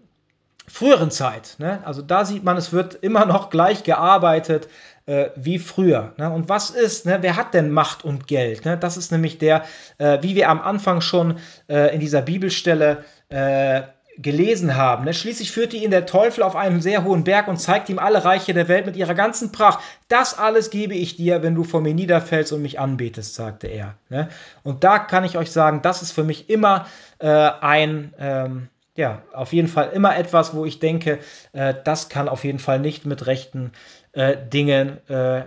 früheren 0.68 1.12
Zeit. 1.12 1.56
Ne? 1.60 1.82
Also 1.86 2.02
da 2.02 2.26
sieht 2.26 2.44
man, 2.44 2.58
es 2.58 2.72
wird 2.72 2.96
immer 2.96 3.26
noch 3.26 3.50
gleich 3.50 3.84
gearbeitet 3.84 4.68
äh, 5.06 5.30
wie 5.36 5.60
früher. 5.60 6.14
Ne? 6.18 6.30
Und 6.32 6.50
was 6.50 6.70
ist, 6.70 7.06
ne? 7.06 7.20
wer 7.22 7.36
hat 7.36 7.54
denn 7.54 7.72
Macht 7.72 8.06
und 8.06 8.28
Geld? 8.28 8.66
Ne? 8.66 8.78
Das 8.78 8.98
ist 8.98 9.12
nämlich 9.12 9.38
der, 9.38 9.64
äh, 9.98 10.20
wie 10.22 10.36
wir 10.36 10.50
am 10.50 10.62
Anfang 10.62 11.02
schon 11.02 11.38
äh, 11.68 11.94
in 11.94 12.00
dieser 12.00 12.22
Bibelstelle 12.22 13.04
äh, 13.30 13.82
gelesen 14.18 14.76
haben. 14.76 15.06
Ne? 15.06 15.14
Schließlich 15.14 15.52
führte 15.52 15.78
ihn 15.78 15.92
der 15.92 16.06
Teufel 16.06 16.44
auf 16.44 16.56
einen 16.56 16.82
sehr 16.82 17.04
hohen 17.04 17.24
Berg 17.24 17.48
und 17.48 17.58
zeigte 17.58 17.92
ihm 17.92 18.00
alle 18.00 18.24
Reiche 18.24 18.54
der 18.54 18.68
Welt 18.68 18.86
mit 18.86 18.96
ihrer 18.96 19.14
ganzen 19.14 19.52
Pracht. 19.52 19.80
Das 20.08 20.38
alles 20.38 20.70
gebe 20.70 20.94
ich 20.94 21.16
dir, 21.16 21.44
wenn 21.44 21.56
du 21.56 21.64
vor 21.64 21.82
mir 21.82 21.94
niederfällst 21.94 22.52
und 22.52 22.62
mich 22.62 22.80
anbetest, 22.80 23.36
sagte 23.36 23.68
er. 23.68 23.96
Ne? 24.10 24.30
Und 24.64 24.84
da 24.84 25.00
kann 25.00 25.24
ich 25.24 25.38
euch 25.38 25.52
sagen, 25.52 25.82
das 25.82 26.02
ist 26.02 26.12
für 26.12 26.24
mich 26.24 26.50
immer 26.50 26.88
äh, 27.20 27.28
ein, 27.28 28.14
ähm, 28.20 28.68
ja, 28.96 29.22
auf 29.34 29.54
jeden 29.54 29.68
Fall 29.68 29.92
immer 29.94 30.16
etwas, 30.18 30.54
wo 30.54 30.66
ich 30.66 30.80
denke, 30.80 31.20
äh, 31.54 31.74
das 31.84 32.10
kann 32.10 32.28
auf 32.28 32.44
jeden 32.44 32.60
Fall 32.60 32.80
nicht 32.80 33.06
mit 33.06 33.26
rechten 33.28 33.72
äh, 34.12 34.36
Dingen 34.52 34.98
äh, 35.10 35.44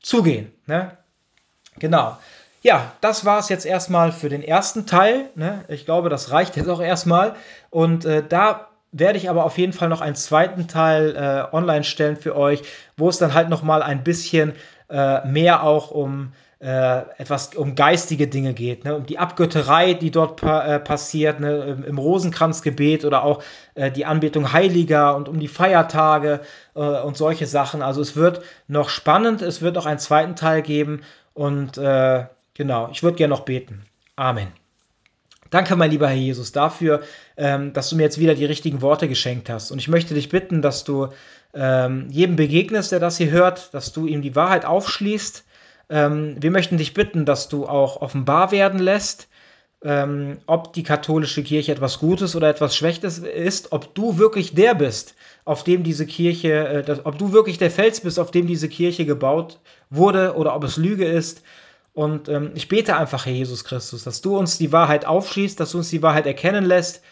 zugehen. 0.00 0.52
Ne? 0.66 0.92
Genau. 1.78 2.18
Ja, 2.62 2.92
das 3.00 3.24
war 3.24 3.38
es 3.38 3.48
jetzt 3.48 3.66
erstmal 3.66 4.10
für 4.10 4.28
den 4.28 4.42
ersten 4.42 4.86
Teil. 4.86 5.30
Ne? 5.36 5.64
Ich 5.68 5.84
glaube, 5.84 6.08
das 6.08 6.32
reicht 6.32 6.56
jetzt 6.56 6.68
auch 6.68 6.80
erstmal. 6.80 7.34
Und 7.70 8.04
äh, 8.04 8.24
da 8.28 8.68
werde 8.90 9.18
ich 9.18 9.30
aber 9.30 9.44
auf 9.44 9.58
jeden 9.58 9.72
Fall 9.72 9.88
noch 9.88 10.00
einen 10.00 10.16
zweiten 10.16 10.66
Teil 10.66 11.14
äh, 11.14 11.54
online 11.54 11.84
stellen 11.84 12.16
für 12.16 12.34
euch, 12.36 12.62
wo 12.96 13.08
es 13.08 13.18
dann 13.18 13.34
halt 13.34 13.48
noch 13.48 13.62
mal 13.62 13.82
ein 13.82 14.02
bisschen 14.02 14.54
äh, 14.90 15.26
mehr 15.26 15.62
auch 15.62 15.90
um 15.90 16.32
äh, 16.60 17.02
etwas 17.18 17.54
um 17.54 17.76
geistige 17.76 18.26
Dinge 18.26 18.52
geht, 18.52 18.84
ne? 18.84 18.96
um 18.96 19.06
die 19.06 19.20
Abgötterei, 19.20 19.94
die 19.94 20.10
dort 20.10 20.40
pa 20.40 20.64
äh, 20.64 20.80
passiert, 20.80 21.38
ne? 21.38 21.84
Im, 21.86 21.98
Rosenkranzgebet 21.98 23.04
oder 23.04 23.22
auch 23.22 23.44
äh, 23.76 23.92
die 23.92 24.04
Anbetung 24.04 24.52
Heiliger 24.52 25.14
und 25.14 25.28
um 25.28 25.38
die 25.38 25.46
Feiertage 25.46 26.40
und 26.74 27.16
solche 27.16 27.46
Sachen. 27.46 27.82
Also 27.82 28.00
es 28.00 28.14
wird 28.16 28.42
noch 28.68 28.88
spannend, 28.88 29.42
es 29.42 29.62
wird 29.62 29.74
noch 29.74 29.86
einen 29.86 29.98
zweiten 29.98 30.36
Teil 30.36 30.62
geben 30.62 31.02
und 31.34 31.76
äh, 31.76 32.24
genau, 32.58 32.90
ich 32.92 33.02
würde 33.02 33.16
gerne 33.16 33.32
noch 33.32 33.46
beten. 33.46 33.86
Amen. 34.16 34.48
Danke, 35.50 35.76
mein 35.76 35.90
lieber 35.90 36.08
Herr 36.08 36.16
Jesus, 36.16 36.52
dafür, 36.52 37.00
ähm, 37.38 37.72
dass 37.72 37.88
du 37.88 37.96
mir 37.96 38.02
jetzt 38.02 38.18
wieder 38.18 38.34
die 38.34 38.44
richtigen 38.44 38.82
Worte 38.82 39.08
geschenkt 39.08 39.48
hast. 39.48 39.70
Und 39.70 39.78
ich 39.78 39.88
möchte 39.88 40.12
dich 40.12 40.28
bitten, 40.28 40.60
dass 40.60 40.84
du 40.84 41.08
ähm, 41.54 42.08
jedem 42.10 42.36
begegnest, 42.36 42.92
der 42.92 43.00
das 43.00 43.16
hier 43.16 43.30
hört, 43.30 43.72
dass 43.72 43.92
du 43.92 44.06
ihm 44.06 44.20
die 44.20 44.36
Wahrheit 44.36 44.66
aufschließt, 44.66 45.44
ähm, 45.88 46.36
wir 46.38 46.50
möchten 46.50 46.76
dich 46.76 46.92
bitten, 46.92 47.24
dass 47.24 47.48
du 47.48 47.66
auch 47.66 48.02
offenbar 48.02 48.52
werden 48.52 48.78
lässt, 48.78 49.28
ob 49.80 50.72
die 50.72 50.82
katholische 50.82 51.44
Kirche 51.44 51.70
etwas 51.70 52.00
Gutes 52.00 52.34
oder 52.34 52.48
etwas 52.48 52.74
Schlechtes 52.74 53.18
ist, 53.18 53.70
ob 53.70 53.94
du 53.94 54.18
wirklich 54.18 54.52
der 54.56 54.74
bist, 54.74 55.14
auf 55.44 55.62
dem 55.62 55.84
diese 55.84 56.04
Kirche, 56.04 56.84
äh, 56.88 56.96
ob 57.04 57.16
du 57.16 57.32
wirklich 57.32 57.58
der 57.58 57.70
Fels 57.70 58.00
bist, 58.00 58.18
auf 58.18 58.32
dem 58.32 58.48
diese 58.48 58.68
Kirche 58.68 59.06
gebaut 59.06 59.60
wurde 59.88 60.34
oder 60.34 60.56
ob 60.56 60.64
es 60.64 60.78
Lüge 60.78 61.04
ist. 61.04 61.44
Und 61.98 62.28
ähm, 62.28 62.52
ich 62.54 62.68
bete 62.68 62.96
einfach, 62.96 63.26
Herr 63.26 63.32
Jesus 63.32 63.64
Christus, 63.64 64.04
dass 64.04 64.20
du 64.20 64.38
uns 64.38 64.56
die 64.56 64.70
Wahrheit 64.70 65.04
aufschließt, 65.04 65.58
dass 65.58 65.72
du 65.72 65.78
uns 65.78 65.90
die 65.90 66.00
Wahrheit 66.00 66.26
erkennen 66.26 66.64
lässt. 66.64 67.02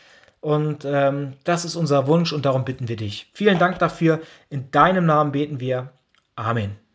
Und 0.41 0.85
ähm, 0.85 1.33
das 1.43 1.65
ist 1.65 1.75
unser 1.75 2.07
Wunsch 2.07 2.33
und 2.33 2.47
darum 2.47 2.65
bitten 2.65 2.87
wir 2.87 2.95
dich. 2.95 3.29
Vielen 3.33 3.59
Dank 3.59 3.81
dafür. 3.81 4.21
In 4.49 4.71
deinem 4.71 5.05
Namen 5.05 5.33
beten 5.33 5.59
wir. 5.59 5.91
Amen. 6.37 6.86